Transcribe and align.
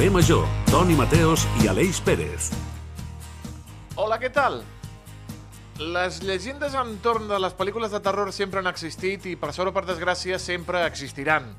Carrer 0.00 0.12
Major, 0.14 0.46
Toni 0.70 0.94
Mateos 0.96 1.42
i 1.60 1.66
Aleix 1.68 1.98
Pérez. 2.00 2.46
Hola, 4.00 4.16
què 4.16 4.30
tal? 4.32 4.62
Les 5.76 6.22
llegendes 6.24 6.72
entorn 6.72 7.26
de 7.28 7.36
les 7.36 7.52
pel·lícules 7.58 7.92
de 7.92 8.00
terror 8.00 8.30
sempre 8.32 8.62
han 8.62 8.70
existit 8.70 9.28
i, 9.28 9.34
per 9.36 9.50
sort 9.52 9.68
o 9.68 9.74
per 9.76 9.82
desgràcia, 9.84 10.38
sempre 10.40 10.86
existiran. 10.86 11.50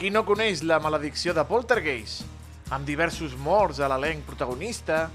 Qui 0.00 0.08
no 0.08 0.24
coneix 0.24 0.62
la 0.64 0.80
maledicció 0.80 1.36
de 1.36 1.44
Poltergeist? 1.44 2.24
Amb 2.72 2.88
diversos 2.88 3.36
morts 3.36 3.82
a 3.84 3.92
l'elenc 3.92 4.24
protagonista, 4.24 5.10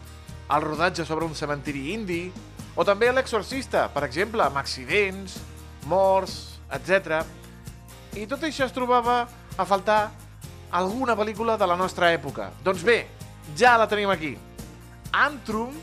el 0.53 0.69
rodatge 0.69 1.09
sobre 1.09 1.25
un 1.25 1.33
cementiri 1.33 1.87
indi, 1.97 2.27
o 2.77 2.85
també 2.85 3.09
l'exorcista, 3.09 3.87
per 3.89 4.05
exemple, 4.05 4.45
amb 4.45 4.61
accidents, 4.61 5.39
morts, 5.89 6.59
etc. 6.69 7.23
I 8.13 8.29
tot 8.29 8.45
això 8.45 8.69
es 8.69 8.77
trobava 8.77 9.23
a 9.57 9.65
faltar 9.65 10.03
alguna 10.73 11.15
pel·lícula 11.15 11.55
de 11.57 11.67
la 11.69 11.77
nostra 11.77 12.09
època. 12.11 12.49
Doncs 12.65 12.83
bé, 12.83 13.03
ja 13.55 13.77
la 13.77 13.87
tenim 13.87 14.09
aquí. 14.09 14.33
Antrum 15.13 15.75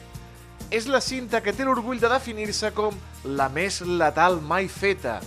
és 0.70 0.88
la 0.90 1.00
cinta 1.00 1.40
que 1.40 1.54
té 1.54 1.64
l'orgull 1.66 2.02
de 2.02 2.10
definir-se 2.10 2.72
com 2.74 2.96
la 3.24 3.48
més 3.48 3.80
letal 3.86 4.40
mai 4.42 4.66
feta. 4.68 5.20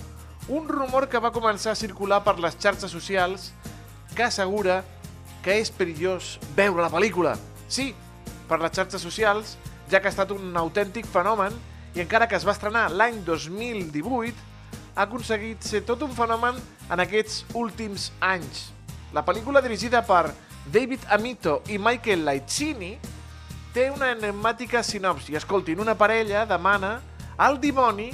Un 0.52 0.68
rumor 0.68 1.08
que 1.08 1.20
va 1.20 1.32
començar 1.32 1.72
a 1.72 1.80
circular 1.80 2.20
per 2.24 2.36
les 2.38 2.56
xarxes 2.60 2.92
socials 2.92 3.52
que 4.14 4.26
assegura 4.28 4.82
que 5.44 5.56
és 5.60 5.72
perillós 5.72 6.38
veure 6.56 6.84
la 6.84 6.92
pel·lícula. 6.92 7.34
Sí, 7.68 7.92
per 8.48 8.60
les 8.60 8.72
xarxes 8.76 9.00
socials, 9.00 9.56
ja 9.88 10.00
que 10.00 10.08
ha 10.08 10.12
estat 10.12 10.32
un 10.36 10.52
autèntic 10.56 11.08
fenomen 11.08 11.56
i 11.96 12.04
encara 12.04 12.28
que 12.28 12.36
es 12.36 12.44
va 12.44 12.52
estrenar 12.52 12.90
l'any 12.92 13.22
2018, 13.24 14.36
ha 14.94 15.04
aconseguit 15.08 15.64
ser 15.64 15.82
tot 15.88 16.04
un 16.06 16.12
fenomen 16.16 16.60
en 16.90 17.02
aquests 17.02 17.44
últims 17.56 18.10
anys. 18.20 18.68
La 19.14 19.22
pel·lícula 19.22 19.60
dirigida 19.62 20.00
per 20.02 20.32
David 20.66 21.04
Amito 21.14 21.60
i 21.70 21.76
Michael 21.78 22.24
Laiccini 22.26 22.96
té 23.70 23.84
una 23.94 24.08
enigmàtica 24.10 24.80
sinopsi. 24.82 25.36
Escoltin, 25.38 25.78
una 25.78 25.94
parella 25.94 26.42
demana 26.50 26.96
al 27.38 27.60
dimoni 27.62 28.08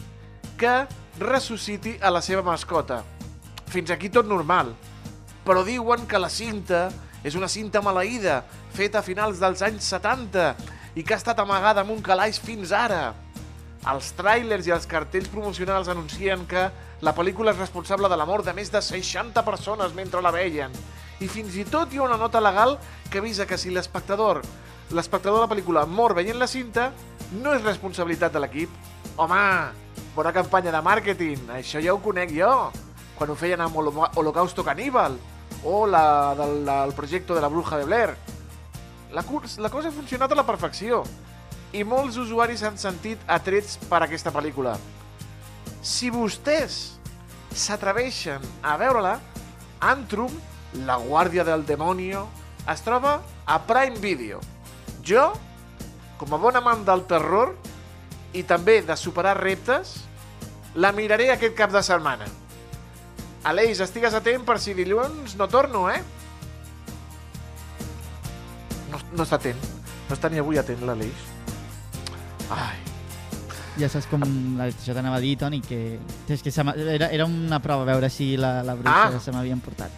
que 0.61 0.75
ressusciti 1.17 1.95
a 2.05 2.13
la 2.13 2.21
seva 2.21 2.45
mascota. 2.45 3.01
Fins 3.73 3.89
aquí 3.95 4.11
tot 4.13 4.29
normal. 4.29 4.75
Però 5.47 5.65
diuen 5.65 6.05
que 6.05 6.21
la 6.21 6.29
cinta 6.29 6.91
és 7.25 7.33
una 7.33 7.49
cinta 7.49 7.81
maleïda, 7.81 8.43
feta 8.77 9.01
a 9.01 9.07
finals 9.07 9.41
dels 9.41 9.65
anys 9.65 9.89
70 9.89 10.51
i 11.01 11.01
que 11.01 11.17
ha 11.17 11.21
estat 11.23 11.41
amagada 11.41 11.81
amb 11.81 11.97
un 11.97 12.05
calaix 12.05 12.37
fins 12.45 12.77
ara. 12.77 13.15
Els 13.89 14.11
tràilers 14.13 14.67
i 14.69 14.75
els 14.77 14.87
cartells 14.87 15.31
promocionals 15.33 15.89
anuncien 15.89 16.43
que 16.47 16.67
la 17.01 17.15
pel·lícula 17.17 17.55
és 17.55 17.63
responsable 17.63 18.11
de 18.13 18.19
la 18.21 18.27
mort 18.29 18.45
de 18.45 18.53
més 18.53 18.69
de 18.69 18.83
60 18.85 19.41
persones 19.47 19.95
mentre 19.97 20.21
la 20.21 20.35
veien. 20.35 20.75
I 21.21 21.29
fins 21.29 21.57
i 21.57 21.65
tot 21.65 21.93
hi 21.93 22.01
ha 22.01 22.05
una 22.05 22.21
nota 22.21 22.41
legal 22.45 22.77
que 23.11 23.21
avisa 23.25 23.47
que 23.47 23.59
si 23.59 23.73
l'espectador 23.73 24.43
l'espectador 24.91 25.39
de 25.39 25.47
la 25.47 25.51
pel·lícula 25.51 25.87
mor 25.87 26.15
veient 26.19 26.39
la 26.39 26.49
cinta, 26.51 26.91
no 27.39 27.55
és 27.55 27.63
responsabilitat 27.63 28.35
de 28.35 28.43
l'equip. 28.43 28.71
Home, 29.17 29.43
bona 30.17 30.33
campanya 30.35 30.73
de 30.75 30.83
màrqueting, 30.83 31.47
això 31.55 31.83
ja 31.83 31.95
ho 31.95 32.01
conec 32.03 32.33
jo, 32.35 32.51
quan 33.19 33.31
ho 33.31 33.37
feien 33.39 33.61
amb 33.61 33.77
Holo 33.77 34.09
Holocausto 34.17 34.65
Caníbal, 34.67 35.17
o 35.65 35.87
la 35.87 36.35
del, 36.35 36.65
del 36.67 36.95
projecte 36.97 37.35
de 37.37 37.41
la 37.41 37.49
Bruja 37.53 37.79
de 37.79 37.87
Blair. 37.87 38.17
La, 39.13 39.25
la 39.59 39.71
cosa 39.71 39.89
ha 39.89 39.95
funcionat 39.95 40.33
a 40.33 40.39
la 40.39 40.47
perfecció, 40.47 41.05
i 41.73 41.85
molts 41.87 42.19
usuaris 42.19 42.63
han 42.67 42.79
sentit 42.81 43.21
atrets 43.31 43.77
per 43.91 44.03
aquesta 44.03 44.33
pel·lícula. 44.35 44.75
Si 45.83 46.11
vostès 46.13 46.81
s'atreveixen 47.55 48.43
a 48.63 48.77
veure-la, 48.81 49.19
Antrum, 49.81 50.33
la 50.87 50.99
guàrdia 51.01 51.45
del 51.47 51.65
demonio, 51.67 52.27
es 52.69 52.83
troba 52.85 53.21
a 53.47 53.59
Prime 53.67 53.97
Video. 54.03 54.41
Jo, 55.07 55.31
com 56.21 56.35
a 56.35 56.41
bon 56.43 56.59
amant 56.59 56.85
del 56.85 57.07
terror 57.09 57.55
i 58.37 58.45
també 58.45 58.81
de 58.85 58.97
superar 58.99 59.39
reptes, 59.41 59.97
la 60.75 60.93
miraré 60.93 61.31
aquest 61.33 61.57
cap 61.59 61.73
de 61.73 61.83
setmana. 61.83 62.29
Aleix, 63.51 63.81
estigues 63.81 64.15
atent 64.15 64.45
per 64.45 64.59
si 64.61 64.77
dilluns 64.77 65.35
no 65.41 65.49
torno, 65.49 65.87
eh? 65.89 66.03
No, 68.93 69.01
no 69.17 69.25
està 69.25 69.41
atent. 69.41 69.69
No 70.11 70.19
està 70.19 70.29
ni 70.29 70.43
avui 70.43 70.61
atent, 70.61 70.85
l'Aleix. 70.85 71.30
Ai. 72.51 72.79
Ja 73.81 73.89
saps 73.89 74.09
com 74.11 74.25
la, 74.59 74.67
això 74.69 74.93
t'anava 74.93 75.21
a 75.21 75.23
dir, 75.23 75.37
Toni, 75.41 75.63
que, 75.65 75.99
és 76.29 76.43
que 76.45 76.53
era, 76.53 77.09
era 77.09 77.25
una 77.25 77.61
prova 77.65 77.87
veure 77.89 78.11
si 78.13 78.35
la, 78.37 78.61
la 78.67 78.75
bruixa 78.77 79.17
ah. 79.17 79.23
se 79.23 79.33
m'havia 79.33 79.57
portat. 79.65 79.95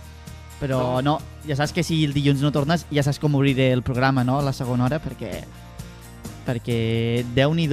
Però 0.61 1.01
no. 1.03 1.17
no, 1.17 1.43
ja 1.49 1.57
saps 1.59 1.73
que 1.75 1.83
si 1.83 2.05
el 2.07 2.13
dilluns 2.15 2.45
no 2.45 2.53
tornes, 2.55 2.87
ja 2.93 3.03
saps 3.03 3.19
com 3.19 3.35
obriré 3.35 3.73
el 3.73 3.83
programa, 3.83 4.23
no?, 4.23 4.39
a 4.39 4.47
la 4.47 4.53
segona 4.55 4.87
hora, 4.87 5.01
perquè 5.03 5.43
perquè 6.43 7.25
déu 7.35 7.53
nhi 7.55 7.69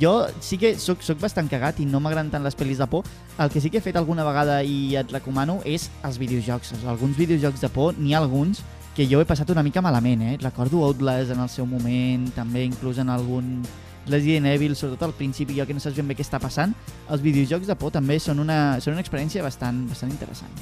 jo 0.00 0.12
sí 0.40 0.56
que 0.56 0.78
sóc, 0.78 1.02
sóc 1.02 1.18
bastant 1.20 1.48
cagat 1.50 1.80
i 1.80 1.86
no 1.86 2.00
m'agraden 2.00 2.30
tant 2.30 2.42
les 2.42 2.56
pel·lis 2.56 2.78
de 2.78 2.86
por. 2.86 3.04
El 3.38 3.50
que 3.50 3.60
sí 3.60 3.70
que 3.70 3.78
he 3.78 3.84
fet 3.84 3.96
alguna 3.96 4.24
vegada 4.24 4.62
i 4.62 4.96
et 4.96 5.10
recomano 5.12 5.60
és 5.64 5.90
els 6.02 6.18
videojocs. 6.18 6.72
Alguns 6.86 7.16
videojocs 7.18 7.60
de 7.60 7.68
por, 7.68 7.98
n'hi 7.98 8.14
ha 8.14 8.22
alguns 8.22 8.62
que 8.94 9.06
jo 9.10 9.20
he 9.20 9.26
passat 9.26 9.50
una 9.50 9.62
mica 9.62 9.82
malament, 9.82 10.22
eh? 10.22 10.36
Recordo 10.40 10.84
Outlast 10.86 11.34
en 11.34 11.40
el 11.42 11.50
seu 11.50 11.66
moment, 11.66 12.30
també 12.34 12.64
inclús 12.64 12.98
en 13.02 13.10
algun 13.10 13.58
Resident 14.06 14.46
Evil, 14.50 14.76
sobretot 14.76 15.08
al 15.08 15.14
principi, 15.16 15.56
jo 15.58 15.66
que 15.66 15.74
no 15.76 15.80
saps 15.80 15.96
ben 15.96 16.08
bé 16.08 16.16
què 16.18 16.24
està 16.26 16.40
passant, 16.42 16.74
els 17.08 17.24
videojocs 17.24 17.70
de 17.70 17.76
por 17.78 17.94
també 17.94 18.18
són 18.20 18.42
una, 18.42 18.80
són 18.84 18.98
una 18.98 19.04
experiència 19.04 19.44
bastant, 19.44 19.84
bastant 19.88 20.12
interessant. 20.12 20.52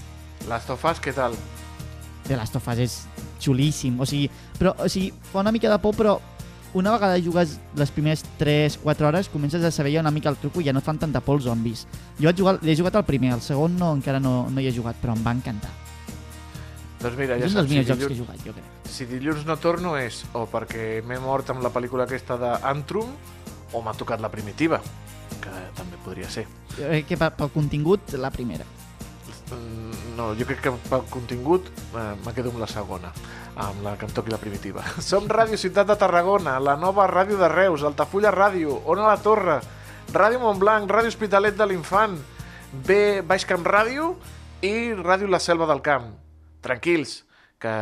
Last 0.51 0.71
of 0.71 0.85
Us, 0.85 1.03
què 1.03 1.15
tal? 1.17 1.37
The 2.29 2.39
Last 2.39 2.57
of 2.57 2.69
Us 2.69 2.83
és 2.83 2.99
xulíssim, 3.43 3.99
o 4.01 4.07
sigui, 4.07 4.31
però, 4.59 4.77
o 4.79 4.89
sigui, 4.91 5.11
fa 5.33 5.43
una 5.43 5.53
mica 5.55 5.71
de 5.71 5.79
por, 5.83 5.97
però 5.99 6.21
una 6.75 6.95
vegada 6.95 7.21
jugues 7.21 7.59
les 7.77 7.91
primeres 7.93 8.25
3-4 8.39 9.09
hores 9.11 9.29
comences 9.29 9.65
a 9.65 9.71
saber 9.71 9.93
ja 9.93 10.01
una 10.01 10.11
mica 10.11 10.31
el 10.31 10.39
truco 10.41 10.63
i 10.63 10.65
ja 10.65 10.73
no 10.73 10.81
et 10.81 10.87
fan 10.87 10.99
tanta 10.99 11.21
por 11.21 11.37
els 11.37 11.45
zombis. 11.45 11.87
Jo 12.19 12.31
vaig 12.31 12.39
jugar, 12.39 12.59
he 12.63 12.77
jugat 12.79 12.97
el 12.97 13.05
primer, 13.05 13.35
el 13.37 13.45
segon 13.45 13.77
no, 13.77 13.93
encara 13.93 14.21
no, 14.21 14.47
no 14.49 14.61
hi 14.61 14.71
he 14.71 14.75
jugat, 14.75 14.97
però 15.03 15.17
em 15.17 15.27
va 15.27 15.35
encantar. 15.37 15.82
Doncs 17.03 17.19
mira, 17.19 17.37
ja 17.41 17.49
és 17.49 17.55
un 17.57 17.63
dels 17.63 17.73
millors 17.73 17.87
si 17.87 17.91
jocs 17.91 17.99
dilluns, 17.99 18.07
que 18.07 18.15
he 18.15 18.21
jugat, 18.21 18.43
jo 18.47 18.53
crec. 18.55 18.91
Si 18.95 19.07
dilluns 19.11 19.47
no 19.49 19.57
torno 19.59 19.97
és 19.99 20.23
o 20.39 20.45
perquè 20.51 21.03
m'he 21.07 21.19
mort 21.23 21.51
amb 21.51 21.65
la 21.65 21.73
pel·lícula 21.75 22.07
aquesta 22.07 22.39
d'Antrum 22.39 23.11
o 23.73 23.83
m'ha 23.83 23.95
tocat 23.99 24.23
la 24.23 24.31
primitiva, 24.31 24.79
que 25.43 25.53
també 25.75 25.99
podria 26.05 26.31
ser. 26.31 26.47
Jo 26.77 26.87
crec 26.93 27.11
que 27.11 27.19
pel 27.19 27.53
contingut, 27.55 28.15
la 28.21 28.31
primera. 28.31 28.69
Mm, 29.53 30.15
no, 30.17 30.31
jo 30.39 30.47
crec 30.47 30.63
que 30.69 30.75
pel 30.89 31.05
contingut 31.11 31.69
eh, 31.73 32.13
me 32.25 32.35
quedo 32.37 32.53
amb 32.55 32.63
la 32.63 32.71
segona, 32.71 33.11
amb 33.67 33.83
la 33.85 33.97
que 33.99 34.07
em 34.07 34.15
toqui 34.15 34.33
la 34.33 34.41
primitiva. 34.41 34.85
Som 35.11 35.27
Ràdio 35.27 35.59
Ciutat 35.59 35.91
de 35.91 35.99
Tarragona, 35.99 36.59
la 36.63 36.77
nova 36.79 37.09
ràdio 37.11 37.41
de 37.41 37.51
Reus, 37.51 37.83
Altafulla 37.83 38.31
Ràdio, 38.35 38.79
Ona 38.95 39.11
la 39.11 39.19
Torre, 39.25 39.59
Ràdio 40.13 40.45
Montblanc, 40.45 40.87
Ràdio 40.87 41.11
Hospitalet 41.11 41.59
de 41.59 41.67
l'Infant, 41.67 42.19
B, 42.73 43.23
Baix 43.27 43.49
Camp 43.49 43.67
Ràdio 43.67 44.15
i 44.63 44.93
Ràdio 44.95 45.27
La 45.29 45.43
Selva 45.43 45.67
del 45.67 45.83
Camp. 45.83 46.22
Tranquils, 46.63 47.25
que 47.63 47.73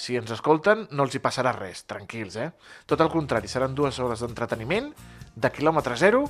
si 0.00 0.16
ens 0.16 0.32
escolten 0.32 0.86
no 0.92 1.06
els 1.06 1.16
hi 1.16 1.20
passarà 1.24 1.52
res, 1.56 1.84
tranquils, 1.88 2.36
eh? 2.36 2.50
Tot 2.88 3.00
el 3.04 3.12
contrari, 3.12 3.48
seran 3.48 3.76
dues 3.76 4.00
hores 4.00 4.24
d'entreteniment 4.24 4.90
de 5.36 5.50
quilòmetre 5.52 5.96
zero 6.00 6.24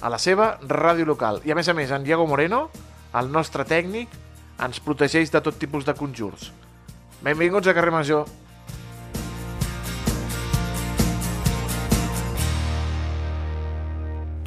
a 0.00 0.10
la 0.10 0.18
seva 0.22 0.52
ràdio 0.62 1.06
local. 1.06 1.42
I 1.46 1.54
a 1.54 1.58
més 1.58 1.68
a 1.70 1.74
més, 1.74 1.90
en 1.94 2.06
Diego 2.06 2.26
Moreno, 2.30 2.68
el 3.18 3.30
nostre 3.34 3.66
tècnic, 3.66 4.14
ens 4.62 4.82
protegeix 4.82 5.30
de 5.34 5.42
tot 5.42 5.58
tipus 5.58 5.86
de 5.86 5.94
conjurs. 5.98 6.50
Benvinguts 7.22 7.70
a 7.70 7.74
Carrer 7.74 7.94
Major. 7.94 8.26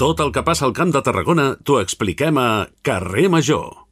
Tot 0.02 0.20
el 0.24 0.32
que 0.34 0.42
passa 0.42 0.66
al 0.66 0.74
Camp 0.74 0.92
de 0.96 1.04
Tarragona 1.06 1.52
t'ho 1.62 1.78
expliquem 1.84 2.40
a 2.42 2.50
Carrer 2.82 3.28
Major. 3.30 3.91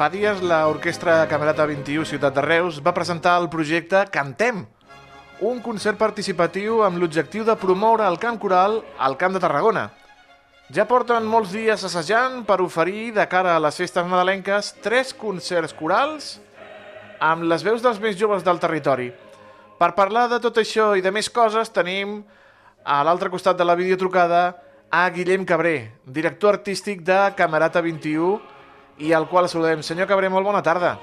Fa 0.00 0.06
dies 0.08 0.38
l'Orquestra 0.40 1.26
Camerata 1.28 1.66
21 1.68 2.06
Ciutat 2.08 2.32
de 2.32 2.40
Reus 2.40 2.78
va 2.80 2.94
presentar 2.96 3.34
el 3.36 3.50
projecte 3.52 3.98
Cantem, 4.08 4.62
un 5.44 5.58
concert 5.60 5.98
participatiu 6.00 6.78
amb 6.86 6.96
l'objectiu 7.02 7.44
de 7.44 7.52
promoure 7.60 8.06
el 8.08 8.14
cant 8.22 8.38
coral 8.40 8.78
al 8.96 9.18
Camp 9.20 9.34
de 9.36 9.42
Tarragona. 9.44 9.82
Ja 10.72 10.86
porten 10.88 11.28
molts 11.28 11.52
dies 11.52 11.84
assajant 11.84 12.38
per 12.48 12.62
oferir, 12.64 13.10
de 13.12 13.26
cara 13.28 13.52
a 13.52 13.60
les 13.60 13.76
festes 13.76 14.08
nadalenques, 14.08 14.70
tres 14.80 15.12
concerts 15.12 15.76
corals 15.76 16.30
amb 17.20 17.44
les 17.50 17.60
veus 17.60 17.84
dels 17.84 18.00
més 18.00 18.16
joves 18.16 18.40
del 18.46 18.62
territori. 18.62 19.10
Per 19.76 19.90
parlar 19.98 20.30
de 20.32 20.38
tot 20.40 20.62
això 20.62 20.94
i 20.96 21.04
de 21.04 21.12
més 21.12 21.28
coses 21.28 21.68
tenim 21.68 22.22
a 22.88 23.02
l'altre 23.04 23.28
costat 23.28 23.60
de 23.60 23.68
la 23.68 23.76
videotrucada 23.76 24.46
a 24.88 25.04
Guillem 25.12 25.44
Cabré, 25.44 25.92
director 26.08 26.56
artístic 26.56 27.04
de 27.04 27.20
Camerata 27.36 27.84
21, 27.84 28.40
i 29.00 29.12
al 29.16 29.28
qual 29.28 29.48
saludem. 29.48 29.82
Senyor 29.82 30.08
Cabré, 30.08 30.28
molt 30.32 30.46
bona 30.46 30.62
tarda. 30.62 30.94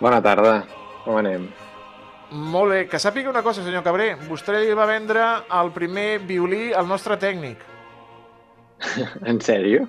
Bona 0.00 0.20
tarda, 0.22 0.64
com 1.04 1.16
anem? 1.20 1.46
Molt 2.34 2.72
bé, 2.72 2.80
que 2.90 2.98
sàpiga 2.98 3.30
una 3.30 3.44
cosa, 3.46 3.62
senyor 3.62 3.84
Cabré. 3.86 4.14
Vostè 4.28 4.56
li 4.58 4.74
va 4.74 4.88
vendre 4.90 5.22
el 5.60 5.70
primer 5.74 6.18
violí 6.26 6.72
al 6.74 6.88
nostre 6.90 7.16
tècnic. 7.20 7.62
en 9.30 9.38
sèrio? 9.40 9.86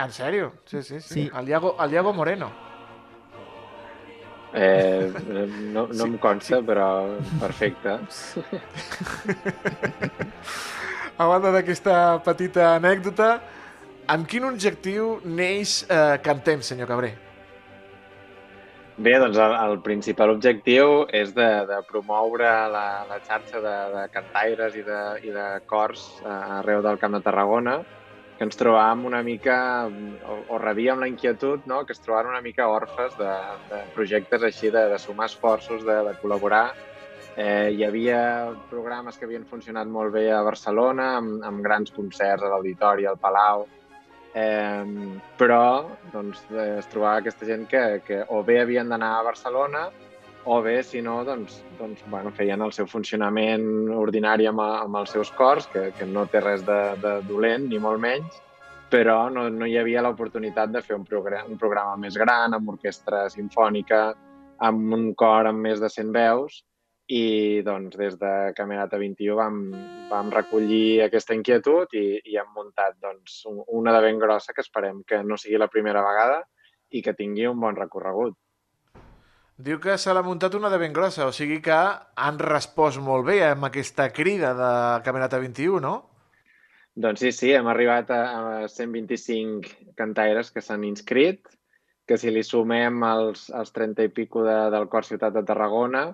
En 0.00 0.12
sèrio? 0.12 0.52
Sí, 0.64 0.82
sí, 0.82 1.00
sí. 1.00 1.08
Sí. 1.08 1.30
El, 1.36 1.48
Iago, 1.48 1.76
el 1.82 1.92
Iago 1.92 2.12
Moreno. 2.16 2.50
Eh, 4.56 5.12
no 5.74 5.86
no 5.86 5.92
Sí, 5.92 6.02
em 6.06 6.16
consta, 6.18 6.62
però 6.64 7.18
perfecte. 7.40 7.98
A 11.16 11.26
banda 11.28 11.50
d'aquesta 11.52 12.22
petita 12.24 12.74
anècdota, 12.76 13.40
amb 14.08 14.28
quin 14.30 14.44
objectiu 14.46 15.16
neix 15.24 15.82
eh, 15.90 16.18
Cantem, 16.22 16.62
senyor 16.62 16.88
Cabré? 16.90 17.12
Bé, 18.96 19.12
doncs 19.20 19.36
el, 19.36 19.52
el 19.60 19.74
principal 19.84 20.32
objectiu 20.32 21.02
és 21.12 21.34
de, 21.36 21.48
de 21.68 21.82
promoure 21.84 22.48
la, 22.72 22.86
la 23.04 23.18
xarxa 23.26 23.60
de, 23.60 23.74
de 23.92 24.04
cantaires 24.14 24.78
i 24.78 24.84
de, 24.86 25.00
i 25.28 25.34
de 25.34 25.44
cors 25.68 26.06
eh, 26.22 26.32
arreu 26.62 26.80
del 26.86 26.96
Camp 27.02 27.18
de 27.18 27.20
Tarragona, 27.26 27.76
que 28.38 28.44
ens 28.48 28.56
trobàvem 28.56 29.04
una 29.10 29.22
mica, 29.26 29.58
o, 29.84 30.38
o 30.48 30.60
rebíem 30.62 31.00
la 31.02 31.10
inquietud, 31.12 31.68
no?, 31.68 31.82
que 31.84 31.92
es 31.92 32.00
trobaven 32.00 32.32
una 32.32 32.42
mica 32.44 32.70
orfes 32.72 33.16
de, 33.20 33.36
de 33.68 33.84
projectes 33.94 34.48
així, 34.48 34.72
de, 34.72 34.88
de 34.92 34.98
sumar 35.00 35.28
esforços, 35.28 35.84
de, 35.84 36.00
de 36.08 36.16
col·laborar. 36.22 36.66
Eh, 37.36 37.72
hi 37.76 37.84
havia 37.84 38.20
programes 38.70 39.20
que 39.20 39.28
havien 39.28 39.44
funcionat 39.44 39.88
molt 39.92 40.14
bé 40.14 40.30
a 40.32 40.40
Barcelona, 40.44 41.18
amb, 41.18 41.42
amb 41.44 41.64
grans 41.64 41.92
concerts 41.92 42.44
a 42.44 42.52
l'Auditori, 42.52 43.04
al 43.04 43.20
Palau, 43.20 43.66
Eh, 44.36 44.84
però 45.40 45.60
doncs, 46.12 46.42
es 46.76 46.88
trobava 46.92 47.22
aquesta 47.22 47.46
gent 47.48 47.64
que, 47.70 47.84
que 48.04 48.20
o 48.28 48.42
bé 48.44 48.60
havien 48.60 48.90
d'anar 48.92 49.14
a 49.16 49.24
Barcelona 49.24 49.86
o 50.46 50.60
bé, 50.62 50.82
si 50.84 51.00
no, 51.02 51.24
doncs, 51.26 51.56
doncs, 51.78 52.02
bueno, 52.06 52.30
feien 52.30 52.60
el 52.62 52.70
seu 52.72 52.86
funcionament 52.86 53.64
ordinari 53.90 54.46
amb, 54.46 54.62
amb 54.62 55.00
els 55.00 55.10
seus 55.16 55.32
cors, 55.34 55.66
que, 55.72 55.88
que 55.98 56.06
no 56.06 56.22
té 56.30 56.42
res 56.44 56.62
de, 56.68 56.78
de 57.02 57.14
dolent, 57.26 57.66
ni 57.66 57.80
molt 57.82 57.98
menys, 57.98 58.36
però 58.92 59.24
no, 59.32 59.48
no 59.50 59.66
hi 59.66 59.74
havia 59.80 60.04
l'oportunitat 60.06 60.70
de 60.70 60.84
fer 60.86 60.94
un 60.94 61.08
programa, 61.08 61.50
un 61.50 61.58
programa 61.58 61.96
més 61.98 62.14
gran, 62.20 62.54
amb 62.54 62.70
orquestra 62.76 63.24
sinfònica, 63.32 64.04
amb 64.68 64.94
un 64.94 65.08
cor 65.18 65.50
amb 65.50 65.66
més 65.66 65.82
de 65.82 65.90
100 65.90 66.14
veus, 66.14 66.62
i 67.08 67.62
doncs 67.62 67.94
des 67.96 68.16
de 68.18 68.30
Camerata 68.56 68.98
21 68.98 69.36
vam, 69.38 69.58
vam 70.10 70.30
recollir 70.34 71.02
aquesta 71.04 71.36
inquietud 71.38 71.92
i, 71.94 72.18
i 72.24 72.34
hem 72.40 72.48
muntat 72.54 72.96
doncs, 73.02 73.44
un- 73.46 73.62
una 73.78 73.92
de 73.94 74.00
ben 74.02 74.18
grossa 74.18 74.52
que 74.52 74.64
esperem 74.64 75.04
que 75.06 75.22
no 75.22 75.36
sigui 75.38 75.58
la 75.58 75.68
primera 75.70 76.02
vegada 76.02 76.40
i 76.90 77.02
que 77.02 77.14
tingui 77.14 77.46
un 77.46 77.60
bon 77.60 77.76
recorregut. 77.78 78.34
Diu 79.56 79.78
que 79.80 79.94
se 79.96 80.12
l'ha 80.12 80.22
muntat 80.22 80.54
una 80.58 80.68
de 80.68 80.78
ben 80.82 80.92
grossa, 80.92 81.26
o 81.26 81.32
sigui 81.32 81.62
que 81.64 81.76
han 82.16 82.38
respost 82.42 83.00
molt 83.00 83.24
bé 83.24 83.38
amb 83.46 83.64
aquesta 83.70 84.10
crida 84.12 84.52
de 84.58 84.72
Camerata 85.06 85.38
21, 85.40 85.80
no? 85.80 85.94
Doncs 86.96 87.20
sí, 87.20 87.30
sí, 87.32 87.52
hem 87.52 87.66
arribat 87.68 88.10
a, 88.10 88.20
a 88.64 88.68
125 88.68 89.94
cantaires 89.96 90.50
que 90.50 90.60
s'han 90.64 90.84
inscrit, 90.84 91.46
que 92.06 92.18
si 92.18 92.30
li 92.30 92.42
sumem 92.44 93.02
els, 93.04 93.48
els 93.50 93.72
30 93.72 94.04
i 94.06 94.12
pico 94.12 94.44
de, 94.44 94.58
del 94.72 94.88
Cor 94.88 95.04
Ciutat 95.04 95.34
de 95.34 95.42
Tarragona, 95.44 96.06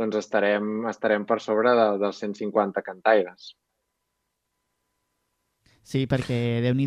doncs 0.00 0.16
estarem, 0.22 0.86
estarem 0.90 1.26
per 1.28 1.40
sobre 1.44 1.74
de, 1.76 1.88
dels 2.02 2.22
150 2.24 2.82
cantaires. 2.86 3.52
Sí, 5.90 6.04
perquè 6.06 6.60
déu 6.62 6.74
nhi 6.76 6.86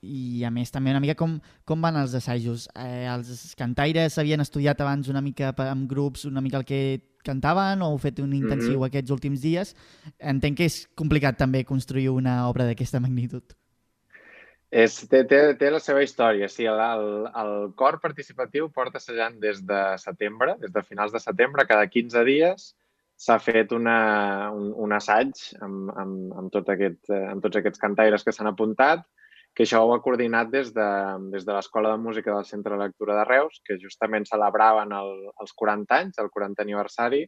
i, 0.00 0.42
a 0.48 0.50
més 0.50 0.72
també 0.72 0.90
una 0.90 1.02
mica 1.02 1.14
com, 1.14 1.36
com 1.68 1.84
van 1.84 1.98
els 2.00 2.16
assajos. 2.18 2.66
Eh, 2.74 3.04
els 3.06 3.52
cantaires 3.58 4.16
havien 4.18 4.42
estudiat 4.42 4.80
abans 4.80 5.10
una 5.12 5.22
mica 5.22 5.52
amb 5.68 5.86
grups, 5.90 6.24
una 6.26 6.40
mica 6.40 6.58
el 6.58 6.66
que 6.66 6.80
cantaven 7.22 7.84
o 7.84 7.92
heu 7.92 7.98
fet 8.00 8.18
un 8.24 8.32
intensiu 8.34 8.80
Mhm. 8.80 8.88
aquests 8.88 9.12
últims 9.12 9.40
dies. 9.44 9.76
Entenc 10.18 10.56
que 10.56 10.66
és 10.66 10.88
complicat 10.96 11.36
també 11.38 11.64
construir 11.64 12.08
una 12.08 12.48
obra 12.48 12.64
d'aquesta 12.64 12.98
magnitud. 12.98 13.44
És, 14.70 15.00
té, 15.10 15.24
té, 15.26 15.38
té 15.58 15.70
la 15.74 15.80
seva 15.82 16.02
història. 16.04 16.46
Sí, 16.48 16.62
el, 16.70 16.78
el, 16.78 17.06
el 17.42 17.54
cor 17.78 17.98
participatiu 18.02 18.68
porta 18.70 19.00
assajant 19.00 19.40
des 19.42 19.64
de 19.66 19.80
setembre, 19.98 20.54
des 20.60 20.70
de 20.70 20.82
finals 20.86 21.10
de 21.10 21.22
setembre, 21.22 21.66
cada 21.66 21.88
15 21.90 22.22
dies 22.28 22.68
s'ha 23.20 23.36
fet 23.42 23.74
una, 23.76 23.96
un, 24.54 24.70
un 24.84 24.94
assaig 24.96 25.40
amb, 25.60 25.90
amb, 25.90 26.36
amb, 26.38 26.52
tot 26.54 26.70
aquest, 26.72 27.02
eh, 27.10 27.26
amb 27.32 27.42
tots 27.44 27.58
aquests 27.58 27.82
cantaires 27.82 28.24
que 28.24 28.32
s'han 28.32 28.48
apuntat, 28.48 29.02
que 29.52 29.66
això 29.66 29.82
ho 29.82 29.90
ha 29.92 30.00
coordinat 30.04 30.48
des 30.54 30.70
de, 30.72 30.88
des 31.34 31.44
de 31.44 31.52
l'Escola 31.52 31.90
de 31.90 32.00
Música 32.00 32.32
del 32.32 32.46
Centre 32.46 32.76
de 32.76 32.80
Lectura 32.84 33.18
de 33.18 33.26
Reus, 33.26 33.58
que 33.66 33.76
justament 33.82 34.24
celebraven 34.30 34.94
el, 34.96 35.12
els 35.42 35.52
40 35.58 35.98
anys, 35.98 36.22
el 36.22 36.30
40 36.30 36.62
aniversari, 36.62 37.24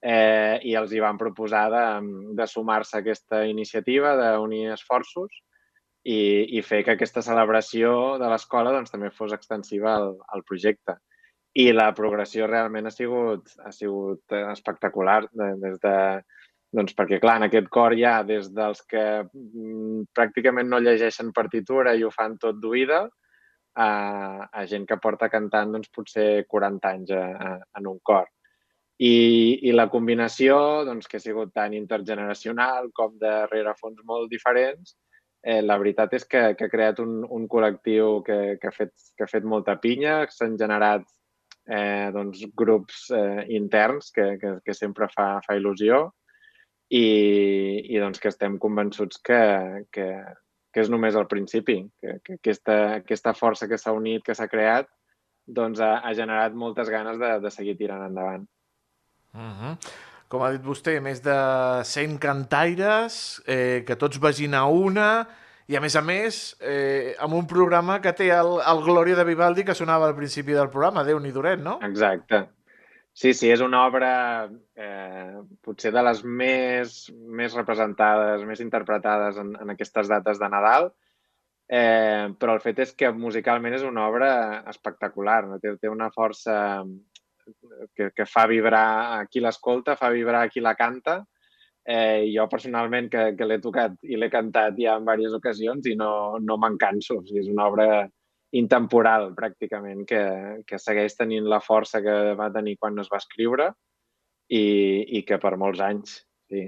eh, 0.00 0.56
i 0.64 0.74
els 0.80 0.96
hi 0.96 1.04
van 1.04 1.20
proposar 1.20 1.66
de, 1.76 1.84
de 2.40 2.48
sumar-se 2.48 2.96
a 2.96 3.04
aquesta 3.04 3.44
iniciativa, 3.46 4.16
d'unir 4.16 4.70
esforços, 4.72 5.42
i, 6.04 6.56
i 6.56 6.62
fer 6.64 6.82
que 6.84 6.96
aquesta 6.96 7.22
celebració 7.22 8.16
de 8.20 8.28
l'escola 8.32 8.72
doncs, 8.74 8.92
també 8.92 9.10
fos 9.12 9.34
extensiva 9.36 9.94
al, 9.96 10.14
al 10.34 10.44
projecte. 10.48 10.96
I 11.60 11.72
la 11.74 11.90
progressió 11.96 12.46
realment 12.46 12.86
ha 12.86 12.94
sigut, 12.94 13.50
ha 13.64 13.72
sigut 13.74 14.36
espectacular, 14.40 15.24
de, 15.34 15.48
des 15.60 15.80
de, 15.82 15.94
doncs 16.72 16.94
perquè, 16.96 17.18
clar, 17.22 17.40
en 17.40 17.48
aquest 17.48 17.68
cor 17.74 17.96
hi 17.96 18.04
ha 18.06 18.20
des 18.22 18.52
dels 18.54 18.84
que 18.86 19.06
mm, 19.24 20.10
pràcticament 20.16 20.70
no 20.70 20.78
llegeixen 20.78 21.34
partitura 21.34 21.96
i 21.98 22.04
ho 22.06 22.12
fan 22.14 22.38
tot 22.38 22.60
d'oïda, 22.62 23.08
a, 23.74 24.48
a 24.50 24.66
gent 24.66 24.86
que 24.86 24.98
porta 24.98 25.28
cantant 25.30 25.72
doncs, 25.74 25.90
potser 25.94 26.44
40 26.50 26.90
anys 26.90 27.12
a, 27.14 27.24
a, 27.48 27.50
en 27.78 27.90
un 27.90 27.98
cor. 28.02 28.28
I, 29.00 29.12
I 29.64 29.72
la 29.72 29.88
combinació, 29.88 30.56
doncs, 30.84 31.08
que 31.08 31.16
ha 31.16 31.24
sigut 31.24 31.54
tant 31.56 31.74
intergeneracional 31.74 32.90
com 32.92 33.14
de 33.18 33.32
rerefons 33.48 34.02
molt 34.04 34.28
diferents, 34.32 34.96
eh, 35.42 35.60
la 35.62 35.78
veritat 35.80 36.14
és 36.18 36.26
que, 36.28 36.42
que 36.56 36.66
ha 36.66 36.72
creat 36.72 37.00
un, 37.02 37.20
un 37.24 37.46
col·lectiu 37.48 38.20
que, 38.26 38.58
que, 38.60 38.68
ha 38.68 38.74
fet, 38.76 38.92
que 39.16 39.24
ha 39.24 39.30
fet 39.30 39.46
molta 39.48 39.78
pinya, 39.80 40.22
s'han 40.30 40.58
generat 40.60 41.06
eh, 41.66 42.10
doncs, 42.14 42.44
grups 42.56 43.08
eh, 43.16 43.46
interns 43.56 44.10
que, 44.14 44.34
que, 44.40 44.54
que 44.64 44.76
sempre 44.76 45.08
fa, 45.14 45.32
fa 45.46 45.56
il·lusió 45.58 46.04
i, 46.90 47.04
i 47.88 47.98
doncs, 48.02 48.20
que 48.20 48.30
estem 48.32 48.58
convençuts 48.62 49.20
que, 49.24 49.42
que, 49.94 50.08
que 50.74 50.84
és 50.84 50.90
només 50.92 51.16
el 51.18 51.28
principi, 51.30 51.80
que, 52.02 52.18
que 52.24 52.38
aquesta, 52.40 52.78
aquesta 53.00 53.34
força 53.38 53.68
que 53.70 53.78
s'ha 53.78 53.94
unit, 53.96 54.24
que 54.26 54.36
s'ha 54.36 54.50
creat, 54.50 54.90
doncs 55.46 55.80
ha, 55.82 55.96
ha 56.04 56.14
generat 56.14 56.54
moltes 56.54 56.90
ganes 56.92 57.18
de, 57.18 57.34
de 57.42 57.50
seguir 57.54 57.76
tirant 57.78 58.04
endavant. 58.06 58.46
Uh 59.34 59.50
-huh. 59.56 59.74
Com 60.30 60.44
ha 60.46 60.52
dit 60.54 60.62
vostè, 60.62 61.00
més 61.02 61.18
de 61.24 61.36
100 61.90 62.20
cantaires, 62.22 63.14
eh, 63.50 63.82
que 63.86 63.96
tots 63.98 64.20
vagin 64.22 64.54
a 64.54 64.62
una, 64.70 65.08
i 65.66 65.74
a 65.74 65.80
més 65.82 65.96
a 65.98 66.02
més, 66.06 66.38
eh, 66.62 67.16
amb 67.18 67.34
un 67.34 67.48
programa 67.50 67.98
que 68.02 68.12
té 68.14 68.28
el, 68.36 68.52
el 68.62 68.82
Glòria 68.86 69.18
de 69.18 69.26
Vivaldi 69.26 69.64
que 69.66 69.74
sonava 69.74 70.06
al 70.06 70.14
principi 70.14 70.54
del 70.54 70.70
programa, 70.70 71.02
déu 71.06 71.18
nhi 71.18 71.34
duret, 71.34 71.58
no? 71.62 71.80
Exacte. 71.86 72.44
Sí, 73.10 73.34
sí, 73.34 73.50
és 73.50 73.60
una 73.60 73.82
obra 73.88 74.12
eh, 74.78 75.42
potser 75.66 75.90
de 75.94 76.02
les 76.06 76.22
més, 76.22 76.96
més 77.10 77.54
representades, 77.58 78.46
més 78.46 78.62
interpretades 78.62 79.38
en, 79.42 79.56
en 79.58 79.74
aquestes 79.74 80.10
dates 80.10 80.38
de 80.38 80.48
Nadal, 80.54 80.92
eh, 81.66 82.30
però 82.38 82.54
el 82.54 82.62
fet 82.62 82.86
és 82.86 82.94
que 82.94 83.10
musicalment 83.14 83.74
és 83.74 83.86
una 83.86 84.06
obra 84.06 84.30
espectacular, 84.70 85.42
no? 85.50 85.58
té, 85.58 85.74
té 85.82 85.90
una 85.90 86.10
força 86.14 86.56
que, 87.96 88.10
que 88.16 88.26
fa 88.26 88.46
vibrar 88.50 88.86
a 89.18 89.26
qui 89.26 89.40
l'escolta, 89.40 89.96
fa 89.96 90.10
vibrar 90.14 90.44
a 90.44 90.48
qui 90.52 90.60
la 90.60 90.74
canta, 90.78 91.20
eh, 91.84 92.30
jo 92.34 92.46
personalment 92.48 93.10
que, 93.10 93.24
que 93.36 93.46
l'he 93.48 93.60
tocat 93.62 93.96
i 94.06 94.18
l'he 94.18 94.30
cantat 94.30 94.78
ja 94.78 94.96
en 94.96 95.04
diverses 95.04 95.36
ocasions 95.38 95.86
i 95.90 95.96
no, 95.98 96.38
no 96.38 96.56
me'n 96.60 96.78
canso, 96.78 97.20
o 97.20 97.24
sigui, 97.26 97.44
és 97.44 97.52
una 97.52 97.68
obra 97.70 97.86
intemporal 98.56 99.30
pràcticament, 99.36 100.02
que, 100.06 100.22
que 100.66 100.78
segueix 100.78 101.14
tenint 101.16 101.46
la 101.48 101.60
força 101.62 102.02
que 102.02 102.34
va 102.38 102.50
tenir 102.54 102.76
quan 102.80 102.98
es 102.98 103.10
va 103.12 103.20
escriure 103.22 103.70
i, 104.50 104.64
i 105.18 105.22
que 105.26 105.38
per 105.38 105.56
molts 105.56 105.82
anys, 105.86 106.20
sí. 106.50 106.66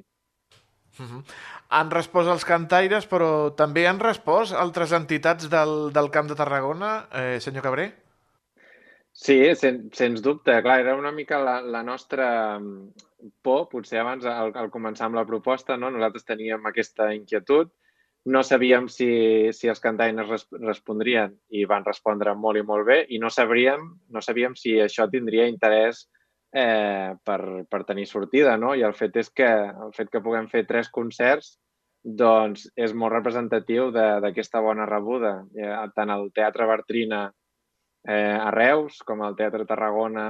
Uh 1.00 1.06
-huh. 1.06 1.22
Han 1.70 1.90
respost 1.90 2.28
els 2.28 2.44
cantaires, 2.44 3.08
però 3.08 3.54
també 3.56 3.86
han 3.88 3.98
respost 3.98 4.52
altres 4.52 4.92
entitats 4.92 5.48
del, 5.48 5.92
del 5.92 6.10
Camp 6.10 6.28
de 6.28 6.34
Tarragona, 6.34 7.08
eh, 7.12 7.40
senyor 7.40 7.62
Cabré? 7.62 8.01
Sí, 9.12 9.36
sen, 9.54 9.90
sens 9.92 10.22
dubte. 10.24 10.54
Clar, 10.64 10.80
era 10.80 10.96
una 10.96 11.12
mica 11.12 11.38
la, 11.38 11.60
la 11.60 11.82
nostra 11.82 12.58
por, 13.42 13.68
potser 13.68 14.00
abans, 14.00 14.24
al, 14.26 14.52
al 14.56 14.70
començar 14.72 15.06
amb 15.06 15.18
la 15.20 15.26
proposta, 15.28 15.76
no? 15.76 15.90
nosaltres 15.92 16.24
teníem 16.26 16.64
aquesta 16.66 17.12
inquietud, 17.14 17.70
no 18.24 18.42
sabíem 18.46 18.88
si, 18.88 19.08
si 19.52 19.68
els 19.68 19.82
cantaires 19.82 20.28
res, 20.28 20.46
respondrien 20.62 21.34
i 21.50 21.64
van 21.66 21.84
respondre 21.84 22.34
molt 22.38 22.60
i 22.60 22.64
molt 22.66 22.86
bé 22.86 22.98
i 23.10 23.18
no 23.18 23.30
sabríem, 23.34 23.82
no 24.14 24.22
sabíem 24.22 24.54
si 24.58 24.76
això 24.80 25.08
tindria 25.10 25.48
interès 25.50 26.04
eh, 26.54 27.12
per, 27.24 27.40
per 27.68 27.82
tenir 27.88 28.06
sortida, 28.06 28.56
no? 28.56 28.76
I 28.78 28.86
el 28.86 28.94
fet 28.94 29.18
és 29.18 29.30
que 29.34 29.48
el 29.50 29.92
fet 29.96 30.10
que 30.12 30.22
puguem 30.22 30.48
fer 30.52 30.64
tres 30.68 30.90
concerts 30.94 31.56
doncs 32.02 32.68
és 32.74 32.94
molt 32.94 33.14
representatiu 33.14 33.90
d'aquesta 33.94 34.62
bona 34.62 34.86
rebuda. 34.86 35.36
Eh, 35.58 35.74
tant 35.94 36.10
el 36.10 36.30
Teatre 36.34 36.66
Bertrina 36.70 37.28
eh, 38.08 38.38
a 38.38 38.50
Reus 38.50 39.00
com 39.06 39.22
el 39.26 39.36
Teatre 39.38 39.66
Tarragona 39.68 40.26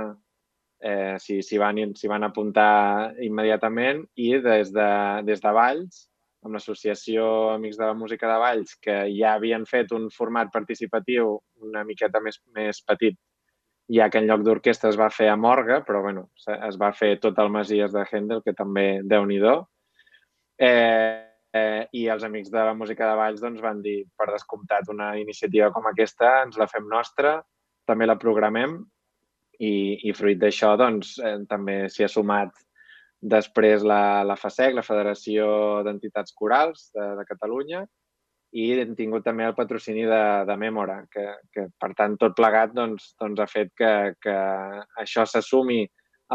eh, 0.83 1.17
s'hi 1.23 1.41
si, 1.47 1.59
van, 1.59 1.81
si 1.97 2.11
van 2.11 2.27
apuntar 2.27 3.15
immediatament 3.23 4.05
i 4.19 4.35
des 4.43 4.73
de, 4.75 4.89
des 5.27 5.41
de 5.41 5.53
Valls, 5.57 6.07
amb 6.43 6.57
l'Associació 6.57 7.25
Amics 7.55 7.79
de 7.79 7.87
la 7.87 7.95
Música 7.95 8.29
de 8.29 8.39
Valls, 8.43 8.75
que 8.83 8.97
ja 9.15 9.37
havien 9.37 9.67
fet 9.67 9.93
un 9.95 10.09
format 10.11 10.51
participatiu 10.53 11.37
una 11.63 11.85
miqueta 11.87 12.21
més, 12.21 12.41
més 12.57 12.83
petit, 12.83 13.19
ja 13.93 14.09
que 14.11 14.19
en 14.19 14.27
lloc 14.27 14.43
d'orquestra 14.47 14.91
es 14.91 14.99
va 14.99 15.11
fer 15.11 15.29
a 15.31 15.37
Morga, 15.37 15.83
però 15.87 16.03
bueno, 16.03 16.29
es 16.67 16.79
va 16.81 16.93
fer 16.97 17.15
tot 17.23 17.39
el 17.39 17.51
Masies 17.55 17.95
de 17.95 18.05
Händel, 18.11 18.43
que 18.43 18.57
també 18.59 19.03
déu 19.07 19.27
nhi 19.27 19.39
eh, 20.59 21.29
eh, 21.53 21.87
i 21.93 22.07
els 22.09 22.25
amics 22.25 22.51
de 22.51 22.59
la 22.59 22.75
música 22.75 23.09
de 23.09 23.17
Valls 23.17 23.41
doncs, 23.41 23.63
van 23.63 23.83
dir, 23.83 24.03
per 24.17 24.31
descomptat, 24.33 24.89
una 24.89 25.17
iniciativa 25.19 25.71
com 25.71 25.87
aquesta 25.87 26.43
ens 26.43 26.59
la 26.59 26.67
fem 26.71 26.89
nostra, 26.89 27.41
també 27.89 28.07
la 28.07 28.19
programem 28.21 28.77
i, 29.63 30.09
i 30.09 30.15
fruit 30.17 30.41
d'això 30.41 30.75
doncs, 30.81 31.17
eh, 31.23 31.39
també 31.49 31.87
s'hi 31.93 32.07
ha 32.07 32.11
sumat 32.11 32.55
després 33.23 33.85
la, 33.87 34.23
la 34.27 34.37
FASEC, 34.37 34.75
la 34.75 34.87
Federació 34.87 35.47
d'Entitats 35.87 36.35
Corals 36.35 36.89
de, 36.95 37.13
de 37.21 37.27
Catalunya, 37.29 37.85
i 38.53 38.67
hem 38.83 38.93
tingut 38.99 39.25
també 39.25 39.47
el 39.47 39.57
patrocini 39.57 40.05
de, 40.05 40.23
de 40.49 40.57
Memora, 40.61 40.99
que, 41.13 41.25
que 41.55 41.69
per 41.81 41.93
tant 41.97 42.19
tot 42.21 42.35
plegat 42.37 42.75
doncs, 42.77 43.13
doncs 43.21 43.41
ha 43.41 43.49
fet 43.49 43.71
que, 43.79 43.93
que 44.21 44.37
això 45.01 45.25
s'assumi 45.25 45.81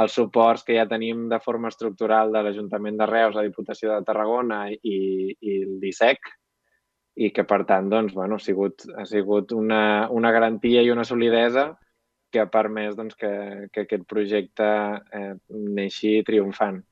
els 0.02 0.16
suports 0.18 0.64
que 0.66 0.78
ja 0.78 0.88
tenim 0.90 1.28
de 1.30 1.40
forma 1.44 1.70
estructural 1.74 2.34
de 2.34 2.42
l'Ajuntament 2.46 2.98
de 2.98 3.08
Reus, 3.10 3.36
la 3.36 3.46
Diputació 3.46 3.92
de 3.92 4.06
Tarragona 4.08 4.66
i, 4.72 4.98
i 5.38 5.60
el 5.66 5.78
DISEC, 5.82 6.32
i 7.18 7.32
que, 7.34 7.44
per 7.50 7.64
tant, 7.70 7.90
doncs, 7.90 8.14
bueno, 8.14 8.38
ha 8.38 8.44
sigut, 8.44 8.86
ha 8.94 9.06
sigut 9.10 9.52
una, 9.58 9.82
una 10.14 10.32
garantia 10.32 10.84
i 10.86 10.92
una 10.94 11.06
solidesa 11.08 11.72
que 12.32 12.42
ha 12.44 12.50
permès 12.52 12.96
doncs, 12.98 13.18
que, 13.18 13.32
que 13.74 13.88
aquest 13.88 14.06
projecte 14.10 14.68
eh, 15.18 15.34
neixi 15.50 16.20
triomfant 16.28 16.84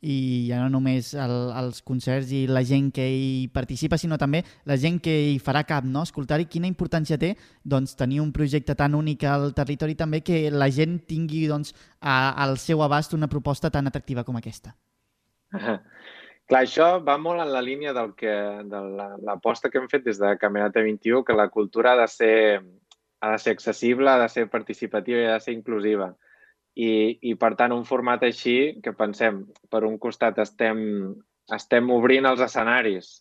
i 0.00 0.46
ja 0.48 0.60
no 0.62 0.68
només 0.70 1.10
el, 1.18 1.34
els 1.58 1.80
concerts 1.86 2.30
i 2.34 2.44
la 2.50 2.62
gent 2.66 2.90
que 2.94 3.04
hi 3.10 3.48
participa, 3.54 3.98
sinó 3.98 4.18
també 4.18 4.44
la 4.68 4.76
gent 4.78 5.00
que 5.02 5.14
hi 5.32 5.38
farà 5.42 5.64
cap, 5.66 5.86
no? 5.86 6.04
Escoltar-hi 6.06 6.46
quina 6.50 6.70
importància 6.70 7.18
té 7.18 7.34
doncs, 7.64 7.96
tenir 7.98 8.20
un 8.22 8.32
projecte 8.32 8.76
tan 8.78 8.94
únic 8.94 9.24
al 9.26 9.50
territori 9.56 9.96
també 9.98 10.22
que 10.22 10.48
la 10.54 10.70
gent 10.70 11.00
tingui 11.08 11.46
doncs, 11.50 11.74
a, 12.00 12.34
al 12.44 12.58
seu 12.62 12.82
abast 12.86 13.14
una 13.14 13.28
proposta 13.28 13.70
tan 13.70 13.90
atractiva 13.90 14.24
com 14.24 14.38
aquesta. 14.38 14.74
Ah, 15.52 15.80
clar, 16.48 16.62
això 16.64 16.88
va 17.04 17.18
molt 17.20 17.44
en 17.44 17.52
la 17.52 17.62
línia 17.64 17.92
del 17.96 18.14
que, 18.18 18.34
de 18.72 18.80
l'aposta 19.26 19.70
que 19.70 19.78
hem 19.80 19.88
fet 19.92 20.06
des 20.06 20.20
de 20.20 20.36
Camerata 20.40 20.82
21, 20.84 21.24
que 21.24 21.36
la 21.36 21.50
cultura 21.52 21.92
ha 21.92 22.00
de 22.00 22.08
ser, 22.08 22.38
ha 23.20 23.34
de 23.34 23.42
ser 23.42 23.52
accessible, 23.56 24.10
ha 24.10 24.22
de 24.22 24.32
ser 24.32 24.48
participativa 24.50 25.20
i 25.20 25.28
ha 25.28 25.36
de 25.36 25.44
ser 25.44 25.54
inclusiva 25.56 26.14
i, 26.78 27.18
i 27.30 27.34
per 27.34 27.54
tant, 27.58 27.74
un 27.74 27.86
format 27.86 28.22
així 28.22 28.78
que 28.82 28.94
pensem, 28.94 29.42
per 29.70 29.82
un 29.86 29.96
costat 29.98 30.38
estem, 30.44 30.78
estem 31.54 31.90
obrint 31.90 32.28
els 32.30 32.42
escenaris 32.44 33.16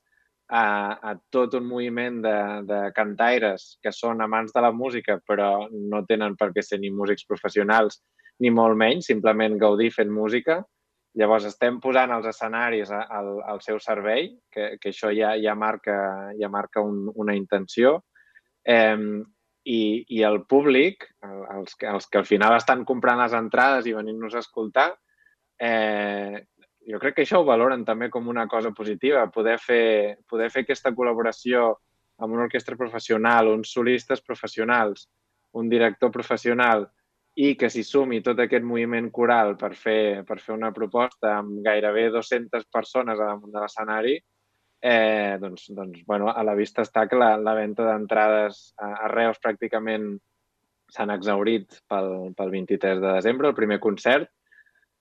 a, 0.48 0.62
a 1.10 1.16
tot 1.34 1.58
un 1.58 1.66
moviment 1.66 2.22
de, 2.22 2.38
de 2.70 2.82
cantaires 2.96 3.66
que 3.82 3.92
són 3.92 4.22
amants 4.22 4.54
de 4.54 4.64
la 4.64 4.72
música 4.72 5.18
però 5.26 5.50
no 5.74 6.04
tenen 6.06 6.38
per 6.38 6.52
què 6.54 6.64
ser 6.64 6.80
ni 6.84 6.94
músics 6.94 7.26
professionals 7.26 8.04
ni 8.46 8.54
molt 8.54 8.78
menys, 8.78 9.10
simplement 9.10 9.58
gaudir 9.58 9.90
fent 9.96 10.12
música. 10.14 10.60
Llavors 11.18 11.48
estem 11.50 11.80
posant 11.82 12.12
els 12.14 12.28
escenaris 12.30 12.92
al, 12.94 13.32
al 13.42 13.62
seu 13.66 13.80
servei, 13.82 14.30
que, 14.54 14.76
que 14.82 14.92
això 14.94 15.10
ja, 15.16 15.34
ja 15.42 15.56
marca, 15.58 15.98
ja 16.38 16.50
marca 16.54 16.84
un, 16.86 17.08
una 17.16 17.36
intenció. 17.36 17.98
Eh, 18.68 19.24
i, 19.68 19.80
i 20.16 20.22
el 20.24 20.44
públic, 20.48 21.04
els 21.28 21.74
els 21.92 22.08
que 22.08 22.22
al 22.22 22.28
final 22.28 22.56
estan 22.56 22.86
comprant 22.88 23.20
les 23.20 23.34
entrades 23.36 23.88
i 23.88 23.96
venint-nos 23.96 24.38
a 24.38 24.44
escoltar, 24.46 24.92
eh, 25.60 26.40
jo 26.88 27.00
crec 27.02 27.18
que 27.18 27.26
això 27.26 27.42
ho 27.42 27.48
valoren 27.48 27.84
també 27.86 28.08
com 28.10 28.30
una 28.32 28.48
cosa 28.48 28.72
positiva, 28.72 29.26
poder 29.34 29.58
fer, 29.60 30.18
poder 30.30 30.48
fer 30.54 30.64
aquesta 30.64 30.94
col·laboració 30.96 31.74
amb 32.24 32.34
una 32.34 32.46
orquestra 32.48 32.78
professional, 32.80 33.52
uns 33.52 33.74
solistes 33.76 34.24
professionals, 34.24 35.10
un 35.60 35.68
director 35.70 36.14
professional 36.16 36.88
i 37.38 37.52
que 37.60 37.70
s'hi 37.70 37.84
sumi 37.86 38.24
tot 38.26 38.40
aquest 38.42 38.66
moviment 38.66 39.12
coral 39.14 39.54
per 39.62 39.76
fer, 39.78 40.24
per 40.26 40.40
fer 40.42 40.56
una 40.56 40.72
proposta 40.74 41.36
amb 41.38 41.60
gairebé 41.66 42.08
200 42.16 42.66
persones 42.74 43.20
a 43.20 43.28
damunt 43.30 43.54
de 43.54 43.62
l'escenari, 43.62 44.16
eh, 44.82 45.38
doncs, 45.42 45.68
doncs, 45.78 46.02
bueno, 46.06 46.32
a 46.32 46.44
la 46.44 46.56
vista 46.58 46.82
està 46.82 47.06
que 47.10 47.20
la, 47.20 47.36
la 47.38 47.54
venda 47.58 47.86
d'entrades 47.92 48.72
a, 48.82 48.90
a 49.06 49.12
Reus 49.14 49.38
pràcticament 49.44 50.16
s'han 50.94 51.14
exhaurit 51.14 51.82
pel, 51.90 52.34
pel 52.38 52.54
23 52.54 53.02
de 53.04 53.14
desembre, 53.20 53.52
el 53.52 53.58
primer 53.58 53.80
concert. 53.84 54.32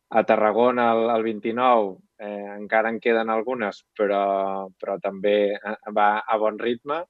A 0.08 0.22
Tarragona, 0.22 0.90
el, 0.94 1.08
el 1.16 1.24
29, 1.26 1.96
eh, 2.22 2.46
encara 2.54 2.92
en 2.92 3.00
queden 3.02 3.30
algunes, 3.32 3.80
però, 3.96 4.68
però 4.78 5.00
també 5.02 5.38
eh, 5.56 5.76
va 5.96 6.10
a 6.20 6.36
bon 6.38 6.60
ritme. 6.60 7.00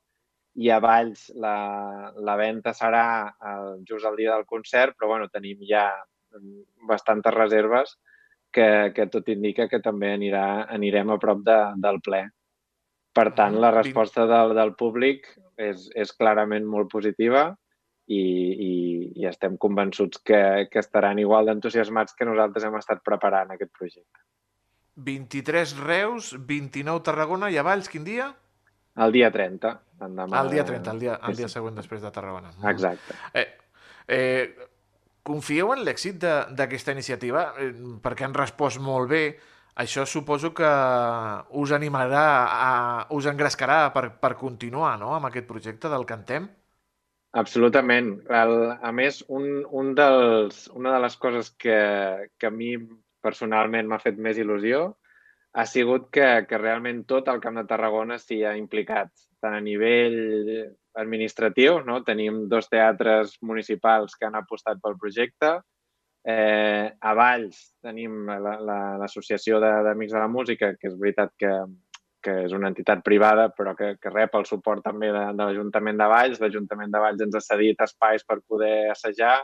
I 0.56 0.70
a 0.72 0.78
Valls 0.80 1.28
la, 1.36 2.12
la 2.16 2.36
venda 2.40 2.72
serà 2.76 3.06
el, 3.52 3.82
just 3.88 4.08
el 4.08 4.16
dia 4.16 4.32
del 4.34 4.46
concert, 4.48 4.96
però 4.96 5.12
bueno, 5.12 5.28
tenim 5.28 5.60
ja 5.68 5.90
bastantes 6.88 7.34
reserves 7.34 7.96
que, 8.52 8.92
que 8.96 9.06
tot 9.12 9.28
indica 9.28 9.68
que 9.68 9.82
també 9.84 10.14
anirà, 10.14 10.66
anirem 10.72 11.12
a 11.12 11.18
prop 11.20 11.44
de, 11.44 11.58
del 11.82 12.00
ple. 12.04 12.22
Per 13.16 13.30
tant, 13.36 13.56
la 13.60 13.72
resposta 13.72 14.26
del, 14.28 14.52
del 14.56 14.74
públic 14.76 15.28
és, 15.56 15.86
és 15.96 16.12
clarament 16.12 16.66
molt 16.68 16.90
positiva 16.92 17.48
i, 18.06 18.20
i, 18.20 18.72
i 19.16 19.28
estem 19.28 19.56
convençuts 19.60 20.20
que, 20.24 20.40
que 20.72 20.82
estaran 20.82 21.18
igual 21.18 21.48
d'entusiasmats 21.48 22.16
que 22.16 22.28
nosaltres 22.28 22.66
hem 22.68 22.76
estat 22.78 23.00
preparant 23.04 23.54
aquest 23.54 23.72
projecte. 23.76 24.20
23 24.96 25.76
Reus, 25.84 26.34
29 26.48 27.04
Tarragona 27.08 27.50
i 27.52 27.58
a 27.60 27.64
Valls, 27.66 27.88
quin 27.92 28.04
dia? 28.04 28.30
El 29.04 29.12
dia 29.12 29.28
30. 29.32 29.74
Endemà 30.04 30.42
el 30.44 30.50
dia 30.52 30.64
30, 30.68 30.92
el 30.92 31.00
dia, 31.00 31.18
el 31.28 31.36
dia 31.38 31.48
següent 31.48 31.76
després 31.78 32.02
de 32.04 32.10
Tarragona. 32.12 32.52
Exacte. 32.68 33.16
Eh, 33.32 33.46
eh, 34.12 34.68
confieu 35.26 35.72
en 35.72 35.84
l'èxit 35.86 36.18
d'aquesta 36.20 36.92
iniciativa? 36.92 37.48
Eh, 37.62 37.72
perquè 38.04 38.26
han 38.26 38.36
respost 38.36 38.82
molt 38.82 39.10
bé 39.12 39.22
això 39.76 40.06
suposo 40.08 40.52
que 40.56 40.68
us 41.62 41.72
animarà, 41.76 42.26
a, 42.48 42.70
us 43.12 43.26
engrescarà 43.28 43.80
per, 43.92 44.06
per 44.20 44.32
continuar 44.40 44.94
no? 45.00 45.12
amb 45.16 45.28
aquest 45.28 45.48
projecte 45.48 45.90
del 45.92 46.06
Cantem? 46.08 46.46
Absolutament. 47.36 48.14
El, 48.32 48.54
a 48.80 48.92
més, 48.96 49.20
un, 49.28 49.66
un 49.68 49.92
dels, 49.96 50.62
una 50.72 50.94
de 50.94 51.02
les 51.04 51.16
coses 51.20 51.50
que, 51.60 51.76
que 52.40 52.48
a 52.48 52.54
mi 52.54 52.72
personalment 53.24 53.90
m'ha 53.90 54.00
fet 54.00 54.16
més 54.22 54.40
il·lusió 54.40 54.86
ha 55.56 55.64
sigut 55.68 56.08
que, 56.12 56.24
que 56.48 56.60
realment 56.60 57.02
tot 57.08 57.28
el 57.32 57.40
Camp 57.44 57.60
de 57.60 57.64
Tarragona 57.68 58.16
s'hi 58.20 58.42
ha 58.44 58.56
implicat, 58.56 59.12
tant 59.42 59.54
a 59.56 59.62
nivell 59.62 60.18
administratiu, 60.96 61.80
no? 61.84 62.00
tenim 62.04 62.46
dos 62.48 62.68
teatres 62.72 63.36
municipals 63.42 64.16
que 64.16 64.28
han 64.28 64.38
apostat 64.38 64.80
pel 64.82 64.96
projecte, 65.00 65.58
Eh, 66.26 66.90
a 66.98 67.12
Valls 67.14 67.58
tenim 67.86 68.24
l'Associació 68.26 69.60
la, 69.62 69.76
la, 69.76 69.82
d'Amics 69.86 70.14
de 70.16 70.18
la 70.18 70.26
Música, 70.26 70.72
que 70.74 70.88
és 70.90 70.96
veritat 70.98 71.30
que, 71.38 71.52
que 72.26 72.34
és 72.48 72.54
una 72.56 72.72
entitat 72.72 73.04
privada, 73.06 73.44
però 73.54 73.76
que, 73.78 73.92
que 74.02 74.10
rep 74.10 74.34
el 74.34 74.48
suport 74.48 74.82
també 74.82 75.12
de, 75.14 75.22
de 75.38 75.44
l'Ajuntament 75.44 76.00
de 76.00 76.08
Valls. 76.10 76.40
L'Ajuntament 76.42 76.90
de 76.90 77.02
Valls 77.04 77.22
ens 77.22 77.38
ha 77.38 77.44
cedit 77.44 77.84
espais 77.86 78.26
per 78.26 78.40
poder 78.42 78.88
assajar. 78.90 79.36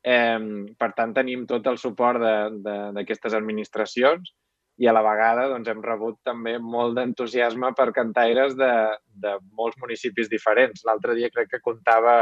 Eh, 0.00 0.40
per 0.80 0.90
tant, 0.96 1.12
tenim 1.12 1.44
tot 1.50 1.68
el 1.68 1.76
suport 1.76 2.24
d'aquestes 2.64 3.36
administracions 3.36 4.32
i 4.78 4.86
a 4.86 4.94
la 4.94 5.02
vegada 5.02 5.48
doncs, 5.50 5.68
hem 5.70 5.80
rebut 5.82 6.20
també 6.26 6.54
molt 6.62 6.94
d'entusiasme 6.98 7.72
per 7.74 7.90
cantaires 7.94 8.54
de, 8.58 8.72
de 9.10 9.34
molts 9.58 9.78
municipis 9.82 10.30
diferents. 10.30 10.84
L'altre 10.86 11.16
dia 11.18 11.30
crec 11.34 11.50
que 11.50 11.64
comptava 11.64 12.20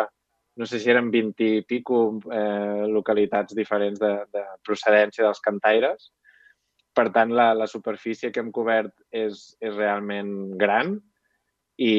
no 0.57 0.65
sé 0.65 0.81
si 0.81 0.89
eren 0.89 1.11
20 1.13 1.45
i 1.45 1.65
pico 1.69 1.99
eh, 2.33 2.87
localitats 2.89 3.53
diferents 3.55 4.01
de, 4.01 4.13
de 4.33 4.45
procedència 4.65 5.27
dels 5.27 5.43
cantaires. 5.45 6.09
Per 6.97 7.11
tant, 7.13 7.35
la, 7.37 7.51
la 7.53 7.67
superfície 7.69 8.31
que 8.33 8.41
hem 8.41 8.49
cobert 8.57 8.95
és, 9.13 9.51
és 9.61 9.77
realment 9.77 10.33
gran 10.57 10.95
i, 11.77 11.93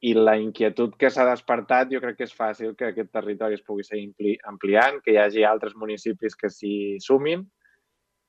i 0.00 0.14
la 0.16 0.38
inquietud 0.40 0.96
que 0.96 1.12
s'ha 1.12 1.28
despertat 1.28 1.92
jo 1.92 2.00
crec 2.00 2.16
que 2.16 2.30
és 2.30 2.32
fàcil 2.36 2.72
que 2.78 2.94
aquest 2.94 3.12
territori 3.12 3.60
es 3.60 3.66
pugui 3.66 3.84
seguir 3.84 4.38
ampliant, 4.48 5.02
que 5.04 5.12
hi 5.12 5.20
hagi 5.20 5.44
altres 5.44 5.76
municipis 5.76 6.38
que 6.40 6.48
s'hi 6.48 6.96
sumin 7.04 7.44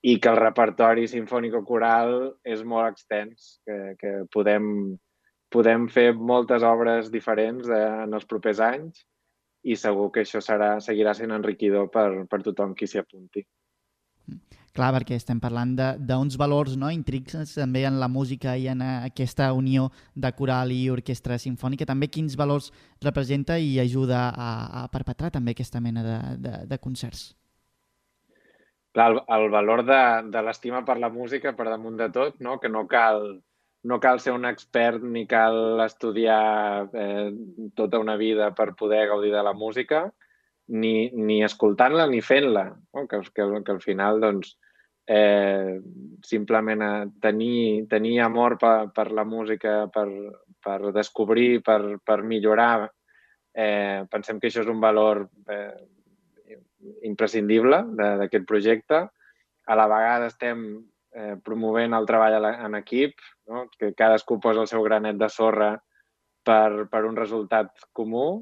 i 0.02 0.18
que 0.18 0.32
el 0.32 0.40
repertori 0.40 1.06
sinfònico-coral 1.10 2.16
és 2.44 2.64
molt 2.66 2.90
extens, 2.90 3.58
que, 3.66 3.78
que 4.02 4.14
podem, 4.34 4.66
podem 5.54 5.88
fer 5.94 6.12
moltes 6.18 6.66
obres 6.66 7.12
diferents 7.14 7.70
eh, 7.70 7.88
en 8.08 8.18
els 8.18 8.26
propers 8.26 8.62
anys 8.66 9.06
i 9.62 9.78
segur 9.78 10.10
que 10.14 10.24
això 10.26 10.42
serà, 10.42 10.80
seguirà 10.82 11.14
sent 11.14 11.34
enriquidor 11.36 11.92
per, 11.94 12.26
per 12.30 12.42
tothom 12.42 12.74
qui 12.74 12.90
s'hi 12.90 13.02
apunti. 13.02 13.46
Clar, 14.72 14.94
perquè 14.96 15.18
estem 15.20 15.42
parlant 15.44 15.74
d'uns 15.76 16.38
valors 16.40 16.78
no, 16.80 16.88
intrínsecs 16.96 17.58
també 17.60 17.84
en 17.86 17.98
la 18.00 18.08
música 18.08 18.56
i 18.56 18.70
en 18.72 18.82
eh, 18.82 18.92
aquesta 19.12 19.50
unió 19.54 19.90
de 20.16 20.32
coral 20.38 20.72
i 20.72 20.86
orquestra 20.90 21.38
sinfònica. 21.38 21.86
També 21.86 22.08
quins 22.08 22.38
valors 22.40 22.72
representa 23.04 23.60
i 23.60 23.76
ajuda 23.84 24.30
a, 24.32 24.50
a 24.82 24.88
perpetrar 24.94 25.30
també 25.36 25.52
aquesta 25.52 25.84
mena 25.84 26.06
de, 26.08 26.18
de, 26.48 26.56
de 26.72 26.80
concerts? 26.80 27.34
Clar, 28.92 29.12
el, 29.12 29.22
el 29.36 29.50
valor 29.50 29.86
de, 29.88 30.02
de 30.32 30.42
l'estima 30.44 30.84
per 30.88 30.98
la 31.00 31.10
música 31.10 31.54
per 31.56 31.70
damunt 31.70 31.98
de 32.00 32.10
tot, 32.12 32.40
no? 32.44 32.58
que 32.60 32.70
no 32.70 32.86
cal, 32.92 33.24
no 33.88 34.00
cal 34.04 34.20
ser 34.20 34.34
un 34.36 34.48
expert 34.50 35.04
ni 35.04 35.24
cal 35.28 35.80
estudiar 35.86 36.90
eh, 36.94 37.30
tota 37.76 38.02
una 38.04 38.18
vida 38.20 38.52
per 38.56 38.74
poder 38.76 39.06
gaudir 39.14 39.32
de 39.32 39.44
la 39.48 39.54
música, 39.54 40.10
ni, 40.68 41.10
ni 41.12 41.40
escoltant-la 41.44 42.08
ni 42.08 42.20
fent-la, 42.22 42.66
no? 42.94 43.08
que, 43.08 43.22
que, 43.32 43.48
que 43.64 43.72
al 43.78 43.82
final 43.82 44.20
doncs, 44.24 44.58
eh, 45.08 45.80
simplement 46.24 46.84
eh, 46.84 47.08
tenir, 47.22 47.88
tenir 47.88 48.20
amor 48.22 48.58
per, 48.60 48.92
per 48.96 49.12
la 49.12 49.24
música, 49.24 49.86
per, 49.94 50.08
per 50.64 50.92
descobrir, 50.92 51.62
per, 51.64 51.98
per 52.04 52.22
millorar, 52.24 52.92
eh, 53.56 54.04
pensem 54.12 54.40
que 54.40 54.52
això 54.52 54.64
és 54.64 54.72
un 54.72 54.80
valor 54.84 55.26
eh, 55.48 55.74
imprescindible 57.08 57.84
d'aquest 57.98 58.48
projecte. 58.50 59.04
A 59.68 59.78
la 59.78 59.88
vegada 59.92 60.30
estem 60.32 60.64
eh, 61.16 61.36
promovent 61.44 61.94
el 61.98 62.08
treball 62.10 62.50
en 62.52 62.78
equip, 62.80 63.18
no? 63.48 63.68
que 63.78 63.94
cadascú 63.98 64.40
posa 64.40 64.64
el 64.66 64.72
seu 64.72 64.84
granet 64.84 65.20
de 65.22 65.30
sorra 65.30 65.74
per, 66.44 66.88
per 66.90 67.06
un 67.06 67.20
resultat 67.20 67.76
comú 67.94 68.42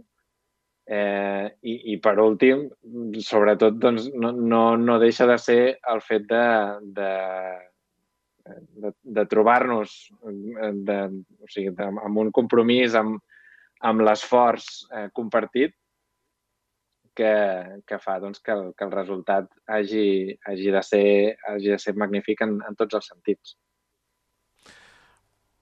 Eh, 0.91 1.45
i, 1.69 1.73
I 1.93 1.95
per 2.01 2.15
últim, 2.17 2.63
sobretot, 3.21 3.75
doncs, 3.77 4.07
no, 4.17 4.31
no, 4.33 4.61
no 4.73 4.95
deixa 4.97 5.27
de 5.29 5.35
ser 5.37 5.59
el 5.91 5.99
fet 6.01 6.23
de, 6.31 6.45
de, 6.97 7.09
de, 8.81 8.91
de 9.19 9.25
trobar-nos 9.29 9.93
o 10.25 10.31
sigui, 11.53 11.75
amb 11.85 12.21
un 12.23 12.31
compromís, 12.33 12.97
amb, 12.97 13.21
amb 13.85 14.01
l'esforç 14.01 14.71
eh, 14.89 15.05
compartit 15.13 15.75
que, 17.19 17.31
que 17.87 17.99
fa 17.99 18.17
doncs, 18.23 18.39
que, 18.43 18.55
el, 18.55 18.71
que 18.77 18.87
el 18.87 18.93
resultat 18.95 19.49
hagi, 19.67 20.37
hagi, 20.47 20.69
de 20.75 20.83
ser, 20.85 21.09
hagi 21.51 21.73
de 21.75 21.79
ser 21.81 21.95
magnífic 21.99 22.45
en, 22.45 22.59
en 22.67 22.79
tots 22.79 22.99
els 22.99 23.11
sentits. 23.11 23.57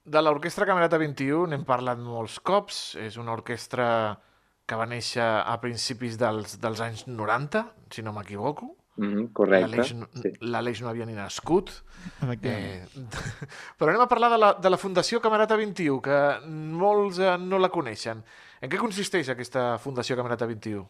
De 0.08 0.22
l'Orquestra 0.22 0.64
Camerata 0.68 1.00
21 1.00 1.50
n'hem 1.52 1.66
parlat 1.68 2.00
molts 2.00 2.38
cops. 2.40 2.96
És 3.02 3.18
una 3.20 3.34
orquestra 3.34 3.88
que 4.68 4.76
va 4.76 4.86
néixer 4.88 5.24
a 5.24 5.56
principis 5.60 6.16
dels, 6.20 6.58
dels 6.62 6.80
anys 6.84 7.06
90, 7.08 7.64
si 7.92 8.04
no 8.04 8.14
m'equivoco. 8.16 8.74
Mm 8.98 9.10
-hmm, 9.12 9.32
correcte. 9.32 9.76
L'Aleix 10.40 10.76
sí. 10.78 10.82
no 10.82 10.90
havia 10.90 11.06
ni 11.06 11.14
nascut. 11.14 11.70
Eh, 12.42 12.84
però 13.78 13.90
anem 13.90 14.00
a 14.02 14.08
parlar 14.08 14.30
de 14.30 14.38
la, 14.38 14.52
de 14.54 14.70
la 14.70 14.76
Fundació 14.76 15.20
Camerata 15.20 15.56
21, 15.56 16.00
que 16.00 16.18
molts 16.46 17.18
eh, 17.18 17.36
no 17.38 17.58
la 17.58 17.68
coneixen. 17.68 18.22
En 18.60 18.70
què 18.70 18.78
consisteix 18.78 19.28
aquesta 19.28 19.78
Fundació 19.78 20.16
Camerata 20.16 20.46
21? 20.46 20.86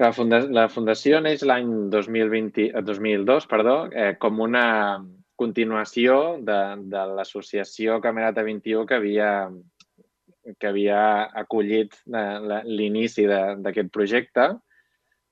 La, 0.00 0.14
funda 0.16 0.38
la 0.48 0.68
Fundació 0.72 1.18
neix 1.20 1.42
l'any 1.44 1.90
2002 1.92 3.48
perdó, 3.50 3.74
eh, 3.92 4.14
com 4.22 4.38
una 4.40 4.64
continuació 5.40 6.14
de, 6.46 6.60
de 6.92 7.02
l'associació 7.18 7.98
Camerata 8.00 8.44
21 8.46 8.86
que 8.88 8.96
havia 8.96 9.32
que 10.58 10.70
havia 10.70 11.02
acollit 11.42 11.98
eh, 12.16 12.62
l'inici 12.64 13.26
d'aquest 13.28 13.92
projecte. 13.92 14.48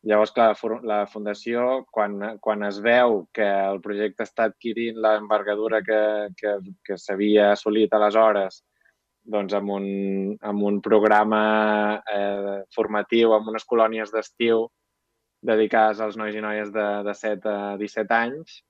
Llavors, 0.09 0.35
clar, 0.37 0.53
la 0.87 1.01
Fundació, 1.11 1.65
quan, 1.91 2.21
quan 2.45 2.63
es 2.69 2.79
veu 2.85 3.23
que 3.35 3.49
el 3.49 3.81
projecte 3.85 4.29
està 4.29 4.51
adquirint 4.51 5.01
l'envergadura 5.01 5.81
que, 5.87 6.03
que, 6.39 6.59
que 6.85 7.01
s'havia 7.01 7.55
assolit 7.55 7.97
aleshores, 7.97 8.63
doncs 9.29 9.55
amb 9.57 9.75
un, 9.77 9.87
amb 10.41 10.65
un 10.65 10.81
programa 10.85 11.43
eh, 12.09 12.63
formatiu, 12.75 13.35
amb 13.37 13.51
unes 13.53 13.67
colònies 13.69 14.13
d'estiu 14.15 14.67
dedicades 15.45 16.01
als 16.01 16.17
nois 16.19 16.35
i 16.35 16.43
noies 16.43 16.73
de, 16.75 16.87
de 17.07 17.15
7 17.15 17.53
a 17.53 17.77
17 17.81 18.17
anys, 18.17 18.63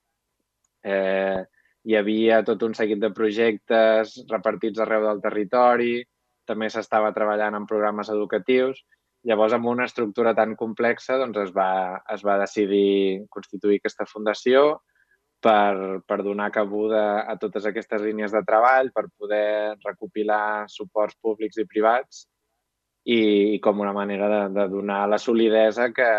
eh, 0.85 1.41
hi 1.89 1.97
havia 1.97 2.43
tot 2.45 2.63
un 2.67 2.75
seguit 2.75 3.01
de 3.01 3.13
projectes 3.15 4.19
repartits 4.29 4.83
arreu 4.83 5.07
del 5.07 5.23
territori, 5.25 6.03
també 6.49 6.69
s'estava 6.73 7.15
treballant 7.17 7.57
en 7.57 7.69
programes 7.71 8.11
educatius. 8.13 8.83
Llavors, 9.29 9.55
amb 9.55 9.67
una 9.67 9.87
estructura 9.89 10.35
tan 10.35 10.55
complexa, 10.57 11.19
doncs 11.21 11.39
es 11.47 11.55
va, 11.55 11.71
es 12.15 12.23
va 12.25 12.39
decidir 12.41 13.25
constituir 13.35 13.81
aquesta 13.81 14.07
fundació 14.09 14.79
per, 15.41 16.01
per 16.07 16.19
donar 16.27 16.51
cabuda 16.55 17.25
a 17.31 17.37
totes 17.39 17.67
aquestes 17.69 18.03
línies 18.03 18.35
de 18.35 18.43
treball, 18.47 18.91
per 18.95 19.07
poder 19.17 19.77
recopilar 19.85 20.67
suports 20.73 21.19
públics 21.23 21.61
i 21.63 21.67
privats 21.67 22.25
i, 23.05 23.21
i 23.55 23.61
com 23.65 23.81
una 23.81 23.95
manera 23.97 24.29
de, 24.33 24.41
de 24.57 24.67
donar 24.73 25.07
la 25.09 25.19
solidesa 25.19 25.93
que, 25.95 26.11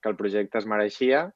que 0.00 0.12
el 0.12 0.16
projecte 0.16 0.62
es 0.62 0.68
mereixia 0.70 1.26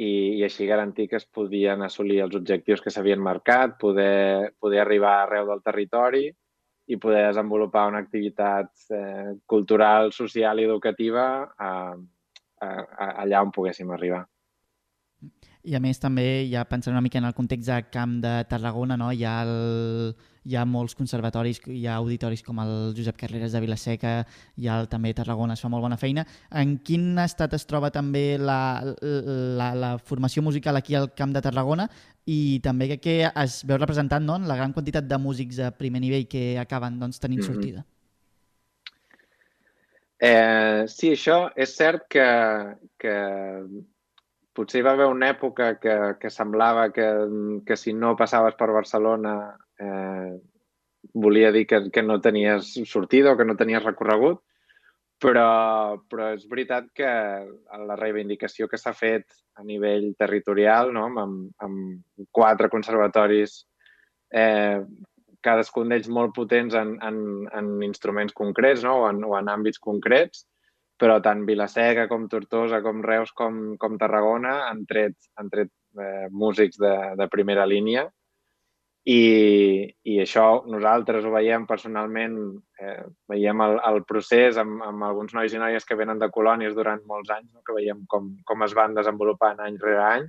i, 0.00 0.38
i 0.38 0.44
així 0.46 0.68
garantir 0.68 1.08
que 1.10 1.18
es 1.20 1.26
podien 1.26 1.82
assolir 1.84 2.22
els 2.24 2.36
objectius 2.38 2.80
que 2.80 2.92
s'havien 2.94 3.20
marcat, 3.20 3.76
poder, 3.80 4.54
poder 4.60 4.80
arribar 4.84 5.16
arreu 5.24 5.50
del 5.50 5.64
territori 5.66 6.28
i 6.90 6.96
poder 6.98 7.26
desenvolupar 7.28 7.86
una 7.90 8.00
activitat 8.02 8.70
eh, 8.96 9.34
cultural, 9.46 10.10
social 10.12 10.58
i 10.58 10.66
educativa 10.66 11.26
a, 11.58 11.70
a, 11.94 12.68
a, 12.68 13.10
allà 13.24 13.42
on 13.44 13.52
poguéssim 13.54 13.92
arribar. 13.94 14.24
I 15.62 15.74
a 15.76 15.80
més 15.82 15.98
també, 16.00 16.46
ja 16.48 16.62
pensant 16.64 16.94
una 16.94 17.02
mica 17.04 17.18
en 17.20 17.26
el 17.28 17.34
context 17.36 17.68
de 17.68 17.76
Camp 17.92 18.14
de 18.22 18.32
Tarragona, 18.48 18.96
no? 18.96 19.10
hi, 19.12 19.26
ha 19.28 19.42
el, 19.44 20.14
hi 20.48 20.56
ha 20.56 20.62
molts 20.64 20.96
conservatoris, 20.96 21.60
hi 21.68 21.84
ha 21.84 21.98
auditoris 22.00 22.42
com 22.46 22.62
el 22.62 22.72
Josep 22.96 23.18
Carreras 23.20 23.52
de 23.52 23.60
Vilaseca, 23.60 24.14
hi 24.56 24.70
ha 24.70 24.78
el, 24.80 24.88
també 24.88 25.12
Tarragona, 25.12 25.58
es 25.58 25.60
fa 25.60 25.68
molt 25.68 25.84
bona 25.84 26.00
feina. 26.00 26.24
En 26.62 26.78
quin 26.86 27.12
estat 27.20 27.58
es 27.58 27.68
troba 27.68 27.92
també 27.92 28.38
la, 28.40 28.80
la, 29.60 29.68
la 29.76 29.92
formació 29.98 30.40
musical 30.46 30.80
aquí 30.80 30.96
al 30.96 31.12
Camp 31.12 31.36
de 31.36 31.44
Tarragona 31.44 31.90
i 32.24 32.58
també 32.64 32.88
que, 32.94 33.00
que 33.04 33.16
es 33.28 33.60
veu 33.68 33.76
representant 33.76 34.24
no? 34.24 34.38
la 34.40 34.56
gran 34.56 34.72
quantitat 34.72 35.04
de 35.04 35.20
músics 35.20 35.60
a 35.60 35.74
primer 35.76 36.00
nivell 36.00 36.28
que 36.28 36.54
acaben 36.62 36.96
doncs, 36.98 37.20
tenint 37.20 37.44
mm 37.44 37.44
-hmm. 37.44 37.52
sortida? 37.52 37.84
Eh, 40.20 40.84
sí, 40.88 41.12
això 41.12 41.50
és 41.56 41.70
cert 41.76 42.04
que, 42.08 42.24
que 43.00 43.14
potser 44.56 44.80
hi 44.80 44.84
va 44.86 44.94
haver 44.96 45.08
una 45.10 45.30
època 45.32 45.74
que, 45.80 45.96
que 46.20 46.30
semblava 46.30 46.90
que, 46.94 47.08
que 47.66 47.76
si 47.76 47.94
no 47.94 48.16
passaves 48.18 48.56
per 48.58 48.70
Barcelona 48.74 49.34
eh, 49.78 50.38
volia 51.14 51.52
dir 51.52 51.66
que, 51.66 51.82
que 51.90 52.02
no 52.02 52.20
tenies 52.20 52.74
sortida 52.86 53.32
o 53.32 53.36
que 53.38 53.46
no 53.46 53.56
tenies 53.56 53.84
recorregut, 53.84 54.42
però, 55.20 56.00
però 56.08 56.30
és 56.34 56.46
veritat 56.48 56.90
que 56.96 57.10
la 57.86 57.96
reivindicació 57.98 58.68
que 58.68 58.80
s'ha 58.80 58.92
fet 58.96 59.26
a 59.60 59.64
nivell 59.64 60.10
territorial, 60.18 60.92
no? 60.96 61.06
amb, 61.08 61.50
amb 61.60 62.26
quatre 62.32 62.70
conservatoris, 62.72 63.60
eh, 64.32 64.80
cadascun 65.44 65.92
d'ells 65.92 66.08
molt 66.12 66.34
potents 66.36 66.76
en, 66.76 66.96
en, 67.04 67.20
en 67.56 67.70
instruments 67.84 68.36
concrets 68.36 68.84
no? 68.84 69.02
o, 69.02 69.10
en, 69.10 69.22
o 69.24 69.36
en 69.38 69.52
àmbits 69.52 69.80
concrets, 69.80 70.46
però 71.00 71.18
tant 71.24 71.46
Vilaseca 71.48 72.06
com 72.10 72.28
Tortosa, 72.28 72.82
com 72.84 73.02
Reus, 73.04 73.32
com, 73.36 73.60
com 73.80 73.98
Tarragona 74.00 74.66
han 74.68 74.84
tret, 74.88 75.16
han 75.40 75.48
tret 75.52 75.70
eh, 75.98 76.26
músics 76.30 76.80
de, 76.80 76.94
de 77.16 77.28
primera 77.32 77.64
línia 77.68 78.04
i, 79.08 79.86
i 80.04 80.18
això 80.20 80.44
nosaltres 80.68 81.24
ho 81.24 81.32
veiem 81.32 81.64
personalment, 81.66 82.34
eh, 82.82 82.98
veiem 83.32 83.62
el, 83.64 83.78
el 83.88 84.02
procés 84.04 84.60
amb, 84.60 84.82
amb 84.84 85.06
alguns 85.08 85.32
nois 85.36 85.54
i 85.56 85.62
noies 85.62 85.88
que 85.88 85.96
venen 85.96 86.20
de 86.20 86.28
colònies 86.34 86.76
durant 86.76 87.00
molts 87.08 87.32
anys, 87.32 87.48
no? 87.54 87.64
que 87.64 87.78
veiem 87.78 88.04
com, 88.12 88.34
com 88.44 88.66
es 88.68 88.76
van 88.76 88.98
desenvolupant 88.98 89.64
any 89.64 89.80
rere 89.80 90.04
any 90.04 90.28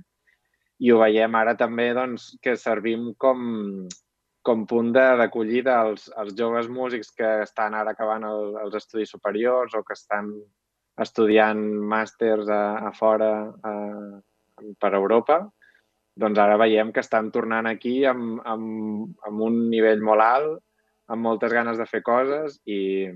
i 0.82 0.90
ho 0.90 1.02
veiem 1.02 1.36
ara 1.38 1.54
també 1.54 1.92
doncs, 1.94 2.32
que 2.42 2.56
servim 2.56 3.12
com, 3.20 3.44
com 4.42 4.64
punt 4.66 4.90
d'acollida 4.96 5.76
als, 5.84 6.08
als 6.16 6.32
joves 6.38 6.72
músics 6.72 7.12
que 7.14 7.28
estan 7.44 7.76
ara 7.78 7.92
acabant 7.92 8.24
el, 8.26 8.56
els 8.64 8.80
estudis 8.80 9.12
superiors 9.14 9.76
o 9.76 9.84
que 9.86 9.94
estan 9.98 10.32
estudiant 11.00 11.60
màsters 11.88 12.48
a, 12.52 12.62
a 12.88 12.92
fora 12.96 13.32
a, 13.64 13.72
per 14.80 14.92
Europa, 14.94 15.40
doncs 16.14 16.38
ara 16.38 16.58
veiem 16.60 16.92
que 16.92 17.00
estan 17.00 17.30
tornant 17.32 17.66
aquí 17.70 18.02
amb, 18.04 18.40
amb, 18.44 19.12
amb 19.26 19.44
un 19.48 19.58
nivell 19.72 20.02
molt 20.04 20.24
alt, 20.24 20.58
amb 21.08 21.24
moltes 21.24 21.52
ganes 21.52 21.80
de 21.80 21.86
fer 21.88 22.02
coses 22.04 22.58
i, 22.68 23.08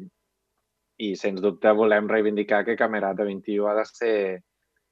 i 1.05 1.15
sens 1.17 1.43
dubte 1.45 1.73
volem 1.77 2.09
reivindicar 2.09 2.65
que 2.65 2.77
Camerata 2.77 3.25
21 3.29 3.69
ha 3.69 3.75
de 3.77 3.85
ser 3.91 4.17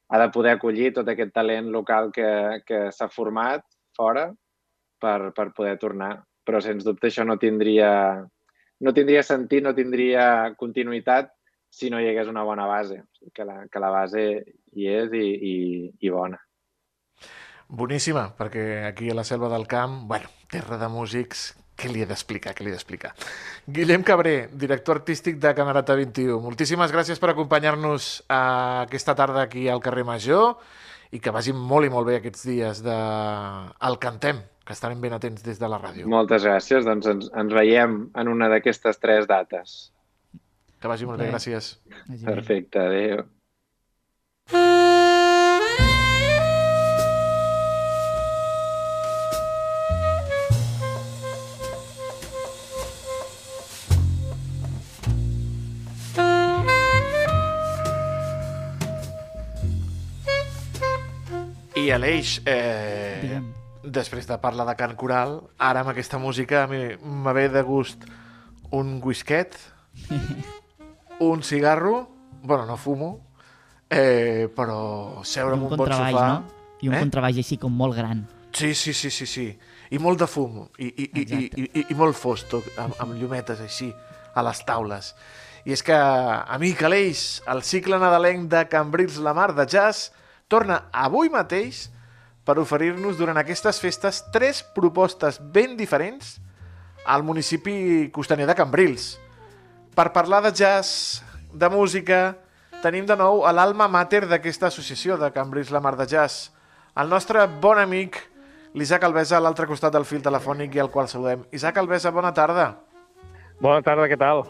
ha 0.07 0.19
de 0.21 0.29
poder 0.29 0.55
acollir 0.55 0.91
tot 0.93 1.07
aquest 1.09 1.33
talent 1.33 1.71
local 1.73 2.11
que, 2.13 2.61
que 2.65 2.91
s'ha 2.93 3.09
format 3.09 3.63
fora 3.97 4.27
per, 5.01 5.31
per 5.33 5.49
poder 5.55 5.77
tornar. 5.81 6.19
Però, 6.45 6.61
sens 6.61 6.85
dubte, 6.85 7.09
això 7.09 7.25
no 7.25 7.39
tindria, 7.41 7.89
no 8.85 8.93
tindria 8.93 9.23
sentit, 9.25 9.63
no 9.65 9.73
tindria 9.73 10.53
continuïtat 10.59 11.31
si 11.75 11.89
no 11.91 11.99
hi 11.99 12.07
hagués 12.07 12.31
una 12.31 12.45
bona 12.47 12.65
base, 12.69 13.01
que 13.33 13.43
la, 13.43 13.65
que 13.67 13.81
la 13.83 13.91
base 13.91 14.23
hi 14.75 14.87
és 14.87 15.11
i, 15.11 15.25
i, 15.51 15.55
i 16.07 16.13
bona. 16.13 16.39
Boníssima, 17.67 18.29
perquè 18.37 18.85
aquí 18.87 19.09
a 19.09 19.17
la 19.17 19.25
selva 19.27 19.49
del 19.51 19.67
camp, 19.67 20.03
bueno, 20.07 20.29
terra 20.51 20.77
de 20.79 20.87
músics, 20.93 21.49
què 21.75 21.89
li 21.91 22.03
he 22.03 22.07
d'explicar, 22.07 22.53
què 22.55 22.63
li 22.63 22.71
he 22.71 22.75
d'explicar? 22.75 23.11
Guillem 23.67 24.05
Cabré, 24.07 24.47
director 24.53 25.01
artístic 25.01 25.41
de 25.43 25.51
Camerata 25.57 25.97
21. 25.99 26.37
Moltíssimes 26.43 26.93
gràcies 26.95 27.19
per 27.19 27.33
acompanyar-nos 27.33 28.11
aquesta 28.31 29.15
tarda 29.19 29.43
aquí 29.43 29.67
al 29.67 29.83
carrer 29.83 30.05
Major 30.07 30.53
i 31.11 31.19
que 31.19 31.33
vagin 31.35 31.59
molt 31.59 31.89
i 31.89 31.91
molt 31.91 32.07
bé 32.07 32.21
aquests 32.21 32.47
dies 32.47 32.79
de 32.85 32.95
El 33.89 33.99
Cantem, 33.99 34.39
que 34.63 34.77
estarem 34.77 35.03
ben 35.03 35.17
atents 35.17 35.43
des 35.43 35.59
de 35.59 35.67
la 35.67 35.81
ràdio. 35.81 36.07
Moltes 36.07 36.47
gràcies, 36.47 36.87
doncs 36.87 37.11
ens, 37.11 37.27
ens 37.35 37.53
veiem 37.53 37.99
en 38.15 38.31
una 38.31 38.47
d'aquestes 38.53 39.03
tres 39.03 39.27
dates. 39.27 39.75
Que 40.85 40.89
vagi 40.91 41.07
molt 41.09 41.17
bé, 41.17 41.31
gràcies. 41.31 41.67
Perfecte, 42.21 42.77
adéu. 42.77 43.23
I 61.73 61.89
Aleix, 61.95 62.43
eh, 62.45 63.39
després 63.81 64.29
de 64.29 64.37
parlar 64.37 64.67
de 64.69 64.75
cant 64.77 64.93
coral, 64.93 65.39
ara 65.57 65.81
amb 65.81 65.89
aquesta 65.95 66.21
música 66.21 66.61
a 66.61 66.69
mi 66.69 66.83
m'ha 67.01 67.33
de 67.57 67.65
gust 67.65 68.05
un 68.69 69.01
whisket, 69.01 69.57
un 71.19 71.43
cigarro, 71.43 72.09
bueno, 72.43 72.65
no 72.65 72.77
fumo, 72.77 73.19
eh, 73.89 74.49
però 74.55 75.23
seure 75.23 75.55
en 75.55 75.63
un, 75.63 75.71
un 75.71 75.77
bon 75.77 75.91
sofà... 75.91 76.27
No? 76.27 76.53
I 76.83 76.89
un 76.91 76.97
eh? 76.97 77.01
contrabaix 77.05 77.39
així 77.39 77.57
com 77.57 77.73
molt 77.73 77.95
gran. 77.95 78.25
Sí, 78.55 78.73
sí, 78.75 78.93
sí, 78.93 79.09
sí, 79.11 79.25
sí. 79.25 79.47
I 79.91 79.99
molt 79.99 80.19
de 80.19 80.27
fum, 80.27 80.61
i, 80.77 80.87
i, 80.87 81.07
i, 81.07 81.23
i, 81.23 81.65
i, 81.65 81.85
i 81.91 81.95
molt 81.97 82.17
fosc, 82.17 82.53
amb, 82.81 82.95
amb 82.99 83.17
llumetes 83.19 83.61
així, 83.63 83.89
a 84.35 84.43
les 84.45 84.61
taules. 84.67 85.13
I 85.65 85.73
és 85.73 85.81
que, 85.81 85.95
amic 85.95 86.83
Aleix, 86.85 87.25
el 87.51 87.63
cicle 87.65 87.97
nadalenc 88.01 88.49
de 88.51 88.65
Cambrils 88.69 89.17
la 89.23 89.33
Mar 89.33 89.49
de 89.57 89.65
Jazz 89.65 90.11
torna 90.51 90.85
avui 90.93 91.31
mateix 91.33 91.87
per 92.45 92.59
oferir-nos 92.61 93.17
durant 93.17 93.39
aquestes 93.41 93.79
festes 93.81 94.21
tres 94.33 94.61
propostes 94.75 95.39
ben 95.41 95.73
diferents 95.79 96.35
al 97.05 97.23
municipi 97.25 98.11
costaner 98.13 98.45
de 98.45 98.55
Cambrils. 98.57 99.15
Per 99.95 100.11
parlar 100.11 100.41
de 100.43 100.51
jazz, 100.51 101.23
de 101.53 101.69
música, 101.71 102.35
tenim 102.83 103.05
de 103.07 103.15
nou 103.15 103.45
a 103.47 103.53
l'alma 103.55 103.87
mater 103.87 104.25
d'aquesta 104.27 104.67
associació 104.67 105.15
de 105.15 105.29
Cambrils 105.31 105.71
la 105.71 105.79
Mar 105.79 105.93
de 105.95 106.03
Jazz, 106.11 106.49
el 106.99 107.07
nostre 107.07 107.45
bon 107.63 107.79
amic 107.79 108.17
l'Isaac 108.75 109.05
Alvesa 109.07 109.37
a 109.37 109.39
l'altre 109.39 109.69
costat 109.69 109.95
del 109.95 110.03
fil 110.03 110.19
telefònic 110.25 110.75
i 110.75 110.81
al 110.83 110.91
qual 110.91 111.07
saludem. 111.07 111.45
Isaac 111.55 111.79
Alvesa, 111.79 112.11
bona 112.11 112.33
tarda. 112.35 112.73
Bona 113.63 113.79
tarda, 113.85 114.09
què 114.11 114.17
tal? 114.19 114.43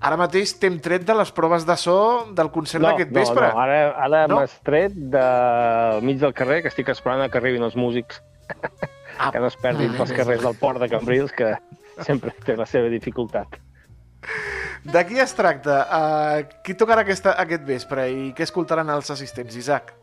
Ara 0.00 0.16
mateix 0.16 0.54
t'hem 0.56 0.80
tret 0.80 1.04
de 1.04 1.18
les 1.20 1.30
proves 1.36 1.68
de 1.68 1.76
so 1.80 1.98
del 2.32 2.48
concert 2.54 2.80
no, 2.80 2.94
d'aquest 2.94 3.12
vespre. 3.12 3.44
No, 3.44 3.60
no, 3.60 3.66
ara, 3.66 3.92
ara 4.06 4.22
no? 4.32 4.40
m'has 4.40 4.56
tret 4.64 4.96
del 4.96 6.00
mig 6.08 6.16
del 6.24 6.32
carrer, 6.32 6.62
que 6.64 6.72
estic 6.72 6.88
esperant 6.96 7.28
que 7.28 7.42
arribin 7.42 7.68
els 7.68 7.76
músics. 7.76 8.24
Ah, 9.14 9.28
que 9.30 9.38
no 9.38 9.46
es 9.52 9.54
perdin 9.60 9.92
pels 9.94 10.10
carrers 10.16 10.42
del 10.42 10.56
port 10.58 10.80
de 10.82 10.88
Cambrils, 10.90 11.30
que 11.36 11.52
sempre 12.02 12.32
té 12.48 12.56
la 12.56 12.66
seva 12.66 12.88
dificultat. 12.90 13.60
De 14.84 15.00
qui 15.08 15.16
es 15.16 15.32
tracta? 15.32 15.78
Uh, 15.88 16.58
qui 16.64 16.74
tocarà 16.76 17.00
aquesta, 17.06 17.32
aquest 17.40 17.62
vespre 17.64 18.02
i 18.12 18.24
què 18.36 18.44
escoltaran 18.44 18.90
els 18.92 19.08
assistents, 19.14 19.56
Isaac? 19.56 19.94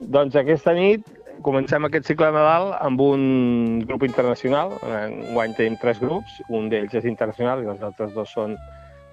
Doncs 0.00 0.38
aquesta 0.40 0.72
nit 0.72 1.04
comencem 1.44 1.84
aquest 1.84 2.08
cicle 2.08 2.30
de 2.30 2.36
Nadal 2.38 2.72
amb 2.78 3.02
un 3.04 3.82
grup 3.84 4.06
internacional. 4.08 4.72
Enguany 4.88 5.52
tenim 5.58 5.76
tres 5.82 6.00
grups, 6.00 6.38
un 6.48 6.70
d'ells 6.72 6.96
és 6.96 7.08
internacional 7.10 7.60
i 7.60 7.68
els 7.74 7.84
altres 7.84 8.14
dos 8.16 8.32
són 8.32 8.56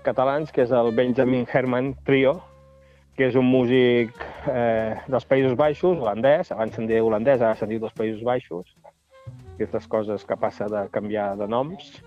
catalans, 0.07 0.53
que 0.55 0.63
és 0.63 0.71
el 0.71 0.93
Benjamin 0.95 1.43
Herman 1.51 1.91
Trio, 2.07 2.37
que 3.19 3.27
és 3.27 3.35
un 3.35 3.49
músic 3.51 4.15
eh, 4.47 4.95
dels 5.11 5.27
Països 5.27 5.57
Baixos, 5.59 5.99
holandès, 5.99 6.53
abans 6.55 6.77
se'n 6.77 6.87
deia 6.87 7.03
holandès, 7.03 7.43
ara 7.43 7.59
se'n 7.59 7.73
diu 7.73 7.83
dels 7.83 7.97
Països 7.97 8.23
Baixos, 8.23 8.71
aquestes 9.57 9.89
coses 9.91 10.23
que 10.23 10.39
passa 10.39 10.69
de 10.71 10.85
canviar 10.95 11.33
de 11.35 11.49
noms 11.51 11.97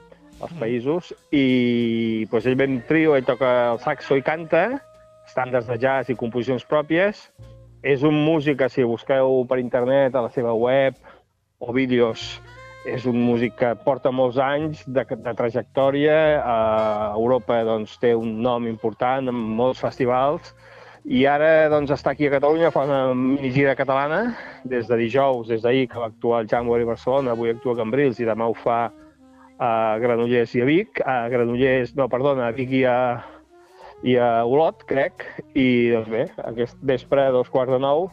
als 0.41 0.55
països, 0.61 1.13
i 1.31 2.27
doncs, 2.31 2.47
ell 2.47 2.57
ve 2.59 2.69
un 2.71 2.81
trio, 2.89 3.17
ell 3.17 3.27
toca 3.29 3.51
el 3.73 3.83
saxo 3.83 4.17
i 4.17 4.25
canta, 4.25 4.81
estàndards 5.27 5.69
de 5.71 5.79
jazz 5.83 6.11
i 6.11 6.19
composicions 6.19 6.65
pròpies, 6.69 7.29
és 7.83 8.03
un 8.07 8.15
músic 8.25 8.61
que 8.63 8.71
si 8.71 8.87
busqueu 8.87 9.43
per 9.51 9.59
internet 9.59 10.15
a 10.15 10.23
la 10.25 10.31
seva 10.31 10.55
web 10.55 10.99
o 11.59 11.73
vídeos 11.75 12.41
és 12.85 13.05
un 13.07 13.19
músic 13.23 13.55
que 13.61 13.71
porta 13.85 14.11
molts 14.11 14.39
anys 14.43 14.83
de, 14.87 15.05
de 15.07 15.35
trajectòria. 15.39 16.17
A 16.43 16.57
Europa 17.15 17.61
doncs, 17.67 17.95
té 18.03 18.15
un 18.19 18.41
nom 18.43 18.67
important 18.67 19.31
en 19.31 19.43
molts 19.59 19.83
festivals. 19.83 20.53
I 21.03 21.25
ara 21.27 21.69
doncs, 21.71 21.91
està 21.95 22.13
aquí 22.13 22.29
a 22.29 22.35
Catalunya, 22.35 22.71
fa 22.75 22.85
una 22.87 23.15
minigira 23.19 23.75
catalana, 23.79 24.37
des 24.65 24.87
de 24.91 24.99
dijous, 24.99 25.49
des 25.51 25.63
d'ahir, 25.63 25.89
que 25.91 25.99
va 25.99 26.11
actuar 26.11 26.43
al 26.43 26.51
January 26.51 26.87
Barcelona, 26.87 27.35
avui 27.35 27.51
actua 27.51 27.75
a 27.75 27.81
Cambrils 27.83 28.21
i 28.23 28.29
demà 28.29 28.47
ho 28.47 28.55
fa 28.55 28.85
a 29.63 29.99
Granollers 30.03 30.55
i 30.57 30.63
a 30.63 30.67
Vic, 30.67 31.01
a 31.07 31.29
Granollers, 31.31 31.95
no, 31.99 32.09
perdona, 32.11 32.49
a 32.49 32.57
Vic 32.57 32.73
i 32.81 32.83
a, 32.89 32.97
i 34.03 34.17
a 34.19 34.31
Olot, 34.49 34.83
crec, 34.89 35.27
i 35.55 35.67
doncs 35.93 36.11
bé, 36.11 36.25
aquest 36.51 36.81
vespre, 36.83 37.29
dos 37.35 37.51
quarts 37.53 37.75
de 37.77 37.79
nou, 37.83 38.09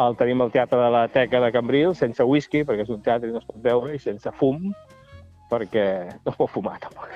el 0.00 0.16
tenim 0.18 0.42
al 0.42 0.50
Teatre 0.54 0.80
de 0.80 0.88
la 0.94 1.04
Teca 1.12 1.42
de 1.44 1.52
Cambril, 1.54 1.94
sense 1.98 2.24
whisky, 2.26 2.64
perquè 2.66 2.86
és 2.86 2.92
un 2.92 3.02
teatre 3.06 3.30
i 3.30 3.34
no 3.34 3.42
es 3.42 3.46
pot 3.46 3.60
veure, 3.62 3.94
i 3.94 4.02
sense 4.02 4.32
fum, 4.40 4.72
perquè 5.50 5.86
no 6.24 6.32
es 6.32 6.40
pot 6.40 6.50
fumar, 6.50 6.78
tampoc. 6.82 7.14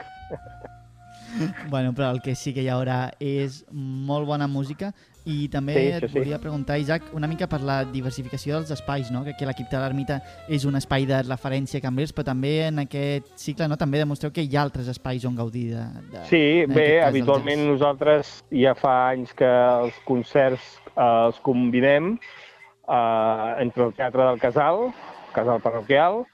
Bueno, 1.66 1.90
però 1.90 2.12
el 2.14 2.20
que 2.22 2.36
sí 2.38 2.52
que 2.54 2.62
hi 2.62 2.70
haurà 2.70 3.08
és 3.18 3.64
molt 3.74 4.28
bona 4.28 4.46
música 4.46 4.92
i 5.24 5.48
també 5.48 5.74
sí, 5.74 5.84
et 5.96 6.04
sí. 6.10 6.18
volia 6.18 6.38
preguntar, 6.40 6.76
Isaac, 6.80 7.06
una 7.16 7.28
mica 7.30 7.48
per 7.48 7.62
la 7.64 7.78
diversificació 7.88 8.58
dels 8.58 8.74
espais, 8.74 9.10
no? 9.12 9.22
que 9.24 9.48
l'equip 9.48 9.70
de 9.72 9.80
l'Ermita 9.80 10.18
és 10.52 10.66
un 10.68 10.76
espai 10.76 11.06
de 11.08 11.22
referència 11.24 11.80
a 11.80 11.84
Cambrils, 11.84 12.12
però 12.12 12.28
també 12.28 12.52
en 12.66 12.82
aquest 12.84 13.32
cicle 13.40 13.68
no? 13.70 13.78
també 13.80 14.02
demostreu 14.02 14.34
que 14.34 14.44
hi 14.44 14.56
ha 14.56 14.62
altres 14.66 14.90
espais 14.92 15.24
on 15.24 15.38
gaudir 15.38 15.70
de... 15.72 15.86
de 16.12 16.26
sí, 16.28 16.44
bé, 16.68 17.00
habitualment 17.06 17.64
nosaltres 17.70 18.36
ja 18.52 18.76
fa 18.76 18.94
anys 19.14 19.32
que 19.38 19.48
els 19.48 19.96
concerts 20.04 20.76
eh, 20.92 21.08
els 21.08 21.40
combinem 21.46 22.14
eh, 22.18 23.50
entre 23.64 23.88
el 23.88 23.96
Teatre 23.96 24.28
del 24.28 24.40
Casal, 24.44 24.90
Casal 25.32 25.64
Parroquial, 25.64 26.24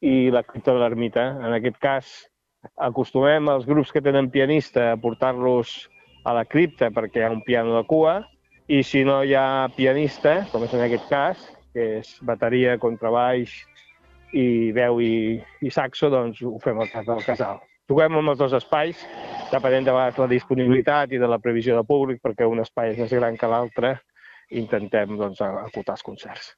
i 0.00 0.30
la 0.30 0.44
Cripta 0.46 0.72
de 0.74 0.82
l'Ermita. 0.82 1.24
En 1.42 1.54
aquest 1.56 1.78
cas, 1.82 2.10
acostumem 2.78 3.50
els 3.50 3.66
grups 3.66 3.90
que 3.94 4.02
tenen 4.04 4.30
pianista 4.30 4.92
a 4.92 4.98
portar-los 5.00 5.88
a 6.24 6.34
la 6.36 6.44
cripta 6.48 6.90
perquè 6.94 7.22
hi 7.22 7.28
ha 7.28 7.32
un 7.34 7.44
piano 7.46 7.76
de 7.76 7.84
cua, 7.88 8.18
i 8.68 8.82
si 8.84 9.04
no 9.04 9.22
hi 9.24 9.32
ha 9.34 9.68
pianista, 9.76 10.42
com 10.52 10.64
és 10.66 10.74
en 10.76 10.84
aquest 10.84 11.08
cas, 11.08 11.44
que 11.72 11.86
és 12.00 12.10
bateria, 12.26 12.76
contrabaix 12.80 13.54
i 14.36 14.72
veu 14.76 15.00
i, 15.00 15.38
i 15.64 15.72
saxo, 15.72 16.10
doncs 16.12 16.42
ho 16.44 16.58
fem 16.60 16.80
al 16.80 16.90
Teatre 16.92 17.14
del 17.14 17.24
Casal. 17.24 17.62
Toquem 17.88 18.18
amb 18.18 18.34
els 18.34 18.40
dos 18.40 18.52
espais, 18.52 19.00
depenent 19.48 19.86
de 19.86 19.94
la 19.96 20.28
disponibilitat 20.28 21.14
i 21.16 21.20
de 21.22 21.30
la 21.30 21.38
previsió 21.40 21.78
de 21.78 21.86
públic, 21.88 22.20
perquè 22.20 22.44
un 22.44 22.60
espai 22.60 22.92
és 22.92 23.00
més 23.00 23.14
gran 23.16 23.38
que 23.40 23.48
l'altre, 23.48 23.94
intentem 24.50 25.16
doncs, 25.16 25.40
acotar 25.40 25.96
els 25.96 26.04
concerts. 26.04 26.52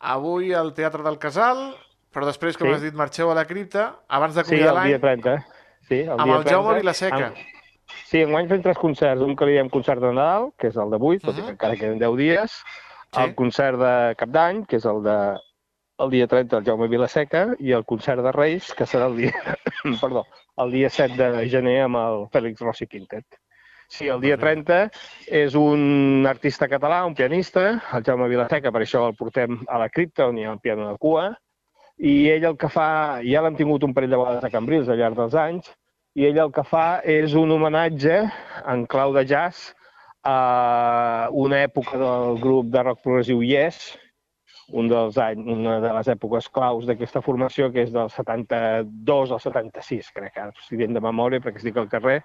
Avui 0.00 0.50
al 0.56 0.72
Teatre 0.74 1.06
del 1.06 1.20
Casal, 1.22 1.62
però 2.10 2.26
després, 2.26 2.58
com 2.58 2.66
sí. 2.66 2.74
has 2.74 2.82
dit, 2.82 2.98
marxeu 2.98 3.30
a 3.30 3.38
la 3.38 3.46
cripta, 3.46 3.86
abans 4.08 4.34
de 4.34 4.42
sí, 4.48 4.58
l'any... 4.58 4.66
Sí, 4.66 4.82
el 4.82 4.90
dia 4.96 5.00
30. 5.06 5.38
Sí, 5.86 5.98
el 6.00 6.14
amb 6.16 6.26
dia 6.26 6.38
el 6.40 6.46
Jaume 6.48 6.76
Vilaseca. 6.80 7.26
Amb... 7.30 7.59
Sí, 8.06 8.22
enguany 8.22 8.48
fem 8.50 8.62
tres 8.62 8.78
concerts. 8.78 9.22
Un 9.22 9.36
que 9.36 9.46
li 9.46 9.58
diem 9.58 9.70
concert 9.72 10.02
de 10.02 10.12
Nadal, 10.12 10.50
que 10.58 10.70
és 10.72 10.78
el 10.80 10.90
d'avui, 10.90 11.18
tot 11.18 11.30
uh 11.30 11.36
-huh. 11.36 11.40
i 11.40 11.44
que 11.44 11.54
encara 11.56 11.76
queden 11.76 11.98
10 11.98 12.16
dies. 12.16 12.56
Sí. 13.10 13.22
El 13.22 13.34
concert 13.34 13.78
de 13.78 14.14
Cap 14.16 14.28
d'Any, 14.28 14.64
que 14.66 14.76
és 14.76 14.84
el 14.84 15.02
de 15.02 15.18
el 16.00 16.10
dia 16.10 16.26
30 16.26 16.56
del 16.56 16.64
Jaume 16.64 16.88
Vilaseca, 16.88 17.54
i 17.58 17.72
el 17.72 17.84
concert 17.84 18.22
de 18.22 18.32
Reis, 18.32 18.72
que 18.74 18.86
serà 18.88 19.06
el 19.10 19.16
dia, 19.16 19.34
perdó, 20.00 20.26
el 20.56 20.72
dia 20.72 20.88
7 20.88 21.30
de 21.32 21.48
gener 21.48 21.82
amb 21.82 21.96
el 21.96 22.26
Fèlix 22.32 22.60
Rossi 22.60 22.86
Quintet. 22.86 23.26
Sí, 23.90 24.06
el 24.06 24.20
dia 24.22 24.36
30 24.38 24.84
és 25.26 25.56
un 25.58 26.26
artista 26.30 26.68
català, 26.70 27.02
un 27.04 27.14
pianista, 27.18 27.82
el 27.92 28.04
Jaume 28.06 28.28
Vilaseca, 28.30 28.70
per 28.70 28.84
això 28.84 29.08
el 29.08 29.16
portem 29.18 29.58
a 29.66 29.80
la 29.82 29.88
cripta, 29.90 30.28
on 30.30 30.38
hi 30.38 30.46
ha 30.46 30.52
el 30.52 30.60
piano 30.62 30.86
de 30.88 30.96
cua, 31.02 31.32
i 31.98 32.30
ell 32.30 32.46
el 32.52 32.56
que 32.56 32.70
fa, 32.72 33.20
ja 33.26 33.42
l'hem 33.42 33.58
tingut 33.58 33.82
un 33.84 33.92
parell 33.96 34.14
de 34.14 34.20
vegades 34.20 34.46
a 34.46 34.52
Cambrils 34.52 34.88
al 34.88 35.00
llarg 35.02 35.18
dels 35.18 35.34
anys, 35.36 35.72
i 36.18 36.26
ell 36.26 36.40
el 36.42 36.52
que 36.54 36.64
fa 36.66 37.00
és 37.06 37.34
un 37.38 37.52
homenatge 37.54 38.16
en 38.72 38.86
clau 38.90 39.14
de 39.14 39.24
jazz 39.28 39.70
a 40.26 41.28
una 41.32 41.62
època 41.64 41.98
del 42.00 42.40
grup 42.42 42.70
de 42.72 42.82
rock 42.82 43.02
progressiu 43.04 43.42
Yes, 43.46 43.78
un 44.72 44.88
dels 44.90 45.16
anys, 45.18 45.46
una 45.50 45.78
de 45.82 45.92
les 45.94 46.10
èpoques 46.12 46.48
claus 46.54 46.84
d'aquesta 46.86 47.22
formació, 47.22 47.70
que 47.74 47.84
és 47.86 47.92
del 47.94 48.10
72 48.10 49.32
al 49.34 49.40
76, 49.42 50.10
crec, 50.14 50.36
ara 50.36 50.54
estic 50.54 50.78
dient 50.82 50.94
de 50.94 51.02
memòria 51.02 51.42
perquè 51.42 51.62
estic 51.62 51.78
al 51.80 51.88
carrer, 51.90 52.20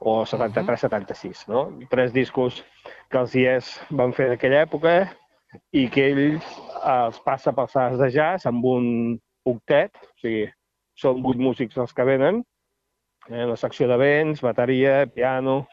o 0.00 0.22
73-76, 0.26 1.44
no? 1.52 1.66
Tres 1.90 2.14
discos 2.14 2.62
que 3.10 3.20
els 3.20 3.36
IES 3.38 3.74
van 3.90 4.14
fer 4.16 4.30
d'aquella 4.32 4.64
època 4.66 4.96
i 5.74 5.86
que 5.90 6.08
ells 6.10 6.56
els 6.82 7.20
passa 7.26 7.54
pels 7.54 7.76
sales 7.76 8.00
de 8.00 8.10
jazz 8.14 8.46
amb 8.50 8.64
un 8.66 8.88
octet, 9.46 9.94
o 9.94 10.24
sigui, 10.24 10.48
són 10.98 11.22
vuit 11.22 11.38
músics 11.38 11.78
els 11.78 11.94
que 11.94 12.06
venen, 12.06 12.42
eh, 13.30 13.44
la 13.46 13.56
secció 13.56 13.88
de 13.88 13.96
vents, 14.00 14.42
bateria, 14.44 15.06
piano, 15.06 15.66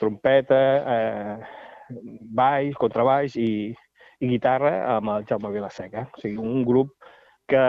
trompeta, 0.00 0.60
eh, 0.96 1.36
baix, 2.32 2.74
contrabaix 2.80 3.36
i, 3.36 3.72
i 4.22 4.30
guitarra 4.30 4.96
amb 4.96 5.12
el 5.16 5.26
Jaume 5.28 5.52
Vilaseca. 5.54 6.08
O 6.12 6.20
sigui, 6.22 6.38
un 6.40 6.64
grup 6.64 6.94
que 7.48 7.62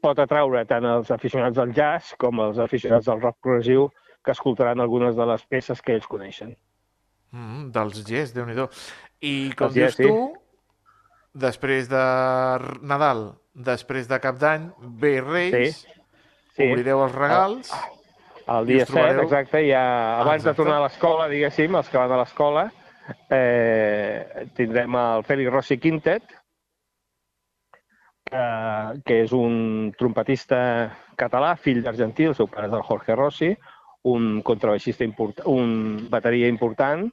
pot 0.00 0.18
atraure 0.22 0.64
tant 0.68 0.86
els 0.88 1.10
aficionats 1.12 1.58
del 1.58 1.74
jazz 1.76 2.14
com 2.20 2.40
els 2.40 2.58
aficionats 2.62 3.08
del 3.10 3.20
rock 3.20 3.40
progressiu 3.42 3.90
que 4.24 4.32
escoltaran 4.34 4.80
algunes 4.80 5.16
de 5.18 5.26
les 5.28 5.44
peces 5.46 5.82
que 5.82 5.96
ells 5.96 6.08
coneixen. 6.10 6.54
Mm, 7.34 7.70
dels 7.74 8.02
Yes, 8.06 8.32
déu 8.34 8.46
nhi 8.46 8.56
I 9.20 9.52
com 9.56 9.68
Els 9.68 9.74
dius 9.74 9.92
Yes, 9.92 9.96
sí. 9.98 10.06
tu, 10.06 10.32
després 11.34 11.88
de 11.90 12.04
Nadal, 12.82 13.34
després 13.54 14.08
de 14.08 14.18
Cap 14.20 14.38
d'Any, 14.38 14.70
ve 15.02 15.20
Reis, 15.20 15.84
Sí. 16.56 16.70
obrireu 16.70 17.02
els 17.04 17.14
regals... 17.14 17.70
El 18.46 18.66
dia 18.66 18.84
us 18.84 18.90
trobareu- 18.90 19.24
7, 19.24 19.26
exacte, 19.26 19.62
ja 19.68 19.84
abans 20.20 20.42
exacte. 20.44 20.50
de 20.50 20.56
tornar 20.62 20.76
a 20.78 20.84
l'escola, 20.86 21.28
diguéssim, 21.28 21.74
els 21.74 21.88
que 21.90 21.98
van 21.98 22.12
a 22.12 22.18
l'escola, 22.20 22.70
eh, 23.30 24.46
tindrem 24.54 24.94
el 24.94 25.24
Félix 25.24 25.50
Rossi 25.52 25.78
Quintet, 25.78 26.22
que, 28.26 28.44
que 29.04 29.20
és 29.24 29.32
un 29.32 29.92
trompetista 29.98 30.60
català, 31.18 31.56
fill 31.56 31.82
d'argentí, 31.82 32.24
el 32.30 32.34
seu 32.38 32.48
pare 32.50 32.68
és 32.70 32.74
el 32.74 32.82
Jorge 32.86 33.14
Rossi, 33.18 33.52
un 34.06 34.40
contrabaixista 34.46 35.04
important, 35.04 35.46
un 35.50 36.08
bateria 36.10 36.48
important, 36.48 37.08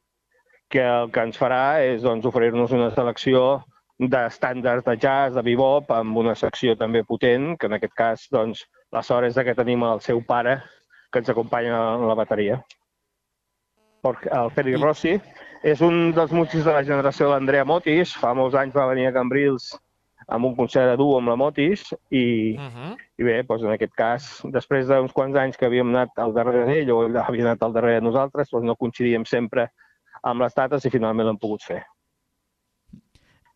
que 0.69 0.81
el 0.81 1.11
que 1.13 1.21
ens 1.21 1.37
farà 1.37 1.81
és 1.85 2.01
doncs, 2.01 2.25
oferir-nos 2.25 2.71
una 2.73 2.89
selecció 2.93 3.63
d'estàndards 3.99 4.85
de 4.85 4.95
jazz, 4.97 5.35
de 5.35 5.43
bebop, 5.45 5.91
amb 5.93 6.17
una 6.17 6.33
secció 6.35 6.75
també 6.77 7.03
potent, 7.05 7.53
que 7.57 7.69
en 7.69 7.77
aquest 7.77 7.93
cas, 7.93 8.27
doncs, 8.33 8.65
la 8.91 9.03
sort 9.05 9.25
és 9.29 9.37
que 9.37 9.55
tenim 9.57 9.83
el 9.85 10.01
seu 10.01 10.21
pare, 10.25 10.59
que 11.13 11.21
ens 11.21 11.29
acompanya 11.29 11.77
en 11.95 12.07
la 12.09 12.17
bateria. 12.17 12.59
El 14.03 14.49
Félix 14.51 14.81
Rossi 14.81 15.13
és 15.63 15.79
un 15.85 16.11
dels 16.11 16.33
músics 16.35 16.65
de 16.65 16.73
la 16.75 16.83
generació 16.83 17.29
de 17.29 17.37
l'Andrea 17.37 17.63
Motis. 17.63 18.11
Fa 18.19 18.33
molts 18.35 18.57
anys 18.59 18.75
va 18.75 18.89
venir 18.89 19.07
a 19.07 19.13
Cambrils 19.15 19.69
amb 20.27 20.49
un 20.49 20.55
concert 20.57 20.89
de 20.89 20.97
duo 20.99 21.17
amb 21.19 21.31
la 21.31 21.37
Motis 21.39 21.85
i, 22.09 22.55
Uh 22.57 22.63
-huh. 22.63 22.97
i 23.19 23.23
bé, 23.23 23.43
doncs 23.43 23.63
en 23.63 23.71
aquest 23.71 23.93
cas, 23.95 24.41
després 24.51 24.87
d'uns 24.87 25.13
quants 25.13 25.35
anys 25.37 25.57
que 25.57 25.65
havíem 25.65 25.89
anat 25.89 26.09
al 26.17 26.33
darrere 26.33 26.65
d'ell 26.65 26.91
o 26.91 27.03
ell 27.05 27.17
havia 27.17 27.43
anat 27.45 27.63
al 27.63 27.73
darrere 27.73 27.99
de 27.99 28.07
nosaltres, 28.07 28.49
doncs 28.49 28.65
no 28.65 28.75
coincidíem 28.75 29.25
sempre 29.25 29.71
amb 30.23 30.41
les 30.41 30.53
dates 30.55 30.85
i 30.85 30.89
finalment 30.89 31.27
l'hem 31.27 31.37
pogut 31.37 31.61
fer. 31.63 31.83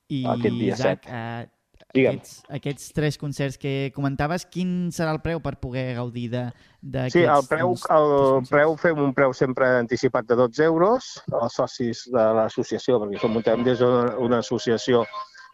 I, 0.10 0.26
Isaac, 0.68 1.06
eh, 1.08 1.48
Digue'm. 1.94 2.18
aquests, 2.20 2.44
aquests 2.52 2.92
tres 2.94 3.18
concerts 3.18 3.58
que 3.58 3.92
comentaves, 3.96 4.46
quin 4.46 4.90
serà 4.92 5.14
el 5.16 5.22
preu 5.24 5.40
per 5.40 5.56
poder 5.60 5.96
gaudir 5.96 6.28
de- 6.30 6.52
d'aquests... 6.82 7.14
Sí, 7.16 7.24
el 7.24 7.48
preu, 7.48 7.72
el 7.72 7.78
concerts? 8.12 8.50
preu 8.52 8.76
fem 8.78 9.00
un 9.06 9.14
preu 9.16 9.34
sempre 9.34 9.70
anticipat 9.80 10.28
de 10.28 10.36
12 10.36 10.64
euros 10.68 11.08
als 11.32 11.56
socis 11.56 12.04
de 12.12 12.26
l'associació, 12.38 13.00
perquè 13.02 13.22
som 13.24 13.32
muntem 13.34 13.64
des 13.64 13.80
d'una 13.80 14.18
una 14.20 14.40
associació 14.44 15.06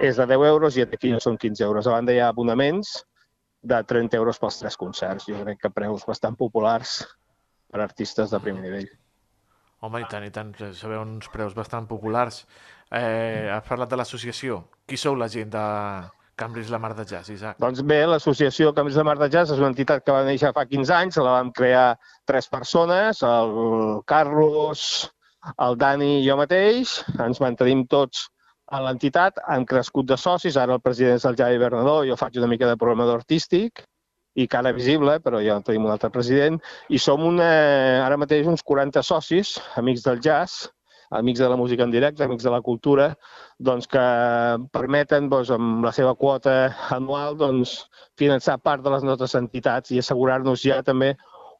és 0.01 0.17
de 0.17 0.25
10 0.25 0.47
euros 0.49 0.75
i 0.75 0.81
aquí 0.87 1.11
ja 1.13 1.19
són 1.21 1.37
15 1.37 1.63
euros. 1.63 1.87
A 1.87 1.91
banda 1.93 2.11
hi 2.11 2.19
ha 2.19 2.31
abonaments 2.33 3.03
de 3.61 3.77
30 3.83 4.17
euros 4.17 4.39
pels 4.41 4.57
tres 4.59 4.75
concerts. 4.75 5.27
Jo 5.29 5.37
crec 5.45 5.61
que 5.61 5.69
preus 5.71 6.03
bastant 6.05 6.35
populars 6.35 7.03
per 7.71 7.79
artistes 7.85 8.33
de 8.33 8.39
primer 8.41 8.61
nivell. 8.65 8.89
Home, 9.85 10.01
i 10.01 10.05
tant, 10.09 10.25
i 10.25 10.31
tant. 10.31 10.51
Sabeu 10.73 11.01
uns 11.05 11.29
preus 11.29 11.53
bastant 11.55 11.85
populars. 11.87 12.41
Eh, 12.89 13.47
has 13.53 13.63
parlat 13.67 13.89
de 13.93 13.97
l'associació. 14.01 14.63
Qui 14.87 14.97
sou 14.97 15.15
la 15.15 15.27
gent 15.31 15.49
de 15.53 15.63
Cambridge 16.35 16.71
la 16.73 16.79
Mar 16.81 16.93
de 16.97 17.05
Jazz, 17.05 17.29
Isaac? 17.29 17.57
Doncs 17.61 17.83
bé, 17.85 17.99
l'associació 18.09 18.73
Camins 18.73 18.97
de 18.97 19.05
Mar 19.05 19.17
de 19.19 19.29
Jazz 19.29 19.53
és 19.53 19.61
una 19.61 19.69
entitat 19.71 20.03
que 20.05 20.15
va 20.15 20.23
néixer 20.25 20.53
fa 20.55 20.65
15 20.69 20.93
anys, 20.97 21.19
la 21.21 21.37
vam 21.37 21.51
crear 21.53 21.87
tres 22.29 22.49
persones, 22.49 23.21
el 23.27 24.01
Carlos, 24.09 24.85
el 25.53 25.77
Dani 25.77 26.11
i 26.19 26.27
jo 26.27 26.37
mateix, 26.39 26.99
ens 27.21 27.41
mantenim 27.43 27.85
tots 27.91 28.27
a 28.73 28.81
l'entitat, 28.81 29.37
han 29.45 29.65
crescut 29.69 30.07
de 30.09 30.17
socis, 30.17 30.57
ara 30.57 30.77
el 30.77 30.81
president 30.81 31.19
és 31.19 31.25
el 31.29 31.37
Javi 31.37 31.59
Bernadó, 31.61 31.99
jo 32.07 32.17
faig 32.17 32.39
una 32.41 32.49
mica 32.49 32.69
de 32.69 32.79
programador 32.79 33.21
artístic 33.21 33.83
i 34.33 34.47
cara 34.49 34.71
visible, 34.73 35.19
però 35.21 35.41
ja 35.45 35.59
tenim 35.61 35.85
un 35.85 35.93
altre 35.93 36.09
president, 36.09 36.57
i 36.89 36.97
som 36.97 37.21
una, 37.27 37.49
ara 38.07 38.17
mateix 38.17 38.49
uns 38.49 38.65
40 38.65 39.03
socis, 39.05 39.59
amics 39.77 40.07
del 40.07 40.23
jazz, 40.25 40.71
amics 41.19 41.41
de 41.43 41.49
la 41.49 41.57
música 41.59 41.85
en 41.85 41.91
directe, 41.93 42.23
amics 42.23 42.45
de 42.47 42.53
la 42.53 42.61
cultura, 42.61 43.11
doncs 43.59 43.87
que 43.89 44.03
permeten 44.73 45.29
doncs, 45.31 45.51
amb 45.53 45.85
la 45.85 45.93
seva 45.95 46.15
quota 46.19 46.73
anual 46.95 47.37
doncs, 47.37 47.77
finançar 48.19 48.59
part 48.61 48.83
de 48.83 48.93
les 48.93 49.05
nostres 49.07 49.35
entitats 49.39 49.93
i 49.93 50.01
assegurar-nos 50.01 50.65
ja 50.65 50.81
també 50.83 51.13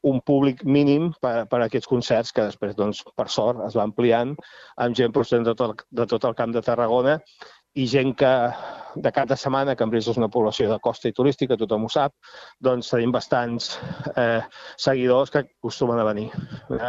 un 0.04 0.20
públic 0.20 0.62
mínim 0.68 1.12
per, 1.20 1.46
per 1.48 1.62
a 1.62 1.66
aquests 1.66 1.88
concerts 1.88 2.32
que 2.36 2.44
després, 2.44 2.76
doncs, 2.76 3.00
per 3.16 3.28
sort, 3.32 3.62
es 3.66 3.76
va 3.78 3.86
ampliant 3.88 4.34
amb 4.84 4.96
gent 4.98 5.14
procedent 5.16 5.48
de 5.48 5.54
tot, 5.56 5.72
el, 5.72 5.86
de 6.02 6.06
tot 6.10 6.26
el 6.28 6.36
camp 6.36 6.52
de 6.52 6.62
Tarragona 6.64 7.18
i 7.74 7.86
gent 7.90 8.12
que 8.14 8.30
de 8.94 9.10
cada 9.10 9.36
setmana, 9.40 9.74
Cambrils 9.74 10.12
és 10.12 10.20
una 10.20 10.30
població 10.30 10.68
de 10.70 10.78
costa 10.84 11.10
i 11.10 11.16
turística, 11.16 11.58
tothom 11.58 11.88
ho 11.88 11.90
sap, 11.90 12.14
doncs 12.62 12.92
tenim 12.92 13.16
bastants 13.16 13.72
eh, 14.14 14.44
seguidors 14.86 15.34
que 15.34 15.42
acostumen 15.42 15.98
a 15.98 16.06
venir. 16.12 16.30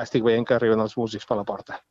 Estic 0.04 0.28
veient 0.28 0.46
que 0.46 0.60
arriben 0.60 0.84
els 0.86 0.98
músics 1.00 1.26
per 1.26 1.40
la 1.42 1.48
porta. 1.48 1.82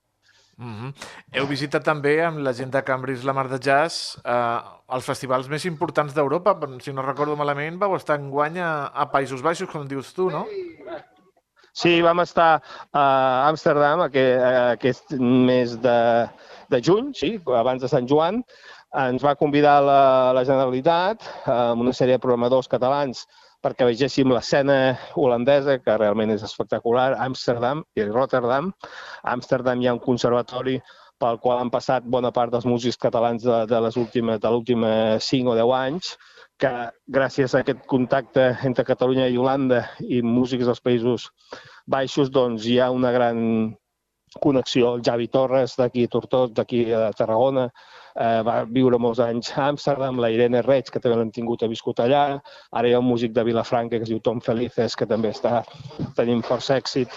Mm 0.56 0.74
-hmm. 0.74 0.92
Heu 1.32 1.46
visitat 1.46 1.84
també 1.84 2.24
amb 2.24 2.38
la 2.38 2.52
gent 2.52 2.70
de 2.70 2.82
Cambridge 2.82 3.24
la 3.24 3.32
Mar 3.32 3.48
de 3.48 3.58
Jazz 3.58 4.18
eh, 4.24 4.60
els 4.88 5.04
festivals 5.04 5.48
més 5.48 5.64
importants 5.64 6.14
d'Europa. 6.14 6.58
Si 6.80 6.92
no 6.92 7.02
recordo 7.02 7.36
malament, 7.36 7.78
vau 7.78 7.96
estar 7.96 8.18
en 8.20 8.30
guany 8.30 8.58
a, 8.58 8.90
a 8.94 9.10
Països 9.10 9.42
Baixos, 9.42 9.68
com 9.70 9.86
dius 9.86 10.14
tu, 10.14 10.30
no? 10.30 10.46
Sí, 11.72 12.00
vam 12.02 12.20
estar 12.20 12.62
a 12.92 13.48
Amsterdam 13.48 14.00
aquest, 14.00 14.40
aquest 14.78 15.12
mes 15.18 15.80
de, 15.82 16.28
de 16.70 16.80
juny, 16.80 17.12
sí, 17.14 17.40
abans 17.46 17.82
de 17.82 17.88
Sant 17.88 18.06
Joan. 18.06 18.44
Ens 18.94 19.24
va 19.24 19.34
convidar 19.34 19.80
la, 19.82 20.32
la 20.32 20.44
Generalitat 20.44 21.24
amb 21.50 21.82
una 21.82 21.92
sèrie 21.92 22.14
de 22.14 22.22
programadors 22.22 22.68
catalans 22.68 23.26
perquè 23.64 23.86
vegéssim 23.88 24.32
l'escena 24.32 24.76
holandesa, 25.16 25.78
que 25.80 25.96
realment 25.96 26.34
és 26.34 26.44
espectacular, 26.44 27.14
Amsterdam 27.24 27.80
i 27.96 28.04
Rotterdam. 28.10 28.70
A 29.24 29.32
Amsterdam 29.32 29.80
hi 29.80 29.88
ha 29.88 29.96
un 29.96 30.02
conservatori 30.04 30.76
pel 31.22 31.38
qual 31.40 31.62
han 31.62 31.70
passat 31.72 32.04
bona 32.16 32.32
part 32.34 32.52
dels 32.52 32.66
músics 32.68 32.98
catalans 33.00 33.44
de, 33.46 33.62
de 33.70 33.80
les 33.86 33.96
últimes 33.96 34.40
de 34.42 34.50
l'última 34.50 34.90
5 35.22 35.52
o 35.52 35.54
10 35.56 35.76
anys, 35.78 36.10
que 36.60 36.72
gràcies 37.16 37.54
a 37.54 37.62
aquest 37.64 37.80
contacte 37.90 38.50
entre 38.68 38.86
Catalunya 38.86 39.30
i 39.30 39.38
Holanda 39.40 39.84
i 40.02 40.20
músics 40.22 40.68
dels 40.68 40.82
països 40.84 41.30
baixos, 41.90 42.30
doncs 42.34 42.68
hi 42.68 42.78
ha 42.78 42.92
una 42.94 43.10
gran 43.14 43.40
connexió. 44.40 44.94
El 44.94 45.02
Javi 45.06 45.28
Torres, 45.28 45.76
d'aquí 45.78 46.04
a 46.04 46.12
Tortós, 46.12 46.52
d'aquí 46.54 46.86
a 46.92 47.10
Tarragona, 47.16 47.68
eh, 48.14 48.40
va 48.46 48.56
viure 48.70 48.98
molts 48.98 49.20
anys 49.24 49.52
a 49.56 49.68
Amsterdam, 49.72 50.20
la 50.22 50.30
Irene 50.30 50.62
Reig, 50.62 50.90
que 50.90 51.00
també 51.00 51.18
l'hem 51.18 51.32
tingut, 51.34 51.62
ha 51.62 51.70
viscut 51.70 52.00
allà. 52.00 52.24
Ara 52.72 52.88
hi 52.88 52.94
ha 52.94 53.02
un 53.02 53.10
músic 53.10 53.34
de 53.34 53.44
Vilafranca 53.44 53.98
que 53.98 54.06
es 54.06 54.12
diu 54.12 54.20
Tom 54.20 54.40
Felices, 54.40 54.96
que 54.96 55.06
també 55.06 55.30
està 55.34 55.62
tenint 56.16 56.42
força 56.46 56.78
èxit. 56.80 57.12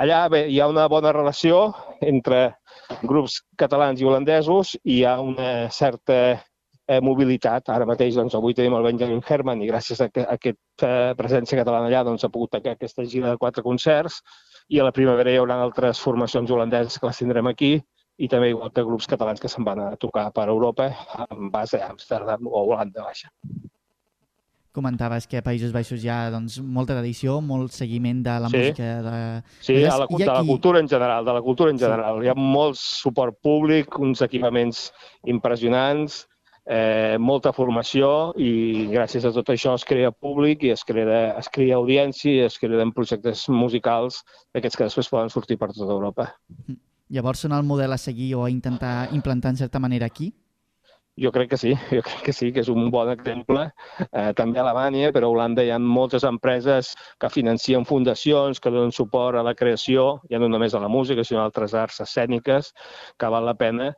Allà 0.00 0.22
bé, 0.32 0.46
hi 0.48 0.60
ha 0.60 0.70
una 0.70 0.86
bona 0.88 1.12
relació 1.12 1.72
entre 2.00 2.54
grups 3.02 3.42
catalans 3.60 4.00
i 4.00 4.08
holandesos 4.08 4.76
i 4.82 5.00
hi 5.00 5.04
ha 5.04 5.18
una 5.20 5.68
certa 5.70 6.16
eh, 6.88 7.00
mobilitat. 7.00 7.68
Ara 7.72 7.88
mateix, 7.88 8.16
doncs, 8.16 8.36
avui 8.38 8.56
tenim 8.56 8.76
el 8.78 8.88
Benjamin 8.88 9.22
Herman 9.28 9.62
i 9.62 9.68
gràcies 9.68 10.00
a, 10.00 10.08
que, 10.12 10.24
a 10.24 10.38
aquesta 10.38 10.88
eh, 10.88 11.12
presència 11.18 11.60
catalana 11.60 11.90
allà 11.90 12.04
doncs, 12.08 12.24
ha 12.24 12.32
pogut 12.32 12.56
fer 12.56 12.72
aquesta 12.72 13.04
gira 13.04 13.32
de 13.34 13.40
quatre 13.40 13.64
concerts 13.66 14.22
i 14.72 14.80
a 14.80 14.84
la 14.86 14.92
primavera 14.96 15.32
hi 15.32 15.36
haurà 15.40 15.58
altres 15.60 16.00
formacions 16.00 16.50
holandeses 16.50 16.96
que 16.98 17.06
les 17.10 17.18
tindrem 17.20 17.50
aquí 17.50 17.74
i 18.22 18.28
també 18.32 18.48
igual 18.52 18.72
que 18.72 18.84
grups 18.86 19.08
catalans 19.10 19.40
que 19.40 19.48
se'n 19.52 19.64
van 19.66 19.80
a 19.84 19.90
tocar 20.00 20.30
per 20.32 20.46
Europa 20.48 20.88
amb 21.26 21.50
base 21.52 21.80
a 21.80 21.90
Amsterdam 21.92 22.46
o 22.48 22.62
Holanda 22.70 23.04
Baixa. 23.04 23.28
Comentaves 24.72 25.26
que 25.28 25.36
a 25.36 25.44
Països 25.44 25.72
Baixos 25.74 26.00
hi 26.00 26.08
ha 26.08 26.30
doncs, 26.32 26.54
molta 26.64 26.94
tradició, 26.96 27.34
molt 27.44 27.74
seguiment 27.76 28.22
de 28.24 28.36
la 28.40 28.48
Sí. 28.48 28.56
música 28.56 28.86
de... 29.04 29.16
Sí, 29.60 29.74
a 29.84 29.98
la, 30.00 30.06
de 30.08 30.26
la 30.30 30.44
cultura 30.48 30.80
en 30.80 30.88
general, 30.88 31.26
de 31.26 31.32
la 31.36 31.42
cultura 31.42 31.70
en 31.70 31.78
Sí. 31.78 31.84
general. 31.84 32.22
Hi 32.24 32.28
ha 32.32 32.34
molt 32.34 32.76
suport 32.80 33.36
públic, 33.42 33.98
uns 33.98 34.22
equipaments 34.24 34.86
impressionants, 35.26 36.22
eh, 36.66 37.16
molta 37.18 37.52
formació 37.52 38.32
i 38.38 38.86
gràcies 38.92 39.26
a 39.26 39.32
tot 39.34 39.50
això 39.52 39.74
es 39.78 39.84
crea 39.88 40.12
públic 40.12 40.62
i 40.64 40.72
es 40.74 40.84
crea, 40.86 41.34
es 41.38 41.50
crea 41.52 41.78
audiència 41.80 42.32
i 42.32 42.46
es 42.46 42.58
creen 42.62 42.94
projectes 42.94 43.48
musicals 43.48 44.22
d'aquests 44.54 44.78
que 44.78 44.88
després 44.88 45.10
poden 45.10 45.32
sortir 45.32 45.58
per 45.58 45.72
tota 45.72 45.92
Europa. 45.92 46.30
Llavors 47.12 47.42
són 47.44 47.52
el 47.52 47.66
model 47.66 47.92
a 47.92 48.00
seguir 48.00 48.34
o 48.36 48.46
a 48.46 48.50
intentar 48.50 49.10
implantar 49.12 49.52
en 49.52 49.60
certa 49.60 49.78
manera 49.82 50.06
aquí? 50.06 50.32
Jo 51.20 51.28
crec 51.28 51.50
que 51.50 51.56
sí, 51.60 51.74
jo 51.90 52.00
crec 52.00 52.22
que 52.24 52.32
sí, 52.32 52.52
que 52.56 52.62
és 52.64 52.70
un 52.72 52.86
bon 52.90 53.10
exemple. 53.12 53.66
Eh, 54.06 54.30
també 54.32 54.58
a 54.60 54.62
Alemanya, 54.62 55.10
però 55.12 55.28
a 55.28 55.34
Holanda 55.34 55.64
hi 55.64 55.68
ha 55.68 55.76
moltes 55.78 56.24
empreses 56.24 56.94
que 57.20 57.28
financien 57.28 57.84
fundacions, 57.84 58.60
que 58.60 58.72
donen 58.72 58.94
suport 58.96 59.36
a 59.36 59.42
la 59.44 59.52
creació, 59.54 60.22
ja 60.32 60.40
no 60.40 60.48
només 60.48 60.72
a 60.72 60.80
la 60.80 60.88
música, 60.88 61.24
sinó 61.24 61.42
a 61.42 61.50
altres 61.50 61.76
arts 61.76 62.00
escèniques, 62.06 62.72
que 63.20 63.32
val 63.34 63.44
la 63.44 63.58
pena 63.60 63.92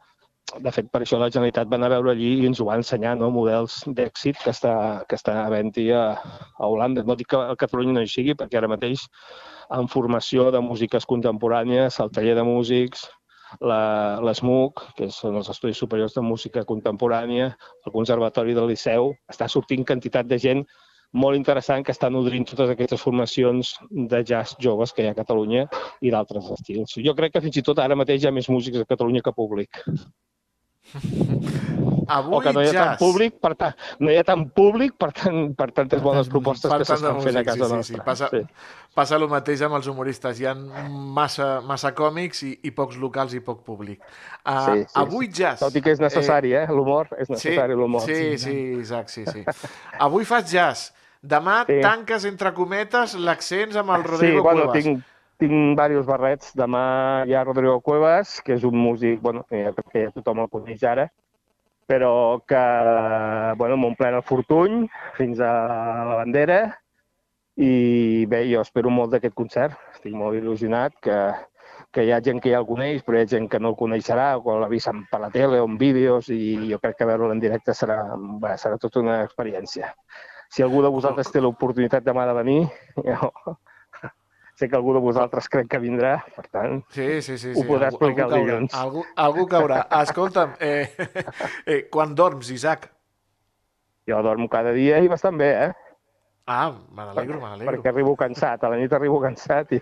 de 0.63 0.71
fet, 0.71 0.87
per 0.93 1.01
això 1.03 1.19
la 1.19 1.31
Generalitat 1.33 1.71
va 1.71 1.79
anar 1.79 1.89
a 1.91 1.95
veure 1.97 2.13
allí 2.13 2.31
i 2.41 2.47
ens 2.47 2.61
ho 2.61 2.67
va 2.69 2.77
ensenyar, 2.79 3.15
no? 3.19 3.31
models 3.35 3.81
d'èxit 3.97 4.39
que 4.45 4.53
està, 4.53 4.75
que 5.09 5.19
està 5.19 5.39
havent-hi 5.45 5.89
a, 5.97 6.05
a 6.59 6.71
Holanda. 6.71 7.03
No 7.09 7.17
dic 7.19 7.33
que 7.33 7.41
a 7.41 7.57
Catalunya 7.59 7.97
no 7.97 8.05
hi 8.05 8.11
sigui, 8.11 8.37
perquè 8.39 8.61
ara 8.61 8.71
mateix 8.71 9.07
en 9.75 9.89
formació 9.91 10.51
de 10.55 10.63
músiques 10.63 11.07
contemporànies, 11.11 11.99
el 12.05 12.13
taller 12.15 12.37
de 12.39 12.47
músics, 12.47 13.07
l'ESMUC, 13.65 14.83
que 14.99 15.11
són 15.15 15.39
els 15.41 15.51
Estudis 15.51 15.79
Superiors 15.81 16.15
de 16.17 16.25
Música 16.27 16.65
Contemporània, 16.69 17.53
el 17.87 17.95
Conservatori 17.95 18.55
del 18.57 18.69
Liceu, 18.71 19.13
està 19.31 19.49
sortint 19.51 19.87
quantitat 19.87 20.29
de 20.31 20.39
gent 20.43 20.65
molt 21.15 21.39
interessant 21.39 21.85
que 21.87 21.95
està 21.95 22.11
nodrint 22.11 22.47
totes 22.51 22.73
aquestes 22.73 23.03
formacions 23.03 23.77
de 24.13 24.23
jazz 24.27 24.57
joves 24.59 24.93
que 24.93 25.05
hi 25.05 25.09
ha 25.09 25.15
a 25.15 25.19
Catalunya 25.21 25.69
i 26.03 26.11
d'altres 26.11 26.51
estils. 26.57 26.97
Jo 27.07 27.15
crec 27.15 27.37
que 27.37 27.45
fins 27.45 27.61
i 27.61 27.63
tot 27.63 27.79
ara 27.79 27.99
mateix 27.99 28.25
hi 28.25 28.31
ha 28.31 28.35
més 28.35 28.51
músics 28.51 28.83
a 28.83 28.89
Catalunya 28.91 29.23
que 29.23 29.35
públic. 29.35 29.83
Avui 32.07 32.37
o 32.37 32.41
que 32.45 32.53
no 32.53 32.61
hi 32.63 32.69
ha 32.69 32.73
jazz. 32.73 32.85
tant 32.85 32.99
públic, 33.01 33.37
per 33.41 33.55
tant, 33.57 33.75
no 34.05 34.11
hi 34.13 34.17
ha 34.21 34.25
tant 34.29 34.43
públic 34.53 34.93
per, 35.01 35.09
tant, 35.17 35.55
per 35.57 35.71
tantes 35.73 36.03
bones 36.05 36.29
propostes 36.29 36.69
Per 36.71 36.79
que 36.83 36.89
s'estan 36.89 37.21
fent 37.25 37.39
a 37.41 37.45
casa 37.47 37.65
sí, 37.65 37.71
sí, 37.71 37.77
nostra. 37.77 37.97
sí. 37.97 38.05
Passa- 38.05 38.29
Sí. 38.35 38.43
Passa 38.95 39.17
el 39.17 39.25
mateix 39.27 39.61
amb 39.67 39.75
els 39.75 39.89
humoristes. 39.91 40.39
Hi 40.39 40.47
ha 40.47 40.53
massa, 40.55 41.61
massa 41.67 41.91
còmics 41.99 42.45
i, 42.47 42.53
i 42.63 42.71
pocs 42.71 42.95
locals 43.03 43.33
i 43.35 43.41
poc 43.43 43.65
públic. 43.67 43.99
Uh, 44.47 44.61
Sí, 44.67 44.83
sí, 44.85 44.93
avui 45.01 45.29
jazz. 45.35 45.59
Tot 45.65 45.75
i 45.75 45.83
que 45.83 45.91
és 45.97 45.99
necessari, 46.01 46.53
eh? 46.55 46.67
L'humor, 46.71 47.09
és 47.19 47.29
necessari 47.33 47.75
l'humor. 47.75 48.03
Sí, 48.07 48.39
sí, 48.39 48.55
Isaac, 48.85 49.09
sí, 49.11 49.25
sí. 49.27 49.43
Avui 49.99 50.25
fas 50.25 50.47
jazz. 50.53 50.93
Demà 51.25 51.65
Sí. 51.67 51.81
tanques, 51.83 52.25
entre 52.29 52.53
cometes, 52.55 53.15
l'accents 53.17 53.75
amb 53.81 53.91
el 53.97 54.03
Sí, 54.05 54.09
Rodrigo 54.13 54.43
bueno, 54.43 54.67
Cuevas. 54.69 54.85
tinc, 54.85 55.03
tinc 55.45 55.77
diversos 55.79 56.07
barrets. 56.09 56.53
Demà 56.59 56.85
hi 57.29 57.35
ha 57.35 57.45
Rodrigo 57.45 57.81
Cuevas, 57.85 58.41
que 58.45 58.57
és 58.57 58.65
un 58.65 58.77
músic, 58.79 59.21
bueno, 59.23 59.45
que 59.49 59.65
ja, 59.67 59.73
que 59.91 60.07
ja 60.07 60.15
tothom 60.15 60.45
el 60.45 60.51
coneix 60.53 60.85
ara, 60.89 61.09
però 61.87 62.41
que, 62.49 62.63
bueno, 63.61 63.77
m'omplent 63.77 64.17
el 64.19 64.25
fortuny 64.25 64.85
fins 65.19 65.41
a 65.41 65.53
la 66.09 66.21
bandera 66.23 66.61
i 67.57 68.27
bé, 68.27 68.45
jo 68.51 68.63
espero 68.65 68.91
molt 68.91 69.13
d'aquest 69.15 69.35
concert. 69.37 69.77
Estic 69.95 70.15
molt 70.19 70.39
il·lusionat 70.41 70.97
que, 71.05 71.19
que 71.95 72.05
hi 72.07 72.13
ha 72.13 72.23
gent 72.25 72.41
que 72.43 72.51
ja 72.51 72.63
el 72.63 72.69
coneix, 72.69 73.05
però 73.07 73.19
hi 73.19 73.25
ha 73.25 73.33
gent 73.37 73.47
que 73.51 73.61
no 73.61 73.75
el 73.75 73.79
coneixerà 73.79 74.33
o 74.39 74.57
vist 74.73 74.91
per 75.11 75.21
la 75.23 75.31
tele 75.35 75.61
o 75.61 75.69
en 75.69 75.79
vídeos 75.79 76.31
i 76.35 76.71
jo 76.73 76.81
crec 76.83 76.99
que 76.99 77.09
veure'l 77.09 77.37
en 77.37 77.43
directe 77.43 77.77
serà, 77.77 78.01
bé, 78.43 78.57
serà 78.59 78.81
tota 78.81 79.05
una 79.05 79.21
experiència. 79.29 79.93
Si 80.51 80.63
algú 80.63 80.83
de 80.83 80.91
vosaltres 80.91 81.31
té 81.31 81.41
l'oportunitat 81.41 82.05
demà 82.07 82.27
de 82.27 82.35
venir, 82.41 82.61
jo 83.07 83.31
sé 84.55 84.69
que 84.69 84.77
algú 84.77 84.93
de 84.95 85.01
vosaltres 85.03 85.49
crec 85.51 85.67
que 85.69 85.79
vindrà, 85.83 86.25
per 86.37 86.47
tant, 86.49 86.83
Sí, 86.95 87.21
sí, 87.23 87.37
sí. 87.39 87.51
Ho 87.51 87.63
sí. 87.63 87.67
podrà 87.69 87.89
algú, 87.91 87.97
explicar 87.99 88.25
algú 88.29 88.37
el 88.37 88.45
dilluns. 88.47 88.75
Algú, 88.75 89.05
algú 89.17 89.47
caurà. 89.51 89.81
Escolta'm, 90.03 90.53
eh, 90.61 90.91
eh, 91.67 91.89
quan 91.91 92.15
dorms, 92.15 92.51
Isaac? 92.51 92.91
jo 94.07 94.19
dormo 94.23 94.51
cada 94.53 94.71
dia 94.77 94.99
i 95.01 95.09
bastant 95.09 95.39
bé, 95.41 95.47
eh? 95.65 95.73
Ah, 96.47 96.71
me 96.93 97.07
n'alegro, 97.07 97.39
me 97.41 97.49
n'alegro. 97.49 97.71
Perquè 97.73 97.89
arribo 97.89 98.15
cansat, 98.21 98.63
a 98.65 98.69
la 98.69 98.77
nit 98.77 98.93
arribo 98.93 99.17
cansat 99.23 99.73
i, 99.73 99.79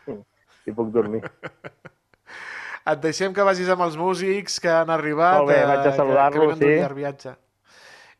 i 0.67 0.71
puc 0.73 0.93
dormir. 0.95 1.25
Et 2.93 2.99
deixem 3.03 3.35
que 3.35 3.43
vagis 3.47 3.69
amb 3.71 3.83
els 3.83 3.97
músics 3.99 4.61
que 4.63 4.71
han 4.71 4.91
arribat. 4.91 5.41
Molt 5.41 5.51
bé, 5.51 5.59
eh, 5.61 5.67
vaig 5.67 5.81
a 5.81 5.83
que- 5.89 5.97
saludar-los, 5.97 6.59
Que, 6.59 6.65
venen 6.65 6.79
d'un 6.83 6.89
sí. 6.89 7.01
viatge. 7.01 7.35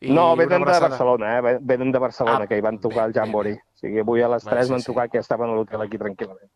I 0.03 0.11
no, 0.11 0.35
venen 0.35 0.63
de. 0.65 0.79
Barcelona, 0.89 1.37
eh? 1.37 1.57
Venen 1.61 1.91
de 1.93 1.99
Barcelona, 1.99 2.43
Ah, 2.43 2.47
que 2.47 2.57
hi 2.57 2.61
van 2.65 2.79
tocar 2.83 3.05
al 3.05 3.13
bé, 3.13 3.19
Jambori. 3.19 3.53
O 3.53 3.77
sigui, 3.79 3.99
avui 4.03 4.21
a 4.21 4.27
les 4.33 4.45
Va, 4.45 4.51
3 4.51 4.65
sí, 4.67 4.71
van 4.73 4.81
sí. 4.81 4.87
tocar 4.91 5.09
que 5.09 5.19
estaven 5.21 5.49
a 5.49 5.55
l'hotel 5.55 5.81
aquí 5.85 5.97
tranquil·lament. 6.01 6.49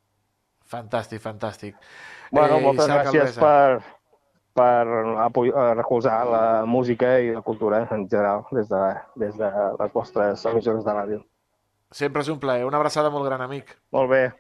Fantàstic, 0.68 1.22
fantàstic. 1.24 1.76
Bueno, 2.32 2.58
Eh, 2.58 2.62
moltes 2.62 2.86
Isaac 2.90 3.06
gràcies 3.08 3.38
per, 3.40 3.82
per 4.54 4.88
eh, 4.88 5.74
recolzar 5.76 6.26
la 6.28 6.66
música 6.66 7.20
i 7.24 7.32
la 7.34 7.42
cultura 7.42 7.86
en 7.90 8.10
general 8.10 8.44
des 8.52 8.68
de, 8.68 8.82
des 9.16 9.38
de 9.38 9.52
les 9.80 9.94
vostres 9.94 10.44
emissores 10.46 10.84
de 10.84 10.92
ràdio. 10.92 11.22
Sempre 11.92 12.22
és 12.22 12.28
un 12.28 12.40
plaer. 12.40 12.66
Una 12.66 12.78
abraçada 12.82 13.10
molt 13.10 13.26
gran, 13.30 13.40
amic. 13.42 13.78
Molt 13.96 14.10
bé. 14.12 14.34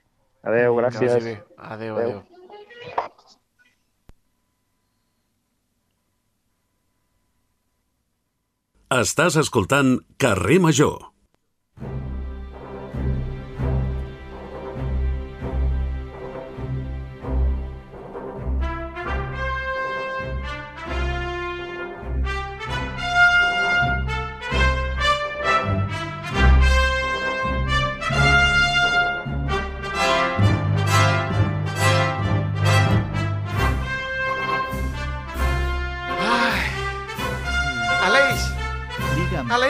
Adéu, 0.43 0.75
gràcies. 0.75 1.23
bé. 1.23 1.37
Adéu, 1.57 1.95
Adéu. 1.95 2.19
adéu. 2.19 3.13
Estàs 8.95 9.35
escoltant 9.35 9.97
Carrer 10.15 10.61
Major. 10.63 10.93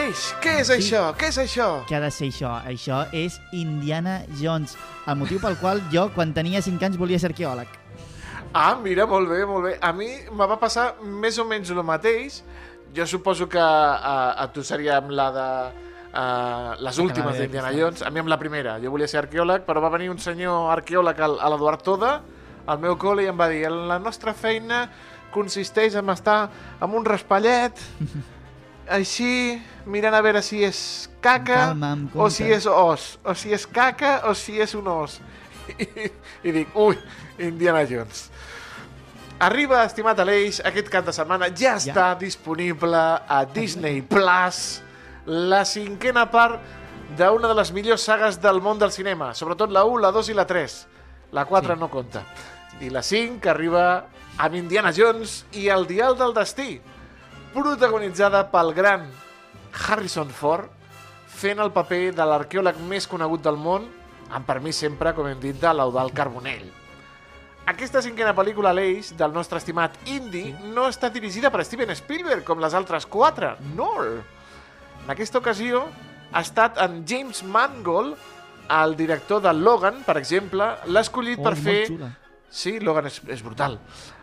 Aleix, 0.08 0.34
què 0.40 0.52
és 0.62 0.68
Sí. 0.68 0.72
això? 0.78 1.00
Què 1.20 1.28
és 1.28 1.36
això? 1.38 1.84
què 1.86 1.96
ha 1.96 2.00
de 2.00 2.10
ser 2.10 2.28
això? 2.30 2.50
Això 2.64 3.06
és 3.12 3.38
Indiana 3.52 4.22
Jones, 4.40 4.76
el 5.06 5.16
motiu 5.16 5.38
pel 5.38 5.56
qual 5.60 5.82
jo, 5.92 6.08
quan 6.14 6.32
tenia 6.32 6.62
5 6.62 6.82
anys, 6.82 6.96
volia 6.96 7.18
ser 7.18 7.28
arqueòleg. 7.30 7.68
Ah, 8.54 8.74
mira, 8.82 9.04
molt 9.06 9.28
bé, 9.28 9.44
molt 9.44 9.64
bé. 9.66 9.78
A 9.82 9.92
mi 9.92 10.08
me 10.32 10.46
va 10.46 10.56
passar 10.58 10.94
més 11.02 11.36
o 11.38 11.44
menys 11.44 11.68
el 11.70 11.82
mateix. 11.84 12.42
Jo 12.94 13.04
suposo 13.06 13.46
que 13.50 13.58
a, 13.60 14.32
a 14.42 14.46
tu 14.50 14.62
seria 14.64 14.96
amb 14.96 15.10
la 15.10 15.30
de... 15.30 15.48
Uh, 16.08 16.72
les 16.80 16.98
últimes 16.98 17.34
bé, 17.36 17.42
d'Indiana. 17.42 17.70
Jones, 17.76 18.00
a 18.00 18.08
mi 18.10 18.18
amb 18.20 18.28
la 18.32 18.38
primera. 18.38 18.78
Jo 18.80 18.90
volia 18.90 19.06
ser 19.06 19.18
arqueòleg, 19.20 19.66
però 19.66 19.82
va 19.84 19.90
venir 19.90 20.08
un 20.08 20.18
senyor 20.18 20.70
arqueòleg 20.72 21.20
al- 21.20 21.38
a 21.38 21.50
l'Eduard 21.50 21.82
Toda, 21.84 22.22
al 22.66 22.78
meu 22.80 22.96
col·le, 22.96 23.24
i 23.24 23.28
em 23.28 23.36
va 23.38 23.46
dir 23.52 23.68
la 23.70 23.98
nostra 23.98 24.32
feina 24.32 24.88
consisteix 25.30 25.94
en 26.00 26.08
estar 26.08 26.48
amb 26.80 26.94
un 26.94 27.04
raspallet, 27.04 27.76
així, 28.90 29.60
mirant 29.86 30.14
a 30.14 30.20
veure 30.24 30.42
si 30.42 30.62
és 30.64 31.08
caca 31.20 31.72
o 32.14 32.28
si 32.30 32.44
és 32.52 32.66
os, 32.66 33.18
o 33.24 33.34
si 33.34 33.52
és 33.52 33.66
caca 33.66 34.22
o 34.30 34.34
si 34.34 34.58
és 34.60 34.74
un 34.74 34.88
os. 34.88 35.18
I, 35.78 36.08
i 36.48 36.52
dic, 36.54 36.74
ui, 36.76 36.96
Indiana 37.38 37.84
Jones. 37.88 38.30
Arriba, 39.38 39.84
estimat 39.86 40.18
Aleix, 40.18 40.58
aquest 40.66 40.88
cap 40.90 41.04
de 41.06 41.12
setmana 41.14 41.46
ja 41.54 41.76
Ja. 41.76 41.92
està 41.92 42.06
disponible 42.18 42.98
a 43.28 43.44
Disney 43.54 44.00
Plus 44.02 44.80
la 45.26 45.60
cinquena 45.68 46.24
part 46.32 46.58
d'una 47.18 47.48
de 47.48 47.54
les 47.54 47.70
millors 47.72 48.02
sagues 48.02 48.40
del 48.42 48.60
món 48.64 48.78
del 48.80 48.90
cinema, 48.92 49.34
sobretot 49.34 49.70
la 49.70 49.84
1, 49.84 50.00
la 50.02 50.10
2 50.12 50.30
i 50.32 50.34
la 50.34 50.46
3. 50.46 50.86
La 51.32 51.44
4 51.44 51.74
Sí. 51.74 51.80
no 51.80 51.88
compta. 51.90 52.24
I 52.80 52.90
la 52.90 53.02
5 53.02 53.40
que 53.40 53.50
arriba 53.50 54.06
amb 54.38 54.54
Indiana 54.54 54.92
Jones 54.96 55.44
i 55.52 55.68
el 55.68 55.86
Dial 55.86 56.16
del 56.16 56.32
Destí, 56.34 56.80
protagonitzada 57.54 58.44
pel 58.52 58.72
gran 58.76 59.06
Harrison 59.88 60.30
Ford, 60.30 60.68
fent 61.38 61.60
el 61.62 61.70
paper 61.74 62.12
de 62.16 62.24
l'arqueòleg 62.26 62.80
més 62.90 63.06
conegut 63.06 63.42
del 63.44 63.58
món, 63.60 63.86
amb 64.34 64.46
permís 64.48 64.76
sempre, 64.82 65.12
com 65.16 65.28
hem 65.30 65.38
dit, 65.40 65.56
de 65.60 65.72
l'Eudal 65.72 66.10
Carbonell. 66.12 66.66
Aquesta 67.68 68.00
cinquena 68.02 68.32
pel·lícula, 68.36 68.72
l'Eix, 68.72 69.12
del 69.16 69.32
nostre 69.34 69.60
estimat 69.60 69.94
Indy, 70.08 70.46
no 70.72 70.86
està 70.88 71.10
dirigida 71.12 71.50
per 71.52 71.64
Steven 71.68 71.92
Spielberg, 71.96 72.44
com 72.48 72.60
les 72.64 72.74
altres 72.74 73.04
quatre. 73.06 73.54
No! 73.76 73.90
En 75.04 75.12
aquesta 75.12 75.38
ocasió 75.40 75.84
ha 76.32 76.40
estat 76.44 76.80
en 76.84 77.02
James 77.08 77.42
Mangold, 77.44 78.16
el 78.72 78.96
director 78.96 79.40
de 79.44 79.52
Logan, 79.56 80.02
per 80.04 80.18
exemple, 80.20 80.74
l'ha 80.86 81.04
escollit 81.04 81.38
Oh, 81.40 81.44
per 81.46 81.54
fer... 81.56 81.82
xula. 81.88 82.10
Sí, 82.48 82.78
Logan 82.80 83.06
és, 83.08 83.20
és 83.28 83.42
brutal. 83.44 83.76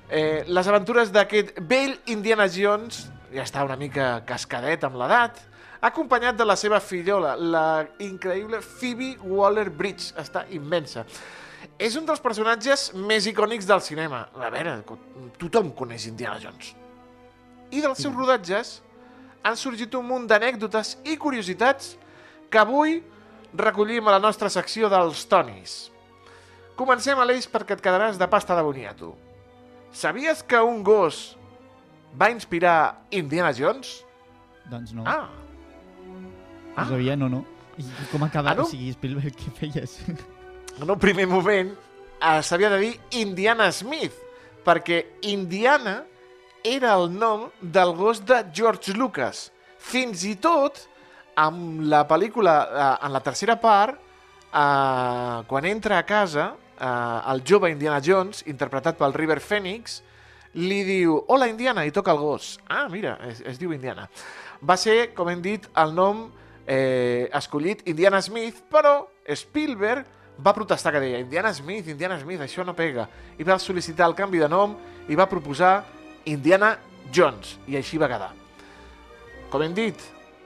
Eh, 0.10 0.44
les 0.46 0.68
aventures 0.70 1.10
d'aquest 1.10 1.56
vell 1.66 1.96
Indiana 2.14 2.46
Jones, 2.52 3.08
ja 3.34 3.44
està 3.46 3.64
una 3.66 3.78
mica 3.80 4.20
cascadet 4.28 4.84
amb 4.86 5.00
l'edat, 5.02 5.40
acompanyat 5.86 6.38
de 6.38 6.46
la 6.46 6.56
seva 6.58 6.80
fillola, 6.80 7.36
la 7.36 7.86
increïble 8.04 8.62
Phoebe 8.62 9.16
Waller-Bridge. 9.24 10.14
Està 10.22 10.46
immensa. 10.54 11.06
És 11.82 11.98
un 11.98 12.06
dels 12.06 12.22
personatges 12.22 12.92
més 12.96 13.26
icònics 13.28 13.66
del 13.68 13.82
cinema. 13.82 14.28
A 14.38 14.52
veure, 14.54 14.78
tothom 15.42 15.74
coneix 15.76 16.06
Indiana 16.08 16.40
Jones. 16.40 16.76
I 17.74 17.82
dels 17.82 18.00
seus 18.00 18.14
rodatges 18.14 18.78
han 19.46 19.58
sorgit 19.58 19.94
un 19.98 20.06
munt 20.08 20.30
d'anècdotes 20.30 20.96
i 21.10 21.18
curiositats 21.22 21.96
que 22.50 22.62
avui 22.62 23.00
recollim 23.58 24.08
a 24.08 24.16
la 24.16 24.22
nostra 24.22 24.50
secció 24.54 24.90
dels 24.92 25.26
Tonis. 25.30 25.76
Comencem, 26.78 27.20
Aleix, 27.20 27.50
perquè 27.50 27.76
et 27.76 27.84
quedaràs 27.84 28.20
de 28.20 28.28
pasta 28.30 28.56
de 28.56 28.64
boniato. 28.66 29.14
Sabies 29.96 30.44
que 30.44 30.60
un 30.60 30.84
gos 30.84 31.38
va 32.20 32.28
inspirar 32.34 33.06
Indiana 33.16 33.54
Jones? 33.56 34.02
Doncs 34.68 34.92
no. 34.94 35.06
Ah, 35.08 35.30
No 36.76 36.84
sabia, 36.90 37.16
no, 37.16 37.30
no. 37.30 37.46
I 37.80 37.84
com 38.12 38.24
acaba? 38.26 38.52
Ah, 38.52 38.56
no? 38.56 38.64
O 38.64 38.68
sigui, 38.68 38.92
Spielberg, 38.92 39.36
què 39.40 39.52
feies? 39.56 39.94
en 40.82 40.90
un 40.92 41.00
primer 41.00 41.26
moment 41.32 41.72
eh, 41.72 42.42
s'havia 42.44 42.70
de 42.74 42.80
dir 42.82 42.92
Indiana 43.22 43.70
Smith, 43.72 44.16
perquè 44.68 45.00
Indiana 45.32 46.02
era 46.66 46.92
el 47.00 47.08
nom 47.16 47.48
del 47.62 47.94
gos 47.96 48.20
de 48.28 48.42
George 48.52 48.92
Lucas. 49.00 49.46
Fins 49.80 50.26
i 50.28 50.36
tot, 50.36 50.82
amb 51.40 51.86
la 51.88 52.04
pel·lícula, 52.10 52.58
eh, 52.68 52.92
en 53.08 53.16
la 53.16 53.24
tercera 53.24 53.56
part, 53.62 53.96
eh, 54.52 55.38
quan 55.48 55.72
entra 55.72 56.00
a 56.00 56.06
casa, 56.08 56.52
eh, 56.80 57.32
el 57.32 57.44
jove 57.48 57.72
Indiana 57.72 58.02
Jones, 58.04 58.44
interpretat 58.48 58.98
pel 59.00 59.14
River 59.14 59.40
Phoenix, 59.40 60.02
li 60.56 60.84
diu, 60.88 61.18
hola 61.28 61.50
Indiana, 61.52 61.86
i 61.86 61.92
toca 61.92 62.14
el 62.16 62.22
gos. 62.22 62.56
Ah, 62.68 62.88
mira, 62.92 63.18
es, 63.28 63.42
es 63.42 63.60
diu 63.60 63.74
Indiana. 63.76 64.08
Va 64.64 64.78
ser, 64.80 65.14
com 65.16 65.30
hem 65.30 65.42
dit, 65.44 65.68
el 65.82 65.96
nom 65.96 66.26
eh, 66.66 67.30
escollit 67.36 67.84
Indiana 67.92 68.22
Smith, 68.24 68.64
però 68.72 69.02
Spielberg 69.28 70.08
va 70.40 70.54
protestar 70.56 70.94
que 70.94 71.04
deia 71.04 71.20
Indiana 71.20 71.54
Smith, 71.54 71.88
Indiana 71.88 72.20
Smith, 72.20 72.42
això 72.44 72.66
no 72.66 72.76
pega. 72.76 73.08
I 73.38 73.44
va 73.48 73.60
sol·licitar 73.60 74.08
el 74.10 74.16
canvi 74.16 74.42
de 74.42 74.50
nom 74.52 74.76
i 75.08 75.16
va 75.16 75.30
proposar 75.32 75.84
Indiana 76.26 76.76
Jones, 77.14 77.58
i 77.68 77.78
així 77.78 78.00
va 78.02 78.10
quedar. 78.12 78.32
Com 79.52 79.64
hem 79.64 79.76
dit, 79.76 80.00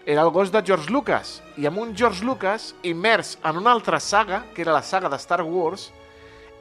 era 0.05 0.25
el 0.25 0.31
gos 0.33 0.51
de 0.51 0.61
George 0.65 0.91
Lucas, 0.91 1.39
i 1.57 1.65
amb 1.69 1.79
un 1.81 1.95
George 1.95 2.25
Lucas 2.25 2.73
immers 2.83 3.37
en 3.45 3.61
una 3.61 3.71
altra 3.71 3.99
saga, 3.99 4.43
que 4.53 4.61
era 4.61 4.73
la 4.73 4.83
saga 4.83 5.09
de 5.09 5.17
Star 5.21 5.41
Wars, 5.43 5.89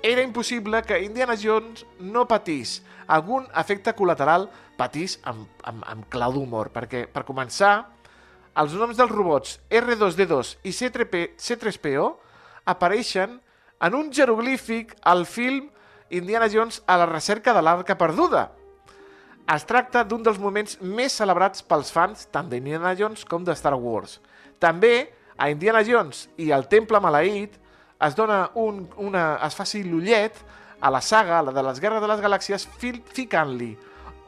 era 0.03 0.23
impossible 0.23 0.83
que 0.83 1.03
Indiana 1.03 1.35
Jones 1.37 1.85
no 1.99 2.27
patís 2.29 2.83
algun 3.09 3.47
efecte 3.57 3.95
col·lateral, 3.97 4.47
patís 4.79 5.19
amb, 5.27 5.49
amb, 5.65 5.83
amb 5.89 6.07
clau 6.13 6.35
d'humor, 6.37 6.71
perquè, 6.75 7.07
per 7.11 7.25
començar, 7.27 7.89
els 8.59 8.75
noms 8.79 8.99
dels 8.99 9.11
robots 9.11 9.59
R2-D2 9.71 10.55
i 10.69 10.75
C3P, 10.75 11.25
C3PO 11.39 12.07
apareixen 12.69 13.39
en 13.81 13.95
un 13.95 14.13
jeroglífic 14.13 14.95
al 15.03 15.25
film 15.27 15.71
Indiana 16.11 16.49
Jones 16.51 16.83
a 16.87 16.97
la 16.99 17.07
recerca 17.07 17.55
de 17.55 17.63
l'arca 17.63 17.99
perduda. 17.99 18.49
Es 19.49 19.65
tracta 19.65 20.03
d'un 20.05 20.23
dels 20.23 20.39
moments 20.39 20.77
més 20.83 21.15
celebrats 21.17 21.63
pels 21.65 21.93
fans 21.93 22.27
tant 22.33 22.51
d'Indiana 22.51 22.93
Jones 22.99 23.25
com 23.25 23.45
de 23.45 23.55
Star 23.57 23.75
Wars. 23.75 24.19
També, 24.61 25.09
a 25.39 25.49
Indiana 25.51 25.85
Jones 25.87 26.27
i 26.37 26.51
al 26.53 26.67
Temple 26.69 27.01
Maleït 27.01 27.55
es 28.07 28.15
dona 28.15 28.51
un, 28.55 28.85
una, 28.97 29.39
es 29.47 29.57
faci 29.59 29.83
l'ullet 29.85 30.37
a 30.81 30.91
la 30.95 31.01
saga, 31.03 31.43
la 31.43 31.53
de 31.53 31.63
les 31.67 31.81
Guerres 31.83 32.03
de 32.03 32.09
les 32.11 32.23
Galàxies, 32.23 32.69
ficant-li 33.15 33.73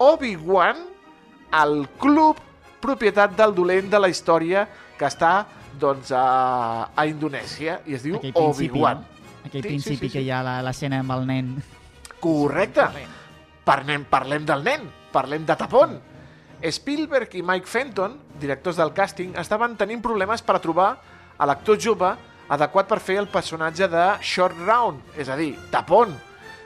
Obi-Wan 0.03 0.83
al 1.55 1.85
club 2.01 2.41
propietat 2.81 3.37
del 3.39 3.55
dolent 3.55 3.91
de 3.93 4.01
la 4.01 4.09
història 4.11 4.65
que 4.99 5.07
està 5.07 5.45
doncs, 5.81 6.11
a, 6.13 6.91
a 6.97 7.07
Indonèsia 7.07 7.81
i 7.87 7.95
es 7.97 8.05
diu 8.05 8.19
Obi-Wan. 8.19 9.05
Aquell 9.47 9.63
sí, 9.63 9.69
principi 9.69 9.95
sí, 9.95 10.01
sí, 10.01 10.09
sí. 10.09 10.13
que 10.17 10.25
hi 10.25 10.31
ha 10.35 10.43
l'escena 10.65 11.01
amb 11.05 11.15
el 11.15 11.27
nen. 11.29 11.53
Correcte. 12.21 12.89
Parlem, 13.65 14.05
parlem 14.11 14.47
del 14.49 14.65
nen, 14.67 14.89
parlem 15.13 15.47
de 15.47 15.57
Tapón. 15.57 15.95
Spielberg 16.61 17.33
i 17.39 17.45
Mike 17.47 17.69
Fenton, 17.71 18.19
directors 18.41 18.77
del 18.81 18.93
càsting, 18.97 19.33
estaven 19.41 19.79
tenint 19.81 20.03
problemes 20.05 20.43
per 20.45 20.59
a 20.59 20.61
trobar 20.61 20.91
a 21.41 21.49
l'actor 21.49 21.79
jove 21.81 22.11
adequat 22.51 22.89
per 22.91 22.99
fer 22.99 23.21
el 23.23 23.29
personatge 23.31 23.87
de 23.89 24.07
Short 24.27 24.59
Round, 24.67 25.15
és 25.17 25.31
a 25.31 25.37
dir, 25.39 25.55
Tapón, 25.71 26.17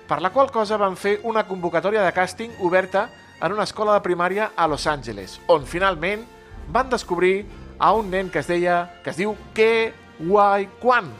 per 0.09 0.21
la 0.25 0.31
qual 0.33 0.51
cosa 0.53 0.79
van 0.81 0.97
fer 0.97 1.19
una 1.29 1.45
convocatòria 1.49 2.05
de 2.05 2.13
càsting 2.17 2.57
oberta 2.65 3.09
en 3.41 3.53
una 3.53 3.67
escola 3.69 3.95
de 3.97 4.05
primària 4.05 4.51
a 4.57 4.67
Los 4.69 4.87
Angeles, 4.89 5.39
on 5.49 5.67
finalment 5.69 6.25
van 6.73 6.89
descobrir 6.89 7.45
a 7.79 7.93
un 7.93 8.11
nen 8.11 8.31
que 8.31 8.41
es 8.41 8.49
deia 8.49 9.01
que 9.05 9.13
es 9.13 9.21
diu 9.21 9.37
Ke 9.53 9.93
Wai 10.25 10.69
Kwan. 10.81 11.11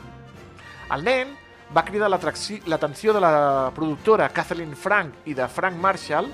El 0.95 1.03
nen 1.05 1.33
va 1.75 1.83
cridar 1.85 2.09
l'atenció 2.09 3.13
de 3.13 3.21
la 3.21 3.71
productora 3.75 4.29
Kathleen 4.33 4.75
Frank 4.77 5.27
i 5.29 5.33
de 5.37 5.47
Frank 5.49 5.77
Marshall 5.81 6.29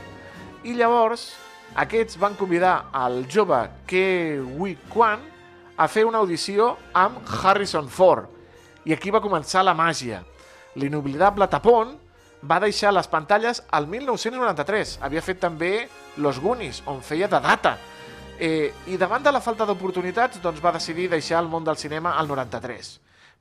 i 0.63 0.75
llavors 0.77 1.31
aquests 1.81 2.19
van 2.19 2.35
convidar 2.39 2.91
al 2.91 3.25
jove 3.31 3.63
Ke 3.87 4.39
Wai 4.39 4.77
Kwan 4.91 5.30
a 5.81 5.87
fer 5.89 6.03
una 6.05 6.19
audició 6.21 6.75
amb 6.93 7.25
Harrison 7.25 7.87
Ford 7.89 8.29
i 8.85 8.93
aquí 8.93 9.09
va 9.13 9.21
començar 9.21 9.63
la 9.65 9.73
màgia. 9.73 10.19
L'inoblidable 10.77 11.47
Tapón 11.49 11.95
va 12.45 12.59
deixar 12.61 12.91
les 12.93 13.09
pantalles 13.09 13.63
al 13.73 13.87
1993. 13.89 14.99
Havia 15.01 15.23
fet 15.25 15.41
també 15.41 15.87
Los 16.17 16.39
Goonies, 16.41 16.83
on 16.85 17.01
feia 17.05 17.29
de 17.29 17.41
data. 17.41 17.75
Eh, 18.37 18.73
I 18.93 18.97
davant 18.97 19.25
de 19.25 19.33
la 19.33 19.41
falta 19.41 19.65
d'oportunitats, 19.65 20.41
doncs 20.41 20.61
va 20.61 20.73
decidir 20.77 21.09
deixar 21.09 21.41
el 21.41 21.49
món 21.49 21.65
del 21.65 21.77
cinema 21.77 22.15
al 22.17 22.29
93. 22.29 22.93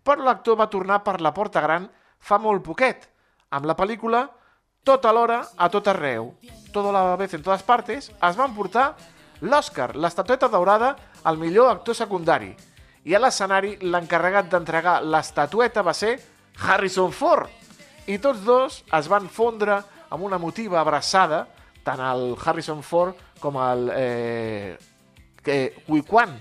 Però 0.04 0.24
l'actor 0.24 0.56
va 0.60 0.70
tornar 0.72 1.02
per 1.04 1.20
la 1.20 1.32
porta 1.36 1.60
gran 1.60 1.88
fa 2.20 2.40
molt 2.40 2.64
poquet, 2.64 3.08
amb 3.50 3.68
la 3.68 3.76
pel·lícula 3.76 4.28
Tot 4.80 5.04
alhora, 5.04 5.42
a 5.60 5.68
tot 5.68 5.88
arreu, 5.92 6.30
tota 6.72 6.92
la 6.94 7.16
vez 7.20 7.34
en 7.36 7.42
totes 7.44 7.60
partes, 7.68 8.06
es 8.08 8.36
van 8.38 8.54
portar 8.56 8.94
l'Oscar, 9.40 9.94
l'estatueta 9.96 10.48
daurada, 10.48 10.94
al 11.24 11.38
millor 11.38 11.70
actor 11.70 11.96
secundari. 11.96 12.52
I 13.04 13.14
a 13.16 13.20
l'escenari, 13.22 13.76
l'encarregat 13.80 14.50
d'entregar 14.52 15.00
l'estatueta 15.02 15.82
va 15.82 15.94
ser 15.96 16.18
Harrison 16.60 17.12
Ford, 17.16 17.48
i 18.10 18.18
tots 18.18 18.42
dos 18.44 18.80
es 18.96 19.08
van 19.08 19.28
fondre 19.30 19.76
amb 20.10 20.24
una 20.26 20.38
motiva 20.42 20.80
abraçada, 20.80 21.44
tant 21.84 22.00
el 22.02 22.34
Harrison 22.42 22.82
Ford 22.82 23.18
com 23.40 23.56
el 23.60 23.90
eh, 23.94 25.76
Hui 25.86 26.02
Quan. 26.02 26.34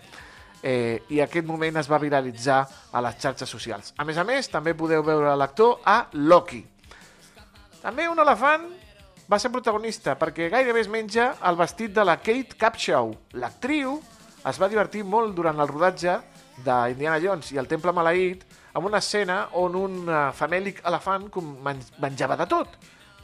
Eh, 0.60 1.00
I 1.14 1.22
aquest 1.24 1.46
moment 1.48 1.78
es 1.80 1.88
va 1.88 2.02
viralitzar 2.02 2.64
a 2.92 3.04
les 3.06 3.20
xarxes 3.22 3.48
socials. 3.48 3.94
A 3.98 4.04
més 4.04 4.18
a 4.18 4.26
més, 4.28 4.50
també 4.52 4.74
podeu 4.76 5.06
veure 5.06 5.36
l'actor 5.40 5.80
a 5.88 6.02
Loki. 6.14 6.64
També 7.80 8.10
un 8.12 8.20
elefant 8.20 8.66
va 9.30 9.38
ser 9.38 9.52
protagonista 9.54 10.16
perquè 10.18 10.48
gairebé 10.50 10.82
es 10.82 10.88
menja 10.90 11.36
el 11.46 11.58
vestit 11.60 11.94
de 11.94 12.02
la 12.06 12.18
Kate 12.18 12.58
Capshaw. 12.58 13.12
L'actriu 13.38 14.00
es 14.50 14.58
va 14.58 14.70
divertir 14.72 15.04
molt 15.06 15.36
durant 15.38 15.60
el 15.62 15.70
rodatge 15.70 16.16
d'Indiana 16.66 17.20
Jones 17.22 17.52
i 17.54 17.60
el 17.62 17.70
Temple 17.70 17.94
Maleït 17.94 18.42
amb 18.74 18.90
una 18.90 18.98
escena 19.04 19.44
on 19.62 19.78
un 19.78 20.00
uh, 20.08 20.32
famèlic 20.34 20.82
elefant 20.90 21.30
menjava 22.02 22.40
de 22.42 22.50
tot. 22.50 22.74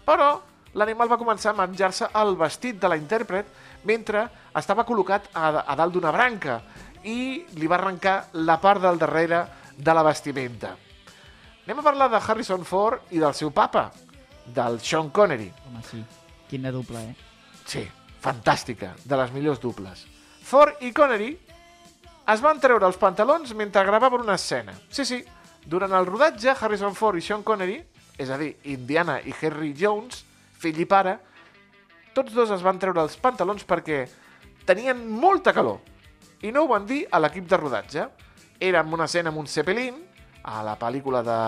Però 0.05 0.29
l'animal 0.77 1.09
va 1.09 1.17
començar 1.17 1.55
a 1.55 1.57
menjar-se 1.63 2.11
el 2.21 2.37
vestit 2.37 2.77
de 2.77 2.91
la 2.91 2.99
intèrpret 3.01 3.49
mentre 3.89 4.27
estava 4.53 4.85
col·locat 4.85 5.31
a, 5.33 5.65
a 5.65 5.75
dalt 5.79 5.97
d'una 5.97 6.13
branca 6.13 6.61
i 7.01 7.45
li 7.57 7.67
va 7.67 7.79
arrencar 7.79 8.17
la 8.45 8.59
part 8.61 8.83
del 8.85 9.01
darrere 9.01 9.41
de 9.73 9.93
la 9.93 10.05
vestimenta. 10.05 10.75
Anem 11.65 11.81
a 11.81 11.85
parlar 11.85 12.11
de 12.13 12.21
Harrison 12.21 12.61
Ford 12.61 13.09
i 13.09 13.17
del 13.17 13.33
seu 13.33 13.49
papa, 13.49 13.89
del 14.45 14.79
Sean 14.79 15.09
Connery. 15.09 15.51
Home, 15.67 15.83
sí. 15.89 16.03
Quina 16.49 16.71
dupla, 16.71 17.01
eh? 17.01 17.15
Sí, 17.65 17.83
fantàstica, 18.21 18.93
de 19.03 19.17
les 19.17 19.33
millors 19.33 19.61
duples. 19.61 20.05
Ford 20.45 20.81
i 20.85 20.91
Connery 20.93 21.31
es 22.33 22.41
van 22.41 22.59
treure 22.61 22.85
els 22.85 22.99
pantalons 23.01 23.53
mentre 23.57 23.83
gravaven 23.85 24.25
una 24.25 24.37
escena. 24.37 24.75
Sí, 24.89 25.05
sí, 25.05 25.23
durant 25.65 25.93
el 25.97 26.05
rodatge, 26.05 26.53
Harrison 26.53 26.93
Ford 26.97 27.17
i 27.17 27.23
Sean 27.25 27.43
Connery, 27.43 27.79
és 28.17 28.29
a 28.29 28.37
dir, 28.37 28.53
Indiana 28.71 29.17
i 29.25 29.33
Harry 29.41 29.73
Jones, 29.77 30.23
fill 30.61 30.77
i 30.79 30.85
pare, 30.89 31.17
tots 32.15 32.33
dos 32.33 32.53
es 32.53 32.63
van 32.63 32.79
treure 32.79 33.01
els 33.03 33.17
pantalons 33.19 33.65
perquè 33.67 34.05
tenien 34.65 35.01
molta 35.09 35.53
calor. 35.53 35.81
I 36.45 36.53
no 36.53 36.63
ho 36.63 36.69
van 36.69 36.85
dir 36.87 37.03
a 37.11 37.19
l'equip 37.19 37.47
de 37.49 37.57
rodatge. 37.57 38.05
Era 38.59 38.81
en 38.85 38.93
una 38.93 39.09
escena 39.09 39.33
amb 39.33 39.41
un 39.41 39.49
Zeppelin, 39.51 39.97
a 40.45 40.61
la 40.63 40.77
pel·lícula 40.79 41.23
de 41.25 41.39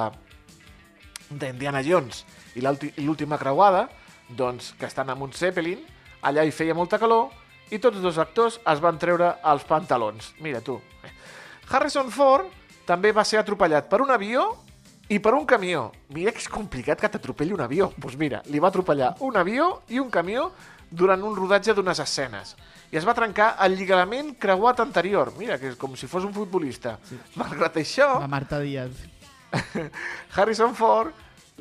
d'Indiana 1.29 1.83
Jones 1.83 2.23
i 2.55 2.63
l'última 2.63 3.37
creuada, 3.37 3.87
doncs 4.29 4.73
que 4.79 4.87
estan 4.87 5.09
amb 5.09 5.23
un 5.27 5.33
Zeppelin, 5.33 5.81
allà 6.21 6.43
hi 6.43 6.51
feia 6.51 6.75
molta 6.75 6.99
calor 6.99 7.29
i 7.71 7.79
tots 7.83 7.99
dos 8.03 8.17
actors 8.17 8.59
es 8.63 8.83
van 8.83 8.99
treure 8.99 9.33
els 9.43 9.65
pantalons. 9.67 10.33
Mira 10.43 10.61
tu. 10.61 10.79
Harrison 11.67 12.09
Ford 12.11 12.47
també 12.87 13.11
va 13.11 13.25
ser 13.27 13.41
atropellat 13.41 13.89
per 13.91 13.99
un 14.03 14.11
avió 14.13 14.47
i 15.11 15.19
per 15.19 15.33
un 15.35 15.45
camió. 15.47 15.89
Mira 16.15 16.31
que 16.31 16.43
és 16.43 16.49
complicat 16.51 16.99
que 16.99 17.09
t'atropelli 17.11 17.55
un 17.55 17.63
avió. 17.63 17.91
Doncs 17.91 18.03
pues 18.03 18.17
mira, 18.19 18.41
li 18.47 18.59
va 18.63 18.71
atropellar 18.71 19.15
un 19.27 19.37
avió 19.39 19.81
i 19.91 19.99
un 19.99 20.09
camió 20.11 20.51
durant 20.89 21.23
un 21.23 21.35
rodatge 21.35 21.75
d'unes 21.75 21.99
escenes. 21.99 22.55
I 22.91 22.99
es 22.99 23.07
va 23.07 23.15
trencar 23.15 23.53
el 23.65 23.75
lligament 23.75 24.33
creuat 24.39 24.79
anterior. 24.79 25.33
Mira, 25.39 25.59
que 25.59 25.73
és 25.73 25.77
com 25.79 25.95
si 25.99 26.07
fos 26.07 26.23
un 26.23 26.33
futbolista. 26.35 26.97
Sí. 27.07 27.19
Malgrat 27.35 27.79
això... 27.83 28.13
La 28.23 28.31
Marta 28.31 28.61
Díaz. 28.63 29.16
Harrison 30.35 30.75
Ford 30.75 31.13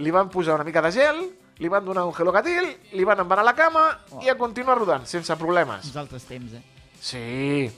li 0.03 0.13
van 0.13 0.31
posar 0.33 0.57
una 0.59 0.65
mica 0.67 0.83
de 0.85 0.93
gel, 0.93 1.23
li 1.59 1.69
van 1.73 1.85
donar 1.85 2.05
un 2.05 2.15
gelocatil, 2.15 2.69
li 2.93 3.05
van 3.05 3.23
envanar 3.25 3.45
la 3.47 3.55
cama 3.57 3.87
oh. 4.11 4.25
i 4.25 4.33
a 4.33 4.37
continuar 4.37 4.79
rodant, 4.79 5.07
sense 5.09 5.37
problemes. 5.41 5.89
Uns 5.89 6.03
altres 6.03 6.27
temps, 6.29 6.59
eh? 6.59 6.65
Sí 7.01 7.71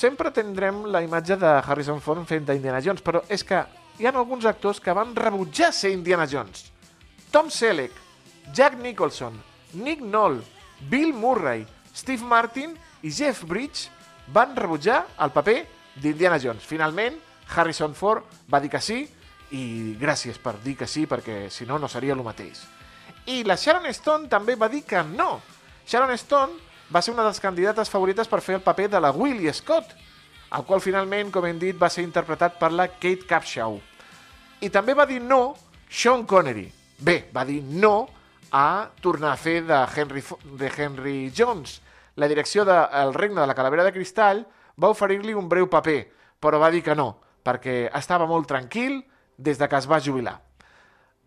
sempre 0.00 0.30
tindrem 0.32 0.86
la 0.88 1.02
imatge 1.04 1.36
de 1.36 1.50
Harrison 1.60 2.00
Ford 2.00 2.24
fent 2.28 2.46
d'Indiana 2.48 2.80
Jones, 2.80 3.02
però 3.04 3.20
és 3.28 3.44
que 3.44 3.58
hi 4.00 4.06
ha 4.08 4.12
alguns 4.14 4.46
actors 4.48 4.80
que 4.80 4.94
van 4.96 5.12
rebutjar 5.16 5.74
ser 5.76 5.90
Indiana 5.92 6.24
Jones. 6.30 6.70
Tom 7.30 7.50
Selleck, 7.52 7.92
Jack 8.56 8.78
Nicholson, 8.80 9.36
Nick 9.74 10.00
Knoll, 10.00 10.40
Bill 10.88 11.12
Murray, 11.12 11.66
Steve 11.92 12.24
Martin 12.24 12.72
i 13.04 13.12
Jeff 13.12 13.44
Bridges 13.44 13.90
van 14.32 14.56
rebutjar 14.56 15.02
el 15.20 15.34
paper 15.34 15.58
d'Indiana 16.00 16.40
Jones. 16.40 16.64
Finalment, 16.64 17.18
Harrison 17.54 17.94
Ford 17.94 18.24
va 18.52 18.60
dir 18.60 18.70
que 18.70 18.80
sí 18.80 19.02
i 19.50 19.96
gràcies 19.98 20.38
per 20.38 20.56
dir 20.62 20.76
que 20.78 20.86
sí 20.86 21.06
perquè 21.10 21.48
si 21.50 21.66
no 21.66 21.78
no 21.78 21.88
seria 21.88 22.14
el 22.14 22.22
mateix. 22.22 22.62
I 23.26 23.42
la 23.44 23.56
Sharon 23.58 23.86
Stone 23.90 24.28
també 24.30 24.56
va 24.56 24.68
dir 24.68 24.84
que 24.86 25.02
no. 25.04 25.40
Sharon 25.86 26.12
Stone 26.16 26.70
va 26.94 27.02
ser 27.02 27.14
una 27.14 27.22
de 27.22 27.30
les 27.30 27.40
candidates 27.40 27.90
favorites 27.90 28.28
per 28.28 28.40
fer 28.40 28.56
el 28.58 28.64
paper 28.64 28.88
de 28.90 29.00
la 29.00 29.10
Willie 29.10 29.52
Scott, 29.52 29.92
el 30.56 30.64
qual 30.66 30.82
finalment, 30.82 31.30
com 31.30 31.46
hem 31.46 31.58
dit, 31.58 31.76
va 31.78 31.90
ser 31.90 32.02
interpretat 32.02 32.58
per 32.58 32.72
la 32.74 32.88
Kate 32.90 33.26
Capshaw. 33.28 33.78
I 34.60 34.70
també 34.70 34.94
va 34.98 35.06
dir 35.06 35.20
no 35.22 35.54
Sean 35.88 36.26
Connery. 36.26 36.66
Bé, 36.98 37.30
va 37.32 37.44
dir 37.46 37.60
no 37.62 38.08
a 38.50 38.90
tornar 39.00 39.32
a 39.32 39.38
fer 39.38 39.60
de 39.62 39.78
Henry, 39.94 40.22
de 40.58 40.72
Henry 40.76 41.32
Jones. 41.36 41.80
La 42.16 42.28
direcció 42.28 42.64
de 42.64 42.76
El 43.02 43.14
regne 43.14 43.40
de 43.40 43.46
la 43.46 43.54
calavera 43.54 43.84
de 43.86 43.92
cristall 43.94 44.42
va 44.76 44.90
oferir-li 44.90 45.34
un 45.34 45.48
breu 45.48 45.70
paper, 45.70 46.00
però 46.40 46.58
va 46.58 46.70
dir 46.70 46.82
que 46.82 46.96
no, 46.98 47.14
perquè 47.44 47.90
estava 47.96 48.26
molt 48.26 48.48
tranquil 48.48 49.00
des 49.36 49.58
de 49.58 49.68
que 49.68 49.76
es 49.76 49.88
va 49.88 50.00
jubilar. 50.00 50.38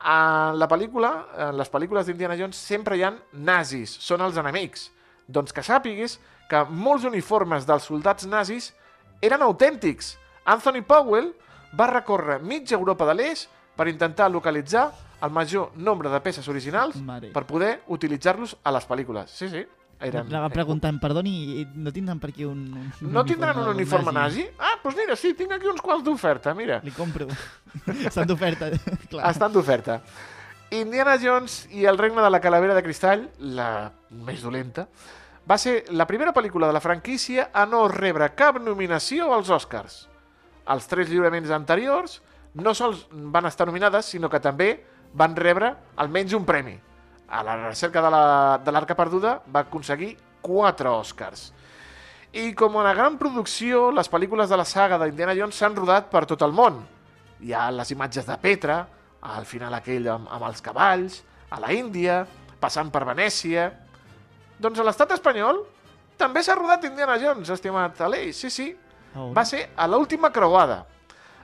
En 0.04 0.60
la 0.60 0.68
pel·lícula, 0.68 1.12
en 1.50 1.58
les 1.58 1.72
pel·lícules 1.72 2.06
d'Indiana 2.06 2.36
Jones 2.38 2.60
sempre 2.60 2.98
hi 2.98 3.06
ha 3.08 3.14
nazis, 3.34 3.96
són 4.04 4.22
els 4.22 4.38
enemics. 4.38 4.90
Doncs 5.28 5.56
que 5.56 5.64
sàpigues 5.64 6.18
que 6.52 6.66
molts 6.70 7.08
uniformes 7.08 7.66
dels 7.66 7.88
soldats 7.88 8.28
nazis 8.28 8.74
eren 9.24 9.42
autèntics. 9.46 10.18
Anthony 10.44 10.84
Powell 10.84 11.32
va 11.80 11.88
recórrer 11.88 12.42
mitja 12.44 12.76
Europa 12.76 13.08
de 13.08 13.16
l'Eix 13.16 13.48
per 13.78 13.88
intentar 13.88 14.30
localitzar 14.30 14.90
el 15.24 15.32
major 15.32 15.72
nombre 15.76 16.10
de 16.12 16.20
peces 16.20 16.48
originals 16.52 16.98
Mare. 17.02 17.32
per 17.32 17.46
poder 17.48 17.78
utilitzar-los 17.88 18.58
a 18.64 18.74
les 18.76 18.88
pel·lícules. 18.90 19.32
Sí, 19.32 19.48
sí. 19.50 19.64
Eren... 20.04 20.30
La 20.34 20.42
va 20.44 20.50
preguntant, 20.52 20.98
perdoni, 21.00 21.64
no 21.80 21.94
tindran 21.96 22.20
per 22.20 22.32
aquí 22.34 22.44
un, 22.44 22.64
un 22.76 23.12
No 23.14 23.24
tindran 23.24 23.60
un 23.62 23.70
uniforme 23.72 24.12
nazi? 24.16 24.44
Ah, 24.60 24.76
doncs 24.84 24.98
mira, 25.00 25.16
sí, 25.16 25.34
tinc 25.38 25.54
aquí 25.56 25.70
uns 25.72 25.82
quants 25.82 26.04
d'oferta, 26.04 26.54
mira. 26.58 26.82
Li 26.84 26.92
compro. 26.92 27.28
Estan 28.10 28.28
d'oferta, 28.28 28.72
clar. 29.12 29.30
Estan 29.30 29.54
d'oferta. 29.54 30.00
Indiana 30.74 31.18
Jones 31.22 31.68
i 31.72 31.86
el 31.86 32.00
regne 32.02 32.24
de 32.26 32.32
la 32.34 32.42
calavera 32.42 32.74
de 32.74 32.84
cristall, 32.84 33.28
la 33.40 33.92
més 34.26 34.42
dolenta, 34.42 34.88
va 35.50 35.58
ser 35.60 35.84
la 35.92 36.08
primera 36.08 36.34
pel·lícula 36.34 36.68
de 36.68 36.76
la 36.76 36.82
franquícia 36.82 37.50
a 37.54 37.66
no 37.70 37.86
rebre 37.92 38.32
cap 38.36 38.58
nominació 38.64 39.34
als 39.36 39.52
Oscars. 39.54 40.08
Els 40.74 40.88
tres 40.88 41.12
lliuraments 41.12 41.52
anteriors 41.52 42.22
no 42.56 42.74
sols 42.74 43.06
van 43.12 43.46
estar 43.50 43.68
nominades, 43.68 44.08
sinó 44.14 44.30
que 44.32 44.40
també 44.40 44.72
van 45.14 45.36
rebre 45.36 45.74
almenys 46.00 46.34
un 46.38 46.46
premi. 46.46 46.78
A 47.34 47.42
la 47.42 47.56
recerca 47.70 48.02
de 48.06 48.10
la- 48.14 48.60
de 48.64 48.72
l'Arca 48.72 48.96
Perduda 48.96 49.40
va 49.54 49.64
aconseguir 49.66 50.12
quatre 50.42 50.90
Oscars. 50.90 51.52
I 52.34 52.54
com 52.58 52.78
a 52.78 52.94
gran 52.94 53.18
producció, 53.18 53.92
les 53.92 54.10
pel·lícules 54.10 54.50
de 54.50 54.58
la 54.58 54.66
saga 54.66 54.98
d'Indiana 55.02 55.36
Jones 55.38 55.56
s'han 55.58 55.76
rodat 55.76 56.10
per 56.12 56.26
tot 56.30 56.42
el 56.46 56.52
món. 56.54 56.82
Hi 57.42 57.54
ha 57.54 57.70
les 57.72 57.92
imatges 57.92 58.26
de 58.26 58.38
Petra, 58.38 58.88
al 59.22 59.46
final 59.46 59.74
aquell 59.74 60.08
amb, 60.10 60.28
amb 60.32 60.44
els 60.50 60.62
cavalls, 60.62 61.24
a 61.50 61.60
la 61.60 61.72
Índia, 61.74 62.26
passant 62.60 62.90
per 62.92 63.04
Venècia... 63.06 63.72
Doncs 64.60 64.80
a 64.80 64.84
l'estat 64.86 65.12
espanyol 65.12 65.58
també 66.18 66.42
s'ha 66.44 66.56
rodat 66.56 66.86
Indiana 66.86 67.18
Jones, 67.20 67.50
estimat 67.50 68.00
Aleix, 68.02 68.36
sí, 68.38 68.50
sí. 68.50 68.68
Va 69.34 69.44
ser 69.46 69.72
a 69.76 69.88
l'última 69.88 70.30
creuada. 70.32 70.86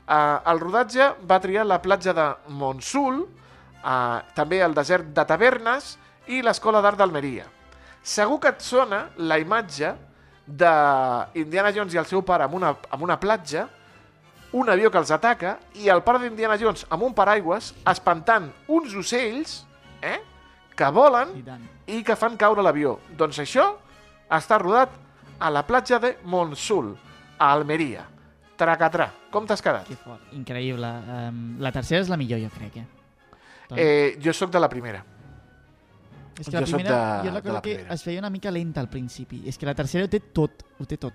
Uh, 0.10 0.40
el 0.50 0.60
rodatge 0.62 1.12
va 1.30 1.40
triar 1.42 1.66
la 1.68 1.82
platja 1.82 2.14
de 2.14 2.24
Monsul, 2.48 3.28
uh, 3.84 4.20
també 4.36 4.62
el 4.66 4.76
desert 4.78 5.10
de 5.16 5.26
Tavernes 5.26 5.96
i 6.30 6.44
l'Escola 6.46 6.82
d'Art 6.82 7.00
d'Almeria. 7.00 7.48
Segur 8.04 8.40
que 8.40 8.54
et 8.54 8.62
sona 8.64 9.08
la 9.18 9.40
imatge 9.42 9.94
d'Indiana 10.50 11.74
Jones 11.76 11.94
i 11.94 12.00
el 12.02 12.08
seu 12.10 12.24
pare 12.26 12.48
amb 12.48 12.56
una, 12.58 12.74
amb 12.90 13.06
una 13.06 13.20
platja, 13.22 13.68
un 14.58 14.70
avió 14.70 14.90
que 14.90 14.98
els 14.98 15.12
ataca 15.14 15.58
i 15.78 15.92
el 15.94 16.02
pare 16.02 16.24
d'Indiana 16.24 16.58
Jones 16.58 16.88
amb 16.90 17.06
un 17.06 17.14
paraigües 17.14 17.74
espantant 17.92 18.50
uns 18.68 18.96
ocells 18.98 19.60
eh, 20.02 20.18
que 20.76 20.90
volen 20.96 21.36
I 21.38 21.44
tant. 21.46 21.68
i 21.86 22.02
que 22.08 22.16
fan 22.18 22.38
caure 22.40 22.64
l'avió. 22.66 22.98
Doncs 23.18 23.42
això 23.44 23.68
està 24.32 24.58
rodat 24.62 24.96
a 25.40 25.52
la 25.54 25.66
platja 25.68 26.00
de 26.00 26.16
Monsul, 26.24 26.96
a 27.38 27.52
Almeria. 27.54 28.06
Tracatrà. 28.60 29.10
Com 29.32 29.46
t'has 29.48 29.62
quedat? 29.64 29.88
Que 29.88 29.96
fort. 29.96 30.34
Increïble. 30.36 30.88
Um, 31.14 31.44
la 31.64 31.72
tercera 31.72 32.02
és 32.04 32.10
la 32.12 32.18
millor, 32.20 32.42
jo 32.44 32.50
crec, 32.58 32.82
eh? 32.82 32.99
Eh, 33.78 34.18
jo 34.24 34.34
sóc 34.34 34.52
de 34.52 34.60
la 34.60 34.70
primera. 34.70 35.06
és 36.40 36.46
que 36.48 36.56
la 36.56 36.66
jo 36.66 36.78
primera, 36.78 37.22
de- 37.22 37.28
jo 37.30 37.36
recordo 37.36 37.54
la 37.54 37.62
que 37.62 37.74
primera. 37.76 37.94
es 37.94 38.04
feia 38.04 38.20
una 38.20 38.30
mica 38.30 38.50
lenta 38.52 38.80
al 38.80 38.90
principi. 38.90 39.44
És 39.46 39.58
que 39.58 39.66
la 39.66 39.76
tercera 39.76 40.06
ho 40.06 40.10
té 40.10 40.20
tot, 40.22 40.64
ho 40.80 40.86
té 40.86 40.96
tot. 40.98 41.14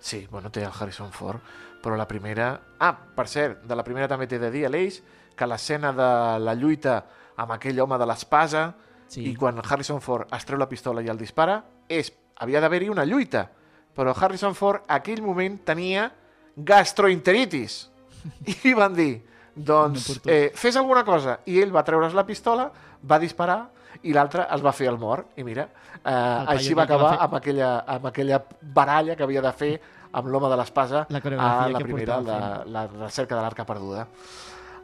Sí, 0.00 0.26
bueno, 0.30 0.50
té 0.50 0.62
el 0.64 0.70
Harrison 0.72 1.12
Ford, 1.12 1.40
però 1.82 1.96
la 1.96 2.06
primera... 2.08 2.60
Ah, 2.80 2.96
per 3.14 3.28
cert, 3.28 3.62
de 3.62 3.76
la 3.76 3.84
primera 3.84 4.08
també 4.08 4.26
t'he 4.26 4.38
de 4.38 4.50
dir, 4.50 4.64
Aleix, 4.66 5.00
que 5.36 5.46
l'escena 5.46 5.92
de 5.92 6.38
la 6.44 6.54
lluita 6.54 7.04
amb 7.36 7.52
aquell 7.52 7.78
home 7.80 7.96
de 7.98 8.06
l'espasa 8.06 8.74
Sí. 9.08 9.22
i 9.30 9.34
quan 9.36 9.58
Harrison 9.64 10.00
Ford 10.02 10.26
es 10.34 10.44
treu 10.44 10.58
la 10.58 10.68
pistola 10.68 11.00
i 11.02 11.08
el 11.08 11.16
dispara, 11.16 11.64
és, 11.88 12.12
havia 12.36 12.60
d'haver-hi 12.60 12.88
una 12.90 13.04
lluita, 13.06 13.48
però 13.96 14.12
Harrison 14.14 14.54
Ford 14.54 14.82
aquell 14.88 15.22
moment 15.22 15.58
tenia 15.64 16.12
gastroenteritis. 16.56 17.88
I 18.64 18.74
van 18.74 18.94
dir, 18.94 19.22
doncs, 19.58 20.20
eh, 20.26 20.50
fes 20.54 20.76
alguna 20.76 21.04
cosa. 21.04 21.38
I 21.46 21.58
ell 21.62 21.72
va 21.74 21.82
treure's 21.84 22.14
la 22.14 22.24
pistola, 22.26 22.70
va 23.02 23.18
disparar 23.18 23.60
i 24.02 24.12
l'altre 24.14 24.46
es 24.54 24.62
va 24.64 24.72
fer 24.72 24.88
el 24.88 24.98
mort. 24.98 25.32
I 25.36 25.44
mira, 25.44 25.68
eh, 26.04 26.10
així 26.54 26.74
va 26.74 26.82
va 26.84 26.88
acabar 26.88 27.10
fer- 27.16 27.22
amb 27.26 27.34
aquella, 27.40 27.70
amb 27.86 28.06
aquella 28.12 28.42
baralla 28.62 29.16
que 29.16 29.22
havia 29.26 29.42
de 29.42 29.52
fer 29.52 29.72
amb 30.12 30.28
l'home 30.32 30.48
de 30.48 30.56
l'espasa 30.56 31.06
a 31.10 31.68
la 31.68 31.78
primera, 31.80 32.20
la, 32.20 32.62
la 32.64 32.86
recerca 32.86 33.36
de 33.36 33.42
l'arca 33.42 33.66
perduda. 33.66 34.06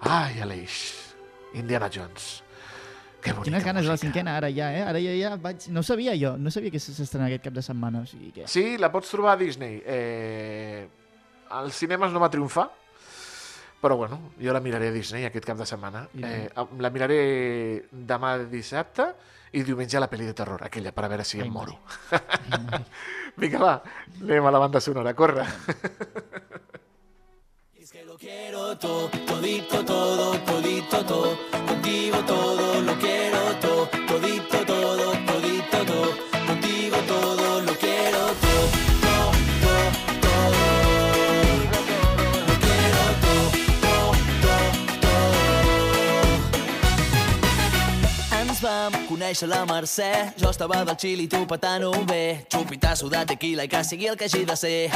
Ai, 0.01 0.41
Aleix, 0.45 1.14
Indiana 1.55 1.89
Jones. 1.89 2.43
Que 3.25 3.33
bonica 3.33 3.45
Quines 3.45 3.64
ganes 3.64 3.83
de 3.85 3.89
la 3.89 3.93
música. 3.95 4.07
cinquena, 4.12 4.37
ara 4.37 4.51
ja, 4.53 4.66
eh? 4.77 4.83
Ara 4.85 5.01
ja, 5.01 5.14
ja 5.16 5.37
vaig... 5.41 5.64
No 5.72 5.81
ho 5.81 5.83
sabia 5.83 6.12
jo, 6.20 6.35
no 6.37 6.51
sabia 6.53 6.70
que 6.70 6.79
s'estrena 6.83 7.25
aquest 7.31 7.47
cap 7.47 7.55
de 7.57 7.62
setmana, 7.64 8.03
o 8.05 8.07
sigui 8.07 8.33
que... 8.37 8.45
Sí, 8.47 8.77
la 8.77 8.91
pots 8.93 9.09
trobar 9.09 9.33
a 9.33 9.37
Disney. 9.41 9.79
Eh, 9.87 10.85
als 11.57 11.79
cinemes 11.81 12.12
no 12.12 12.20
va 12.20 12.29
triomfar, 12.29 12.66
però 13.85 13.99
bueno, 14.01 14.32
jo 14.41 14.51
la 14.57 14.62
miraré 14.64 14.89
a 14.89 14.93
Disney 14.95 15.26
aquest 15.28 15.45
cap 15.45 15.59
de 15.61 15.66
setmana. 15.68 16.07
I 16.16 16.22
tant. 16.22 16.47
Eh, 16.49 16.62
la 16.80 16.89
miraré 16.89 17.18
demà 17.93 18.39
dissabte 18.49 19.11
i 19.53 19.61
diumenge 19.61 20.01
la 20.01 20.09
pel·li 20.09 20.24
de 20.24 20.32
terror, 20.39 20.64
aquella, 20.64 20.95
per 20.97 21.05
a 21.05 21.11
veure 21.12 21.26
si 21.28 21.43
em 21.45 21.51
moro. 21.53 21.76
Vinga, 23.43 23.61
va, 23.61 23.74
anem 24.22 24.49
a 24.49 24.55
la 24.57 24.62
banda 24.62 24.80
sonora, 24.80 25.12
corre. 25.12 25.45
Es 27.76 27.93
que 27.93 28.07
lo 28.07 28.16
quiero 28.16 28.78
todo, 28.78 29.11
todito 29.28 29.85
todo, 29.85 30.32
todito 30.49 31.05
todo, 31.05 31.37
contigo 31.68 32.24
todo, 32.24 32.80
lo 32.80 32.95
quiero 32.95 33.24
vam 48.64 48.94
conèixer 49.08 49.46
la 49.50 49.64
Mercè, 49.68 50.10
jo 50.40 50.48
estava 50.50 50.80
del 50.88 50.96
Xili, 50.96 51.26
tu 51.28 51.42
patant-ho 51.46 51.90
bé, 52.08 52.46
xupitasso 52.52 53.10
de 53.12 53.20
tequila 53.28 53.66
i 53.66 53.68
que 53.68 53.82
sigui 53.84 54.06
el 54.08 54.16
que 54.16 54.24
hagi 54.30 54.44
de 54.48 54.56
ser. 54.56 54.90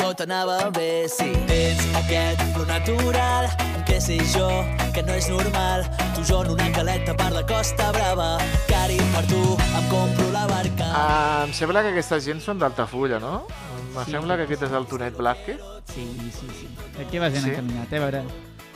Tot 0.00 0.22
anava 0.24 0.56
bé, 0.74 1.06
sí. 1.12 1.28
Tens 1.46 1.82
aquest 2.00 2.42
flow 2.54 2.66
natural, 2.66 3.46
en 3.76 3.84
què 3.86 4.00
sé 4.02 4.16
jo, 4.32 4.48
que 4.94 5.02
no 5.06 5.14
és 5.14 5.28
normal. 5.30 5.84
Tu 6.16 6.24
jo 6.26 6.40
en 6.42 6.50
una 6.56 6.70
caleta 6.74 7.14
per 7.16 7.30
la 7.36 7.44
Costa 7.46 7.90
Brava, 7.94 8.30
cari 8.68 8.98
per 9.14 9.22
tu, 9.30 9.42
em 9.78 9.86
compro 9.92 10.30
la 10.34 10.46
barca. 10.50 10.88
Ah, 10.90 11.44
em 11.46 11.52
sembla 11.54 11.84
que 11.86 11.92
aquesta 11.94 12.18
gent 12.24 12.40
són 12.42 12.58
d'Altafulla, 12.58 13.20
no? 13.22 13.44
Em 13.90 14.04
Sí. 14.04 14.10
sembla 14.12 14.36
que 14.38 14.48
aquest 14.48 14.62
és 14.68 14.72
el 14.72 14.86
Tonet 14.86 15.16
Blázquez. 15.16 15.60
Sí, 15.94 16.06
sí, 16.34 16.46
sí. 16.58 16.68
Aquí 17.04 17.18
vas 17.18 17.32
ben 17.32 17.42
Sí? 17.42 17.50
encaminat, 17.50 17.92
eh? 17.92 17.96
A 17.96 18.00
veure... 18.00 18.24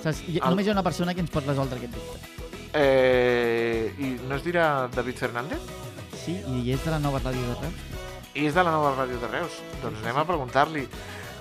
Saps? 0.03 0.21
Hi, 0.29 0.39
El- 0.39 0.51
Només 0.51 0.67
hi 0.67 0.69
ha 0.71 0.73
una 0.73 0.83
persona 0.83 1.15
que 1.15 1.21
ens 1.21 1.31
pot 1.31 1.47
resoldre 1.47 1.79
aquest 1.79 1.95
dubte. 1.95 2.34
Eh, 2.75 3.95
I 3.99 4.17
no 4.29 4.35
es 4.35 4.45
dirà 4.45 4.89
David 4.95 5.21
Fernández? 5.23 5.61
Sí, 6.25 6.41
i 6.51 6.73
és 6.75 6.83
de 6.83 6.91
la 6.91 6.99
nova 6.99 7.21
ràdio 7.23 7.47
de 7.53 7.61
Reus. 7.61 7.85
I 8.35 8.49
és 8.49 8.57
de 8.57 8.65
la 8.67 8.73
nova 8.75 8.95
ràdio 8.97 9.21
de 9.23 9.31
Reus. 9.31 9.61
Doncs 9.83 10.03
anem 10.03 10.19
a 10.19 10.27
preguntar-li. 10.27 10.89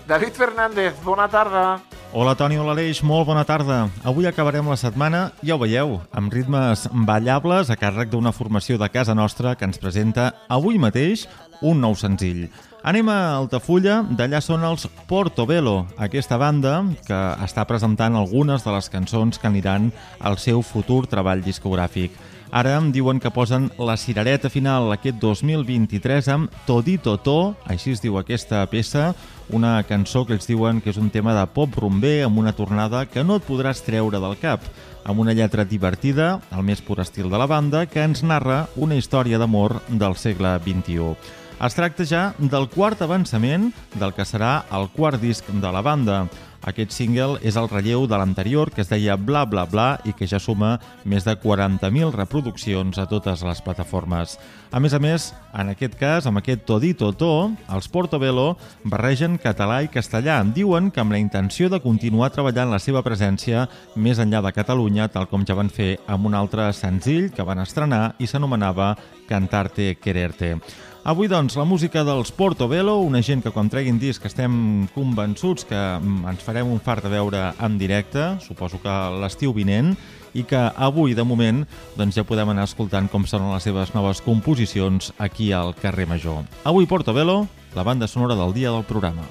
David 0.07 0.37
Fernández, 0.37 0.93
bona 1.03 1.29
tarda. 1.31 1.81
Hola 2.13 2.35
Toni, 2.37 2.59
hola 2.61 2.75
Aleix, 2.75 2.99
molt 3.01 3.25
bona 3.25 3.41
tarda. 3.49 3.87
Avui 4.05 4.27
acabarem 4.29 4.67
la 4.69 4.77
setmana, 4.77 5.23
ja 5.41 5.55
ho 5.55 5.61
veieu, 5.63 5.95
amb 6.13 6.35
ritmes 6.35 6.85
ballables 7.07 7.71
a 7.73 7.77
càrrec 7.79 8.11
d'una 8.11 8.35
formació 8.35 8.77
de 8.77 8.91
casa 8.93 9.15
nostra 9.17 9.55
que 9.57 9.65
ens 9.65 9.81
presenta 9.81 10.27
avui 10.45 10.77
mateix 10.77 11.25
un 11.65 11.81
nou 11.81 11.97
senzill. 11.97 12.51
Anem 12.83 13.07
a 13.07 13.37
Altafulla, 13.37 14.01
d'allà 14.11 14.41
són 14.43 14.65
els 14.67 14.83
Portobello, 15.07 15.85
aquesta 16.03 16.35
banda 16.35 16.81
que 17.07 17.19
està 17.45 17.63
presentant 17.63 18.17
algunes 18.19 18.65
de 18.65 18.73
les 18.75 18.89
cançons 18.91 19.39
que 19.39 19.47
aniran 19.47 19.85
al 20.19 20.35
seu 20.35 20.59
futur 20.67 21.05
treball 21.07 21.39
discogràfic. 21.45 22.11
Ara 22.51 22.73
em 22.75 22.89
diuen 22.91 23.21
que 23.23 23.31
posen 23.31 23.69
la 23.79 23.95
cirereta 23.95 24.51
final 24.51 24.91
aquest 24.91 25.15
2023 25.21 26.27
amb 26.35 26.57
Todito 26.67 27.13
To, 27.23 27.53
així 27.71 27.93
es 27.95 28.03
diu 28.03 28.17
aquesta 28.19 28.65
peça, 28.67 29.13
una 29.47 29.77
cançó 29.87 30.25
que 30.27 30.35
ells 30.35 30.49
diuen 30.51 30.81
que 30.83 30.91
és 30.91 30.99
un 30.99 31.07
tema 31.09 31.31
de 31.37 31.45
pop 31.55 31.79
rumber 31.79 32.25
amb 32.25 32.41
una 32.41 32.51
tornada 32.51 33.05
que 33.07 33.23
no 33.23 33.37
et 33.39 33.47
podràs 33.47 33.79
treure 33.87 34.19
del 34.19 34.35
cap, 34.43 34.59
amb 35.07 35.23
una 35.23 35.31
lletra 35.31 35.63
divertida, 35.63 36.41
al 36.51 36.67
més 36.67 36.83
pur 36.83 36.99
estil 36.99 37.31
de 37.31 37.39
la 37.39 37.47
banda, 37.47 37.85
que 37.87 38.03
ens 38.03 38.25
narra 38.27 38.65
una 38.75 38.99
història 38.99 39.39
d'amor 39.39 39.79
del 39.87 40.19
segle 40.19 40.57
XXI. 40.67 41.42
Es 41.61 41.75
tracta 41.77 42.05
ja 42.07 42.23
del 42.39 42.65
quart 42.71 43.01
avançament 43.05 43.69
del 43.99 44.15
que 44.17 44.25
serà 44.25 44.63
el 44.73 44.89
quart 44.95 45.21
disc 45.21 45.47
de 45.47 45.71
la 45.71 45.83
banda. 45.85 46.23
Aquest 46.63 46.93
single 46.95 47.41
és 47.43 47.57
el 47.59 47.67
relleu 47.67 48.05
de 48.07 48.15
l'anterior, 48.15 48.69
que 48.71 48.81
es 48.81 48.89
deia 48.89 49.17
Bla 49.19 49.43
Bla 49.45 49.65
Bla 49.67 49.87
i 50.07 50.13
que 50.15 50.27
ja 50.27 50.39
suma 50.39 50.77
més 51.03 51.25
de 51.27 51.35
40.000 51.35 52.13
reproduccions 52.15 52.97
a 52.97 53.05
totes 53.11 53.43
les 53.43 53.61
plataformes. 53.65 54.37
A 54.71 54.79
més 54.79 54.95
a 54.95 54.99
més, 55.03 55.33
en 55.53 55.73
aquest 55.73 55.97
cas, 55.99 56.25
amb 56.25 56.39
aquest 56.39 56.63
Todito 56.65 57.11
To, 57.19 57.51
els 57.67 57.89
Portobello 57.91 58.55
barregen 58.87 59.35
català 59.43 59.81
i 59.83 59.91
castellà. 59.91 60.39
Diuen 60.55 60.87
que 60.89 61.03
amb 61.03 61.11
la 61.11 61.19
intenció 61.19 61.67
de 61.69 61.81
continuar 61.83 62.31
treballant 62.31 62.71
la 62.71 62.79
seva 62.79 63.03
presència 63.03 63.67
més 63.95 64.23
enllà 64.23 64.41
de 64.47 64.55
Catalunya, 64.55 65.09
tal 65.11 65.27
com 65.27 65.43
ja 65.43 65.59
van 65.59 65.69
fer 65.69 65.97
amb 66.07 66.31
un 66.31 66.39
altre 66.39 66.71
senzill 66.71 67.29
que 67.35 67.43
van 67.43 67.59
estrenar 67.59 68.15
i 68.23 68.27
s'anomenava 68.27 68.95
Cantarte 69.27 69.97
Quererte. 69.99 70.55
Avui, 71.03 71.27
doncs, 71.27 71.57
la 71.59 71.65
música 71.67 71.99
dels 72.07 72.29
Portobello, 72.31 72.93
una 73.03 73.19
gent 73.19 73.41
que 73.43 73.51
quan 73.51 73.67
treguin 73.67 73.97
disc 73.99 74.23
estem 74.23 74.53
convençuts 74.93 75.65
que 75.67 75.75
mm, 75.75 76.29
ens 76.31 76.45
farem 76.45 76.69
un 76.71 76.79
fart 76.79 77.03
de 77.03 77.11
veure 77.11 77.41
en 77.59 77.75
directe, 77.75 78.21
suposo 78.39 78.79
que 78.79 78.93
l'estiu 79.19 79.51
vinent, 79.51 79.97
i 80.31 80.45
que 80.47 80.61
avui, 80.79 81.11
de 81.11 81.25
moment, 81.27 81.65
doncs 81.99 82.15
ja 82.15 82.23
podem 82.23 82.53
anar 82.53 82.69
escoltant 82.69 83.11
com 83.11 83.27
sonen 83.27 83.51
les 83.51 83.67
seves 83.67 83.91
noves 83.91 84.23
composicions 84.23 85.11
aquí 85.19 85.51
al 85.51 85.75
carrer 85.75 86.07
Major. 86.07 86.47
Avui 86.63 86.87
Portobello, 86.87 87.49
la 87.75 87.83
banda 87.83 88.07
sonora 88.07 88.39
del 88.39 88.55
dia 88.55 88.71
del 88.71 88.87
programa. 88.87 89.27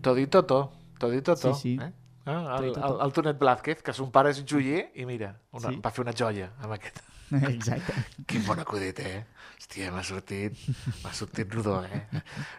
Todito 0.00 0.46
to, 0.48 0.70
todito 0.96 1.36
to. 1.36 1.52
Sí, 1.52 1.76
sí. 1.76 1.78
Eh? 1.84 2.07
Ah, 2.28 2.58
el, 2.60 2.70
el, 2.76 2.96
el 3.06 3.12
Tonet 3.16 3.38
Blázquez, 3.40 3.80
que 3.82 3.94
son 3.96 4.10
pare 4.12 4.30
és 4.34 4.42
joier, 4.44 4.90
i 5.00 5.06
mira, 5.08 5.30
una, 5.56 5.70
Sí. 5.72 5.78
va 5.84 5.92
fer 5.94 6.02
una 6.04 6.12
joia 6.12 6.50
amb 6.60 6.74
aquest. 6.76 7.00
Exacte. 7.48 7.92
Quin 8.28 8.44
bon 8.46 8.60
acudit, 8.60 9.00
eh? 9.04 9.24
Hòstia, 9.58 9.90
m'ha 9.92 10.02
sortit, 10.06 10.56
m'ha 11.02 11.12
sortit 11.16 11.52
rodó, 11.52 11.78
eh? 11.84 12.02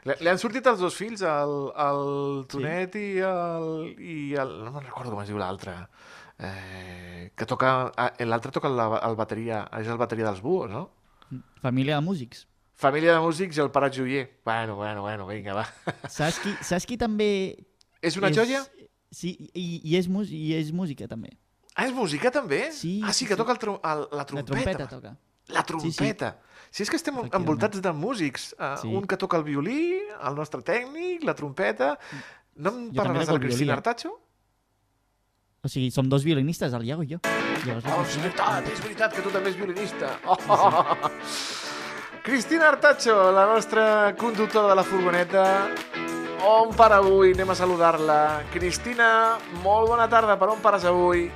Li, 0.09 0.15
li 0.21 0.29
han 0.29 0.37
sortit 0.41 0.67
els 0.69 0.81
dos 0.81 0.97
fills, 0.97 1.21
el, 1.25 1.53
el 1.85 2.03
Tonet 2.51 2.93
sí. 2.97 3.05
i, 3.15 3.23
el, 3.25 3.69
i 3.97 4.17
el... 4.41 4.55
No 4.65 4.73
me'n 4.75 4.85
recordo 4.89 5.13
com 5.15 5.21
es 5.23 5.29
diu 5.31 5.39
l'altre. 5.41 5.73
Eh, 6.39 7.31
que 7.35 7.45
toca... 7.49 7.91
ah, 7.97 8.11
L'altre 8.25 8.51
toca 8.55 8.69
la, 8.71 8.85
el 9.09 9.17
bateria, 9.19 9.63
és 9.81 9.89
el 9.91 9.97
bateria 9.99 10.29
dels 10.29 10.41
Buos, 10.45 10.69
no? 10.71 10.85
Família 11.61 11.97
de 11.97 12.05
músics. 12.05 12.45
Família 12.79 13.17
de 13.17 13.19
músics 13.25 13.57
i 13.57 13.63
el 13.65 13.71
pare 13.75 13.89
joier. 13.91 14.27
Bueno, 14.45 14.77
bueno, 14.79 15.01
bueno, 15.03 15.25
vinga, 15.27 15.53
va. 15.57 15.65
Saps 16.07 16.39
qui, 16.45 16.53
saps 16.63 16.85
qui 16.87 16.95
també... 16.97 17.27
És 18.01 18.15
una 18.15 18.29
joia? 18.31 18.61
Sí, 19.11 19.33
i, 19.53 19.81
i, 19.83 19.95
és, 19.97 20.07
mus- 20.07 20.29
i 20.31 20.53
és 20.53 20.71
música 20.71 21.07
també. 21.09 21.31
Ah, 21.75 21.85
és 21.87 21.93
música 21.95 22.29
també? 22.31 22.71
Sí, 22.75 22.99
ah, 23.03 23.13
sí, 23.13 23.23
sí, 23.23 23.25
que 23.29 23.33
sí. 23.33 23.39
toca 23.39 23.53
el, 23.55 23.59
tro 23.61 23.79
el, 23.83 24.05
la 24.11 24.17
La 24.21 24.25
trompeta. 24.25 24.53
trompeta 24.53 24.87
toca. 24.87 25.15
La 25.49 25.63
trompeta. 25.63 26.37
Si 26.69 26.83
és 26.83 26.89
que 26.91 26.97
estem 26.99 27.15
envoltats 27.33 27.81
de 27.81 27.91
músics. 27.93 28.51
Uh, 28.59 28.75
Sí. 28.81 28.87
Un 28.93 29.07
que 29.09 29.17
toca 29.17 29.37
el 29.37 29.43
violí, 29.43 29.97
el 30.21 30.35
nostre 30.35 30.61
tècnic, 30.61 31.23
la 31.25 31.33
trompeta... 31.33 31.95
No 32.59 32.69
em 32.75 32.89
Jo 32.91 32.99
parlaràs 33.01 33.25
toco 33.25 33.37
del 33.39 33.41
el 33.41 33.47
Cristina 33.47 33.71
eh? 33.73 33.77
Artacho? 33.77 34.09
O 35.63 35.67
sigui, 35.71 35.89
som 35.91 36.07
dos 36.11 36.23
violinistes, 36.27 36.73
el 36.75 36.83
Iago 36.85 37.03
i 37.03 37.07
jo. 37.15 37.19
Llavors, 37.65 37.85
Oh, 37.87 38.03
és 38.03 38.17
veritat, 38.21 38.67
és 38.71 38.81
veritat 38.83 39.15
que 39.15 39.23
tu 39.25 39.31
també 39.31 39.49
ets 39.49 39.57
violinista. 39.57 40.11
Oh. 40.27 40.37
Cristina 42.23 42.67
Artacho, 42.69 43.31
la 43.31 43.45
nostra 43.47 44.13
conductora 44.19 44.69
de 44.69 44.75
la 44.75 44.83
furgoneta. 44.83 45.43
On 46.41 46.71
para 46.71 46.97
avui? 46.97 47.33
Anem 47.33 47.49
a 47.51 47.55
saludar-la. 47.55 48.43
Cristina, 48.53 49.37
molt 49.63 49.89
bona 49.91 50.07
tarda. 50.07 50.37
Per 50.39 50.47
on 50.53 50.61
pares 50.63 50.85
avui? 50.87 51.27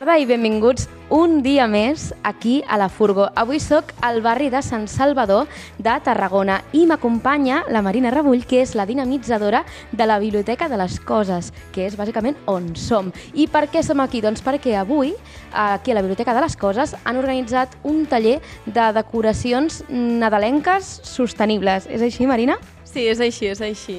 Tarda 0.00 0.14
i 0.16 0.24
benvinguts 0.24 0.86
un 1.12 1.42
dia 1.44 1.66
més 1.68 2.06
aquí 2.24 2.62
a 2.64 2.78
la 2.80 2.86
Furgo. 2.88 3.26
Avui 3.36 3.58
sóc 3.60 3.90
al 4.00 4.22
barri 4.24 4.46
de 4.48 4.62
Sant 4.64 4.86
Salvador 4.88 5.44
de 5.76 5.96
Tarragona 6.00 6.54
i 6.72 6.86
m'acompanya 6.88 7.66
la 7.68 7.82
Marina 7.84 8.08
Rebull, 8.14 8.46
que 8.48 8.62
és 8.62 8.72
la 8.72 8.86
dinamitzadora 8.88 9.60
de 9.92 10.06
la 10.08 10.16
Biblioteca 10.22 10.70
de 10.72 10.78
les 10.80 10.96
Coses, 11.04 11.50
que 11.74 11.84
és 11.84 11.98
bàsicament 12.00 12.38
on 12.48 12.70
som. 12.80 13.10
I 13.36 13.44
per 13.52 13.66
què 13.68 13.82
som 13.84 14.00
aquí? 14.00 14.22
Doncs 14.24 14.40
perquè 14.40 14.72
avui, 14.80 15.12
aquí 15.52 15.92
a 15.92 15.98
la 15.98 16.04
Biblioteca 16.06 16.32
de 16.32 16.46
les 16.46 16.56
Coses, 16.56 16.96
han 17.04 17.20
organitzat 17.20 17.76
un 17.84 18.06
taller 18.08 18.38
de 18.64 18.88
decoracions 18.96 19.82
nadalenques 19.90 20.88
sostenibles. 21.04 21.84
És 21.92 22.00
així, 22.00 22.24
Marina? 22.24 22.56
Sí, 22.88 23.04
és 23.04 23.20
així, 23.20 23.52
és 23.52 23.60
així. 23.60 23.98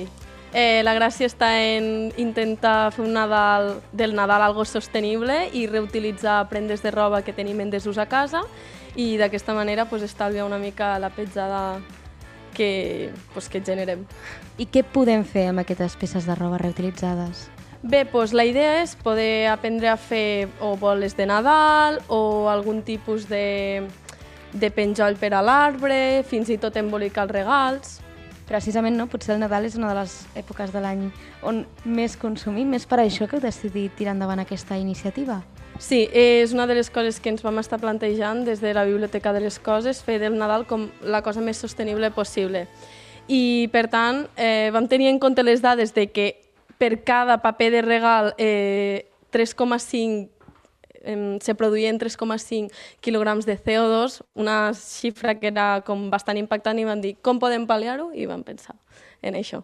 Eh, 0.53 0.81
la 0.83 0.91
gràcia 0.97 1.29
està 1.29 1.53
en 1.63 2.11
intentar 2.19 2.91
fer 2.91 3.05
un 3.05 3.13
Nadal, 3.15 3.77
del 3.95 4.11
Nadal 4.17 4.43
algo 4.43 4.65
sostenible 4.67 5.45
i 5.55 5.63
reutilitzar 5.67 6.49
prendes 6.51 6.83
de 6.83 6.91
roba 6.91 7.21
que 7.23 7.31
tenim 7.31 7.61
en 7.63 7.71
desús 7.71 7.97
a 7.97 8.09
casa 8.11 8.43
i 8.99 9.15
d'aquesta 9.15 9.55
manera 9.55 9.85
pues, 9.87 10.03
estalviar 10.03 10.43
una 10.45 10.59
mica 10.59 10.99
la 10.99 11.09
petjada 11.09 11.79
que, 12.53 13.13
pues, 13.33 13.47
que 13.47 13.63
generem. 13.63 14.03
I 14.59 14.67
què 14.67 14.83
podem 14.83 15.23
fer 15.23 15.47
amb 15.53 15.63
aquestes 15.63 15.95
peces 15.95 16.27
de 16.27 16.35
roba 16.35 16.59
reutilitzades? 16.59 17.47
Bé, 17.81 18.03
doncs 18.03 18.35
la 18.35 18.43
idea 18.45 18.81
és 18.83 18.91
poder 18.99 19.47
aprendre 19.49 19.87
a 19.89 19.95
fer 19.97 20.51
o 20.59 20.75
boles 20.75 21.15
de 21.15 21.25
Nadal 21.25 22.01
o 22.11 22.49
algun 22.51 22.83
tipus 22.83 23.29
de, 23.31 23.87
de 24.51 24.69
penjoll 24.69 25.15
per 25.15 25.31
a 25.33 25.41
l'arbre, 25.41 26.21
fins 26.27 26.51
i 26.51 26.59
tot 26.59 26.75
embolicar 26.75 27.25
els 27.25 27.37
regals. 27.39 28.00
Precisament, 28.51 28.97
no? 28.99 29.05
Potser 29.07 29.37
el 29.37 29.39
Nadal 29.39 29.63
és 29.63 29.77
una 29.79 29.93
de 29.93 30.01
les 30.01 30.13
èpoques 30.35 30.73
de 30.73 30.81
l'any 30.83 31.05
on 31.47 31.61
més 31.87 32.17
consumim. 32.19 32.73
És 32.75 32.83
per 32.83 32.99
això 32.99 33.23
que 33.29 33.37
heu 33.37 33.43
decidit 33.43 33.93
tirar 33.95 34.11
endavant 34.11 34.41
aquesta 34.43 34.75
iniciativa. 34.75 35.37
Sí, 35.79 36.01
és 36.11 36.51
una 36.51 36.65
de 36.67 36.75
les 36.75 36.91
coses 36.91 37.21
que 37.23 37.31
ens 37.31 37.45
vam 37.45 37.61
estar 37.63 37.79
plantejant 37.79 38.43
des 38.43 38.59
de 38.59 38.73
la 38.75 38.83
Biblioteca 38.85 39.31
de 39.31 39.39
les 39.45 39.55
Coses, 39.57 40.03
fer 40.03 40.19
del 40.19 40.35
Nadal 40.35 40.67
com 40.67 40.89
la 41.01 41.23
cosa 41.23 41.39
més 41.39 41.63
sostenible 41.63 42.11
possible. 42.11 42.65
I, 43.31 43.69
per 43.71 43.87
tant, 43.87 44.25
eh, 44.35 44.67
vam 44.75 44.89
tenir 44.91 45.07
en 45.13 45.21
compte 45.23 45.47
les 45.47 45.63
dades 45.63 45.95
de 45.95 46.09
que 46.11 46.27
per 46.77 47.05
cada 47.07 47.39
paper 47.39 47.71
de 47.71 47.81
regal 47.87 48.33
eh, 48.37 49.07
3,5 49.31 50.27
eh, 51.03 51.37
se 51.41 51.55
produïen 51.55 51.99
3,5 51.99 52.71
quilograms 53.01 53.45
de 53.45 53.57
CO2, 53.57 54.21
una 54.35 54.73
xifra 54.77 55.35
que 55.39 55.51
era 55.51 55.81
com 55.85 56.09
bastant 56.09 56.39
impactant 56.39 56.79
i 56.79 56.87
van 56.87 57.01
dir 57.01 57.15
com 57.21 57.39
podem 57.39 57.67
pal·liar-ho? 57.67 58.11
I 58.13 58.27
vam 58.29 58.43
pensar 58.43 58.77
en 59.21 59.37
això. 59.39 59.63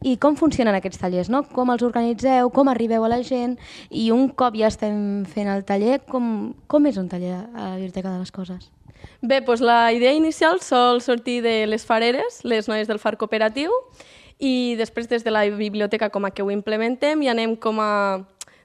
I 0.00 0.14
com 0.16 0.36
funcionen 0.36 0.72
aquests 0.78 1.02
tallers, 1.02 1.28
no? 1.28 1.42
Com 1.44 1.68
els 1.74 1.82
organitzeu, 1.84 2.48
com 2.56 2.70
arribeu 2.72 3.04
a 3.04 3.10
la 3.12 3.20
gent 3.20 3.58
i 3.90 4.08
un 4.14 4.30
cop 4.32 4.56
ja 4.56 4.70
estem 4.72 5.26
fent 5.28 5.50
el 5.52 5.66
taller, 5.68 5.98
com, 6.08 6.54
com 6.66 6.86
és 6.88 6.96
un 6.96 7.10
taller 7.12 7.34
a 7.36 7.74
la 7.74 7.74
Biblioteca 7.76 8.14
de 8.14 8.22
les 8.22 8.32
Coses? 8.32 8.70
Bé, 9.20 9.42
doncs 9.44 9.60
la 9.60 9.92
idea 9.92 10.12
inicial 10.16 10.62
sol 10.64 11.02
sortir 11.04 11.42
de 11.44 11.66
les 11.68 11.84
fareres, 11.84 12.40
les 12.44 12.68
noies 12.68 12.88
del 12.88 13.00
far 13.00 13.18
cooperatiu, 13.20 13.72
i 14.40 14.74
després 14.80 15.08
des 15.08 15.24
de 15.24 15.30
la 15.30 15.44
biblioteca 15.52 16.08
com 16.08 16.24
a 16.24 16.32
que 16.32 16.42
ho 16.42 16.50
implementem 16.50 17.20
i 17.22 17.28
anem 17.28 17.54
com 17.60 17.80
a 17.84 17.92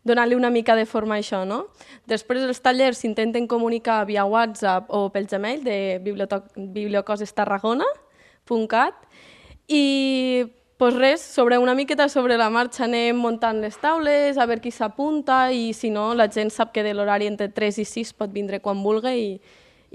donar-li 0.06 0.38
una 0.38 0.53
mica 0.53 0.78
de 0.78 0.86
forma 0.86 1.18
a 1.18 1.20
això, 1.20 1.43
no? 1.49 1.74
Després 2.08 2.45
els 2.45 2.62
tallers 2.62 3.01
s'intenten 3.01 3.49
comunicar 3.49 4.06
via 4.06 4.26
WhatsApp 4.30 4.86
o 4.93 5.10
pel 5.12 5.28
Gmail 5.28 5.64
de 5.66 5.99
bibliocosestarragona.cat 6.06 8.93
i 9.68 10.45
pues 10.78 10.93
res, 10.93 11.22
sobre 11.22 11.58
una 11.58 11.74
miqueta 11.74 12.10
sobre 12.10 12.38
la 12.38 12.49
marxa 12.51 12.84
anem 12.84 13.16
muntant 13.18 13.62
les 13.64 13.78
taules, 13.80 14.38
a 14.38 14.45
veure 14.45 14.62
qui 14.62 14.72
s'apunta 14.76 15.51
i 15.56 15.72
si 15.74 15.89
no, 15.89 16.14
la 16.14 16.28
gent 16.28 16.49
sap 16.51 16.74
que 16.76 16.84
de 16.84 16.93
l'horari 16.93 17.28
entre 17.32 17.47
3 17.47 17.80
i 17.80 17.86
6 17.88 18.12
pot 18.20 18.30
vindre 18.32 18.60
quan 18.60 18.84
vulgui 18.84 19.16
i, 19.16 19.39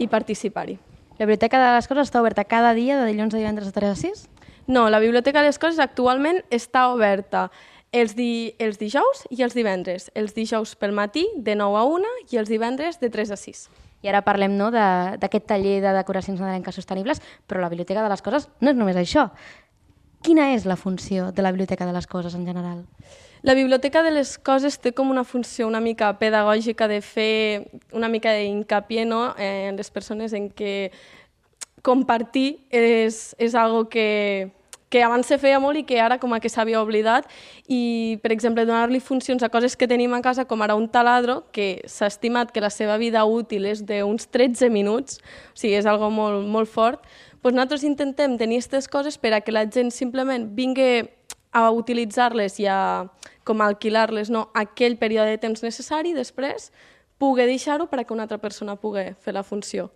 i 0.00 0.08
participar-hi. 0.08 0.78
La 1.20 1.28
Biblioteca 1.28 1.60
de 1.60 1.76
les 1.76 1.86
Coses 1.86 2.08
està 2.08 2.20
oberta 2.24 2.48
cada 2.48 2.72
dia 2.72 2.96
de 2.96 3.04
dilluns 3.10 3.34
a 3.34 3.38
divendres 3.38 3.68
de 3.68 3.76
3 3.76 3.92
a 3.92 3.96
6? 4.00 4.24
No, 4.72 4.88
la 4.88 5.04
Biblioteca 5.04 5.42
de 5.42 5.50
les 5.50 5.60
Coses 5.60 5.78
actualment 5.84 6.40
està 6.48 6.88
oberta 6.88 7.50
els, 7.92 8.14
di 8.14 8.54
els 8.58 8.78
dijous 8.78 9.24
i 9.30 9.42
els 9.42 9.54
divendres. 9.54 10.10
Els 10.14 10.34
dijous 10.34 10.76
pel 10.78 10.92
matí 10.92 11.26
de 11.36 11.56
9 11.58 11.78
a 11.78 11.84
1 11.84 12.12
i 12.30 12.38
els 12.38 12.48
divendres 12.48 13.00
de 13.00 13.10
3 13.10 13.32
a 13.34 13.36
6. 13.36 13.68
I 14.02 14.08
ara 14.08 14.22
parlem 14.24 14.54
no, 14.56 14.70
de- 14.70 15.16
d'aquest 15.20 15.46
taller 15.46 15.80
de 15.82 15.92
decoracions 15.92 16.40
nadalenques 16.40 16.74
sostenibles, 16.74 17.20
però 17.46 17.60
la 17.60 17.68
Biblioteca 17.68 18.02
de 18.02 18.08
les 18.08 18.22
Coses 18.22 18.48
no 18.60 18.70
és 18.70 18.76
només 18.76 18.96
això. 18.96 19.30
Quina 20.22 20.52
és 20.54 20.64
la 20.68 20.76
funció 20.76 21.32
de 21.32 21.42
la 21.42 21.50
Biblioteca 21.52 21.86
de 21.86 21.92
les 21.92 22.06
Coses 22.06 22.34
en 22.34 22.46
general? 22.46 22.84
La 23.42 23.54
Biblioteca 23.54 24.02
de 24.02 24.10
les 24.12 24.38
Coses 24.38 24.78
té 24.78 24.92
com 24.92 25.10
una 25.10 25.24
funció 25.24 25.66
una 25.66 25.80
mica 25.80 26.12
pedagògica 26.18 26.88
de 26.88 27.00
fer 27.00 27.70
una 27.92 28.08
mica 28.08 28.34
d'incapié 28.36 29.06
no? 29.06 29.34
en 29.38 29.76
les 29.76 29.90
persones 29.90 30.32
en 30.36 30.50
què 30.52 30.90
compartir 31.82 32.66
és, 32.68 33.34
és 33.38 33.54
algo 33.54 33.88
que, 33.88 34.50
que 34.90 35.04
abans 35.06 35.28
se 35.30 35.38
feia 35.38 35.60
molt 35.62 35.78
i 35.78 35.84
que 35.86 36.00
ara 36.02 36.18
com 36.18 36.34
que 36.42 36.50
s'havia 36.50 36.82
oblidat 36.82 37.28
i, 37.68 38.18
per 38.22 38.32
exemple, 38.34 38.66
donar-li 38.66 39.00
funcions 39.00 39.42
a 39.46 39.48
coses 39.48 39.76
que 39.78 39.86
tenim 39.88 40.12
a 40.14 40.20
casa, 40.20 40.44
com 40.44 40.60
ara 40.62 40.74
un 40.74 40.88
taladro, 40.90 41.44
que 41.54 41.80
s'ha 41.86 42.10
estimat 42.10 42.50
que 42.50 42.60
la 42.60 42.70
seva 42.74 42.98
vida 42.98 43.24
útil 43.24 43.70
és 43.70 43.84
d'uns 43.86 44.26
13 44.34 44.68
minuts, 44.68 45.22
o 45.54 45.56
sigui, 45.62 45.76
és 45.78 45.86
algo 45.86 46.10
molt, 46.10 46.42
molt 46.50 46.68
fort, 46.68 47.06
doncs 47.40 47.54
nosaltres 47.54 47.86
intentem 47.86 48.36
tenir 48.36 48.58
aquestes 48.58 48.90
coses 48.90 49.16
per 49.16 49.32
a 49.32 49.40
que 49.40 49.54
la 49.54 49.64
gent 49.64 49.94
simplement 49.94 50.50
vingui 50.58 51.06
a 51.52 51.70
utilitzar-les 51.70 52.58
i 52.60 52.66
a 52.66 53.06
com 53.46 53.62
alquilar-les 53.62 54.30
no, 54.30 54.48
aquell 54.54 54.98
període 54.98 55.30
de 55.32 55.40
temps 55.40 55.62
necessari, 55.62 56.12
després 56.14 56.68
pugui 57.20 57.46
deixar-ho 57.46 57.86
per 57.86 58.00
a 58.00 58.04
que 58.04 58.14
una 58.14 58.26
altra 58.26 58.38
persona 58.42 58.76
pugui 58.76 59.10
fer 59.22 59.34
la 59.34 59.46
funció. 59.46 59.90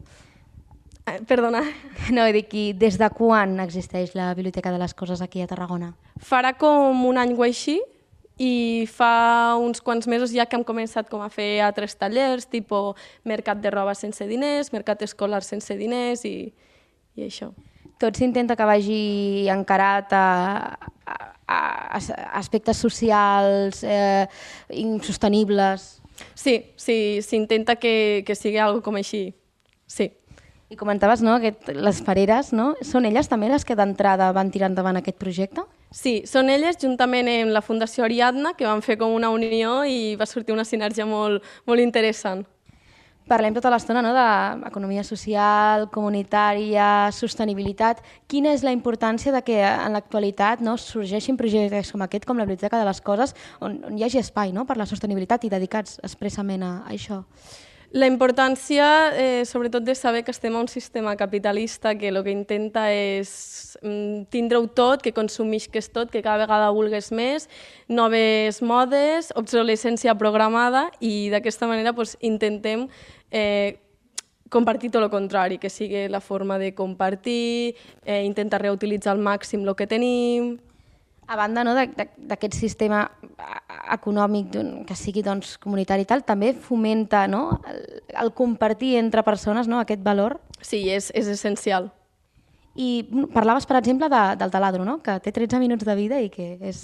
Eh, 1.06 1.20
perdona. 1.28 1.60
No, 2.16 2.24
dic, 2.32 2.54
i 2.56 2.64
des 2.76 2.96
de 3.00 3.08
quan 3.12 3.58
existeix 3.60 4.14
la 4.16 4.30
Biblioteca 4.32 4.72
de 4.72 4.78
les 4.80 4.94
Coses 4.96 5.20
aquí 5.20 5.42
a 5.44 5.48
Tarragona? 5.48 5.92
Farà 6.16 6.54
com 6.56 7.04
un 7.04 7.20
any 7.20 7.34
o 7.36 7.44
així 7.44 7.76
i 8.40 8.86
fa 8.90 9.54
uns 9.60 9.82
quants 9.84 10.08
mesos 10.10 10.32
ja 10.34 10.46
que 10.48 10.56
hem 10.56 10.64
començat 10.66 11.10
com 11.10 11.22
a 11.22 11.28
fer 11.30 11.60
altres 11.62 11.94
tallers, 12.00 12.48
tipus 12.50 12.96
mercat 13.22 13.60
de 13.60 13.70
roba 13.70 13.94
sense 13.94 14.26
diners, 14.26 14.72
mercat 14.72 15.04
escolar 15.06 15.42
sense 15.44 15.76
diners 15.76 16.24
i, 16.24 16.50
i 17.14 17.28
això. 17.28 17.52
Tot 18.00 18.16
s'intenta 18.18 18.56
que 18.56 18.66
vagi 18.66 19.46
encarat 19.52 20.16
a, 20.16 20.26
a, 21.04 21.18
a, 21.46 21.60
a 22.00 22.00
aspectes 22.40 22.80
socials, 22.80 23.84
eh, 23.84 24.26
insostenibles... 24.80 26.00
Sí, 26.38 26.72
sí, 26.78 27.20
s'intenta 27.26 27.74
que, 27.74 28.22
que 28.26 28.36
sigui 28.38 28.60
algo 28.62 28.80
com 28.86 28.94
així, 28.94 29.32
sí. 29.90 30.12
I 30.74 30.76
comentaves 30.76 31.22
no, 31.22 31.36
que 31.38 31.54
les 31.70 32.00
fareres, 32.02 32.50
no? 32.50 32.72
són 32.82 33.04
elles 33.06 33.28
també 33.30 33.46
les 33.46 33.62
que 33.62 33.76
d'entrada 33.78 34.32
van 34.34 34.50
tirar 34.50 34.72
endavant 34.72 34.98
aquest 34.98 35.20
projecte? 35.20 35.62
Sí, 35.94 36.24
són 36.26 36.48
elles, 36.50 36.80
juntament 36.82 37.28
amb 37.30 37.54
la 37.54 37.62
Fundació 37.62 38.02
Ariadna, 38.02 38.56
que 38.58 38.66
van 38.66 38.82
fer 38.82 38.96
com 38.98 39.12
una 39.14 39.30
unió 39.30 39.84
i 39.86 40.16
va 40.18 40.26
sortir 40.26 40.56
una 40.56 40.64
sinergia 40.66 41.06
molt, 41.06 41.44
molt 41.70 41.82
interessant. 41.82 42.42
Parlem 43.30 43.54
tota 43.56 43.70
l'estona 43.70 44.02
no, 44.02 44.10
d'economia 44.12 45.04
social, 45.06 45.86
comunitària, 45.94 47.12
sostenibilitat. 47.14 48.02
Quina 48.28 48.50
és 48.52 48.64
la 48.66 48.74
importància 48.74 49.32
de 49.32 49.40
que 49.46 49.60
en 49.62 49.94
l'actualitat 49.94 50.60
no, 50.60 50.74
sorgeixin 50.76 51.38
projectes 51.38 51.94
com 51.94 52.02
aquest, 52.02 52.26
com 52.26 52.42
la 52.42 52.48
Biblioteca 52.48 52.82
de 52.82 52.88
les 52.90 53.00
Coses, 53.00 53.36
on, 53.62 53.78
on 53.86 53.94
hi 53.94 54.04
hagi 54.04 54.20
espai 54.20 54.50
no, 54.52 54.66
per 54.66 54.76
la 54.76 54.88
sostenibilitat 54.90 55.46
i 55.46 55.52
dedicats 55.54 56.02
expressament 56.02 56.66
a, 56.66 56.72
a 56.82 56.92
això? 56.98 57.22
La 57.94 58.08
importància, 58.10 59.12
eh, 59.14 59.44
sobretot, 59.46 59.84
de 59.86 59.94
saber 59.94 60.24
que 60.24 60.32
estem 60.32 60.56
a 60.56 60.58
un 60.58 60.66
sistema 60.66 61.14
capitalista 61.14 61.94
que 61.94 62.08
el 62.08 62.24
que 62.24 62.32
intenta 62.32 62.88
és 62.90 63.78
mm, 63.82 64.24
tindre-ho 64.34 64.66
tot, 64.66 64.98
que 65.00 65.12
consumisques 65.14 65.92
tot, 65.94 66.10
que 66.10 66.18
cada 66.20 66.42
vegada 66.42 66.72
vulgues 66.74 67.12
més, 67.14 67.46
noves 67.86 68.58
modes, 68.66 69.30
obsolescència 69.38 70.16
programada 70.18 70.88
i 70.98 71.30
d'aquesta 71.30 71.70
manera 71.70 71.94
pues, 71.94 72.16
intentem 72.18 72.88
eh, 73.30 73.78
compartir 74.50 74.90
tot 74.90 75.06
el 75.06 75.14
contrari, 75.14 75.62
que 75.62 75.70
sigui 75.70 76.08
la 76.10 76.18
forma 76.18 76.58
de 76.58 76.74
compartir, 76.74 77.76
eh, 78.02 78.24
intentar 78.26 78.58
reutilitzar 78.66 79.14
al 79.14 79.22
màxim 79.22 79.62
el 79.62 79.76
que 79.78 79.86
tenim... 79.86 80.56
A 81.26 81.36
banda 81.36 81.64
no, 81.64 81.74
d'aquest 81.74 82.56
sistema 82.58 83.06
econòmic 83.94 84.54
que 84.88 84.96
sigui 84.98 85.22
doncs, 85.24 85.56
comunitari 85.62 86.04
i 86.04 86.08
tal, 86.08 86.24
també 86.26 86.52
fomenta 86.54 87.24
no, 87.30 87.60
el, 87.70 87.84
el 88.20 88.32
compartir 88.36 88.96
entre 89.00 89.24
persones 89.24 89.70
no, 89.70 89.80
aquest 89.80 90.04
valor? 90.04 90.38
Sí, 90.60 90.84
és, 90.92 91.10
és 91.16 91.30
essencial. 91.32 91.90
I 92.74 93.06
parlaves, 93.32 93.66
per 93.70 93.78
exemple, 93.78 94.08
de, 94.10 94.22
del 94.40 94.50
taladro, 94.50 94.84
no? 94.84 94.98
que 95.02 95.18
té 95.22 95.32
13 95.32 95.60
minuts 95.62 95.86
de 95.86 95.94
vida 95.94 96.20
i 96.20 96.30
que 96.32 96.54
és 96.60 96.80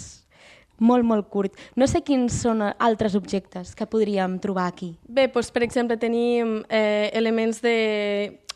molt, 0.80 1.04
molt 1.04 1.28
curt. 1.30 1.56
No 1.76 1.86
sé 1.90 2.02
quins 2.06 2.40
són 2.44 2.62
altres 2.70 3.14
objectes 3.18 3.74
que 3.76 3.88
podríem 3.90 4.38
trobar 4.42 4.68
aquí. 4.70 4.94
Bé, 5.06 5.28
doncs, 5.28 5.50
per 5.52 5.64
exemple, 5.66 5.98
tenim 6.00 6.60
eh, 6.68 7.10
elements 7.16 7.60
de, 7.64 7.76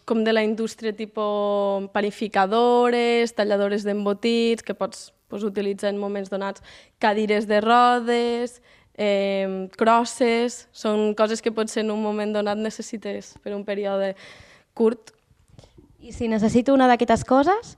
com 0.09 0.24
de 0.24 0.32
la 0.32 0.45
indústria 0.47 0.95
tipus 0.97 1.91
panificadores, 1.93 3.35
talladores 3.37 3.85
d'embotits, 3.85 4.64
que 4.64 4.76
pots 4.76 5.11
pues, 5.35 5.43
utilitzar 5.43 5.91
en 5.91 5.99
moments 5.99 6.30
donats, 6.30 6.62
cadires 7.03 7.49
de 7.51 7.61
rodes, 7.61 8.61
eh, 8.95 9.68
crosses, 9.74 10.68
són 10.70 11.12
coses 11.18 11.43
que 11.43 11.51
potser 11.51 11.82
en 11.82 11.91
un 11.91 12.03
moment 12.03 12.30
donat 12.37 12.61
necessites 12.61 13.35
per 13.43 13.57
un 13.57 13.64
període 13.66 14.14
curt. 14.78 15.11
I 15.99 16.14
si 16.14 16.28
necessito 16.30 16.74
una 16.74 16.87
d'aquestes 16.87 17.26
coses, 17.26 17.74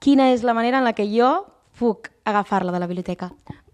quina 0.00 0.30
és 0.32 0.46
la 0.48 0.56
manera 0.56 0.80
en 0.80 0.88
la 0.88 0.96
que 0.96 1.04
jo 1.10 1.44
puc 1.76 2.08
agafar-la 2.24 2.72
de 2.72 2.80
la 2.80 2.88
biblioteca? 2.88 3.32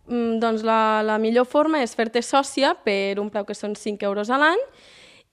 Mm, 0.09 0.40
doncs 0.42 0.66
la, 0.66 1.05
la 1.07 1.18
millor 1.22 1.46
forma 1.46 1.84
és 1.84 1.94
fer-te 1.94 2.24
sòcia 2.24 2.74
per 2.82 3.20
un 3.22 3.30
preu 3.30 3.46
que 3.46 3.55
són 3.55 3.76
5 3.78 4.09
euros 4.09 4.30
a 4.32 4.40
l'any 4.40 4.62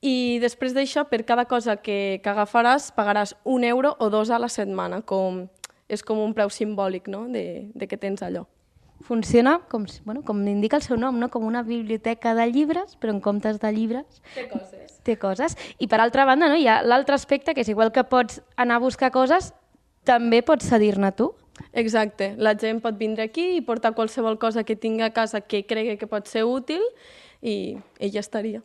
i 0.05 0.38
després 0.43 0.76
d'això, 0.76 1.05
per 1.09 1.24
cada 1.26 1.47
cosa 1.49 1.78
que, 1.82 2.20
que 2.22 2.30
agafaràs, 2.30 2.91
pagaràs 2.93 3.34
un 3.43 3.63
euro 3.63 3.95
o 3.97 4.09
dos 4.13 4.30
a 4.30 4.39
la 4.39 4.49
setmana, 4.51 5.01
com, 5.01 5.45
és 5.88 6.04
com 6.04 6.20
un 6.22 6.34
preu 6.34 6.50
simbòlic 6.50 7.10
no? 7.12 7.26
de, 7.32 7.72
de 7.74 7.88
que 7.88 7.98
tens 7.98 8.24
allò. 8.26 8.46
Funciona, 9.06 9.60
com, 9.70 9.86
bueno, 10.06 10.24
com 10.24 10.40
indica 10.48 10.78
el 10.80 10.84
seu 10.86 10.98
nom, 10.98 11.18
no? 11.20 11.30
com 11.30 11.44
una 11.46 11.64
biblioteca 11.64 12.34
de 12.34 12.48
llibres, 12.50 12.96
però 12.98 13.14
en 13.14 13.20
comptes 13.22 13.60
de 13.62 13.72
llibres... 13.76 14.22
Té 14.34 14.48
coses. 14.50 15.00
Té 15.06 15.18
coses. 15.22 15.58
I 15.78 15.90
per 15.92 16.00
altra 16.02 16.26
banda, 16.26 16.50
no? 16.50 16.56
hi 16.58 16.68
ha 16.72 16.80
l'altre 16.82 17.18
aspecte, 17.20 17.54
que 17.54 17.62
és 17.62 17.70
igual 17.70 17.92
que 17.94 18.06
pots 18.08 18.42
anar 18.56 18.80
a 18.80 18.86
buscar 18.86 19.12
coses, 19.14 19.52
també 20.08 20.42
pots 20.46 20.70
cedir-ne 20.72 21.12
tu. 21.12 21.34
Exacte. 21.74 22.34
La 22.38 22.56
gent 22.60 22.82
pot 22.84 22.98
vindre 22.98 23.28
aquí 23.28 23.56
i 23.58 23.62
portar 23.66 23.94
qualsevol 23.96 24.40
cosa 24.40 24.64
que 24.64 24.76
tingui 24.76 25.06
a 25.06 25.14
casa 25.14 25.42
que 25.42 25.66
cregui 25.68 25.98
que 26.00 26.08
pot 26.08 26.28
ser 26.32 26.46
útil 26.48 26.82
i, 27.42 27.78
i 28.00 28.10
ja 28.12 28.24
estaria. 28.24 28.64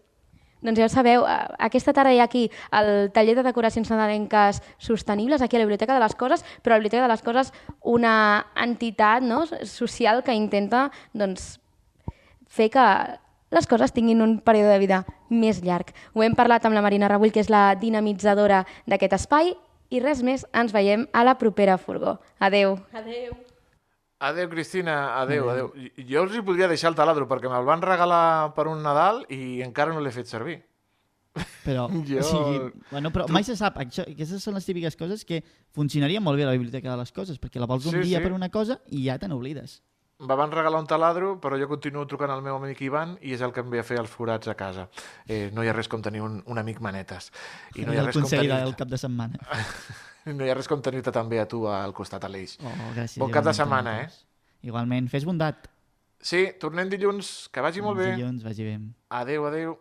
Doncs 0.61 0.79
ja 0.79 0.87
ho 0.87 0.93
sabeu, 0.93 1.25
aquesta 1.59 1.95
tarda 1.97 2.13
hi 2.13 2.21
ha 2.21 2.27
aquí 2.29 2.51
el 2.77 3.11
taller 3.15 3.37
de 3.39 3.45
decoracions 3.47 3.89
nadalenques 3.91 4.61
sostenibles, 4.79 5.41
aquí 5.41 5.57
a 5.57 5.63
la 5.63 5.65
Biblioteca 5.65 5.95
de 5.95 6.03
les 6.05 6.15
Coses, 6.15 6.45
però 6.63 6.75
la 6.75 6.83
Biblioteca 6.83 7.07
de 7.07 7.13
les 7.13 7.25
Coses 7.25 7.53
una 7.81 8.47
entitat 8.57 9.25
no, 9.25 9.47
social 9.65 10.23
que 10.23 10.37
intenta 10.37 10.91
doncs, 11.13 11.59
fer 12.51 12.69
que 12.71 12.87
les 13.51 13.67
coses 13.67 13.93
tinguin 13.93 14.23
un 14.23 14.39
període 14.47 14.71
de 14.71 14.79
vida 14.83 15.03
més 15.29 15.63
llarg. 15.65 15.91
Ho 16.15 16.23
hem 16.23 16.37
parlat 16.39 16.67
amb 16.67 16.77
la 16.77 16.85
Marina 16.85 17.11
Rabull, 17.11 17.33
que 17.35 17.43
és 17.43 17.51
la 17.51 17.75
dinamitzadora 17.79 18.65
d'aquest 18.87 19.19
espai, 19.19 19.55
i 19.91 20.03
res 20.03 20.23
més, 20.23 20.47
ens 20.55 20.75
veiem 20.75 21.09
a 21.13 21.27
la 21.27 21.39
propera 21.39 21.79
furgó. 21.79 22.21
Adeu. 22.39 22.79
Adeu. 22.95 23.50
Adeu, 24.21 24.51
Cristina, 24.53 25.17
adeu, 25.21 25.49
adeu. 25.49 25.71
Jo 26.09 26.27
els 26.27 26.35
hi 26.37 26.43
podria 26.45 26.67
deixar 26.69 26.91
el 26.93 26.97
taladro 26.99 27.25
perquè 27.29 27.49
me'l 27.49 27.65
van 27.65 27.81
regalar 27.81 28.53
per 28.57 28.67
un 28.69 28.83
Nadal 28.85 29.23
i 29.33 29.63
encara 29.65 29.95
no 29.97 30.03
l'he 30.05 30.13
fet 30.13 30.29
servir. 30.29 30.59
Però, 31.65 31.87
Jo- 32.09 32.21
o 32.21 32.27
sigui, 32.29 32.59
bueno, 32.91 33.09
però 33.15 33.25
mai 33.33 33.45
se 33.49 33.57
sap. 33.57 33.79
Això, 33.81 34.05
aquestes 34.05 34.43
són 34.45 34.59
les 34.59 34.67
típiques 34.69 34.97
coses 35.01 35.25
que 35.25 35.41
funcionaria 35.73 36.21
molt 36.21 36.37
bé 36.37 36.45
a 36.45 36.51
la 36.51 36.57
biblioteca 36.59 36.91
de 36.93 36.99
les 37.01 37.13
coses, 37.17 37.41
perquè 37.41 37.63
la 37.63 37.69
vols 37.71 37.87
un 37.89 37.97
Sí, 37.97 38.03
dia 38.11 38.19
sí. 38.21 38.25
per 38.29 38.35
una 38.37 38.51
cosa 38.53 38.77
i 38.93 39.07
ja 39.07 39.17
te 39.19 39.29
n'oblides. 39.31 39.79
Me 40.21 40.37
van 40.37 40.53
regalar 40.53 40.83
un 40.83 40.87
taladro, 40.91 41.39
però 41.41 41.57
jo 41.57 41.65
continuo 41.71 42.05
trucant 42.05 42.29
al 42.35 42.43
meu 42.45 42.59
amic 42.61 42.83
Ivan 42.85 43.15
i 43.25 43.33
és 43.33 43.41
el 43.41 43.55
que 43.57 43.63
em 43.65 43.71
ve 43.73 43.81
a 43.81 43.87
fer 43.89 43.97
els 44.03 44.11
forats 44.13 44.53
a 44.53 44.55
casa. 44.55 44.91
Eh, 45.25 45.49
no 45.57 45.65
hi 45.65 45.71
ha 45.71 45.73
res 45.73 45.89
com 45.89 46.03
tenir 46.05 46.21
un, 46.21 46.43
un 46.45 46.61
amic 46.61 46.83
manetes. 46.85 47.31
I 47.81 47.87
no 47.89 47.95
hi 47.95 47.97
ha 47.97 48.05
el 48.05 48.11
res 48.13 48.19
com 48.21 48.29
tenir... 48.29 48.51
del 48.53 48.77
cap 48.77 48.93
de 48.93 49.01
setmana. 49.01 49.41
No 50.27 50.45
hi 50.45 50.51
ha 50.53 50.57
res 50.59 50.69
com 50.69 50.83
tenir-te 50.85 51.13
també 51.15 51.41
a 51.41 51.47
tu 51.49 51.65
al 51.71 51.95
costat, 51.97 52.25
Aleix. 52.29 52.59
Oh, 52.61 52.73
gràcies. 52.95 53.19
Bon 53.23 53.33
cap 53.33 53.47
de 53.47 53.55
setmana, 53.57 54.01
eh? 54.03 54.09
Tomàs. 54.09 54.25
Igualment, 54.69 55.09
fes 55.09 55.25
bondat. 55.25 55.71
Sí, 56.21 56.51
tornem 56.61 56.91
dilluns. 56.93 57.49
Que 57.53 57.63
vagi 57.65 57.81
molt 57.81 57.99
bé. 58.03 58.11
Dilluns, 58.17 58.45
vagi 58.45 58.67
bé. 58.67 58.75
Adeu, 59.21 59.47
adeu. 59.49 59.79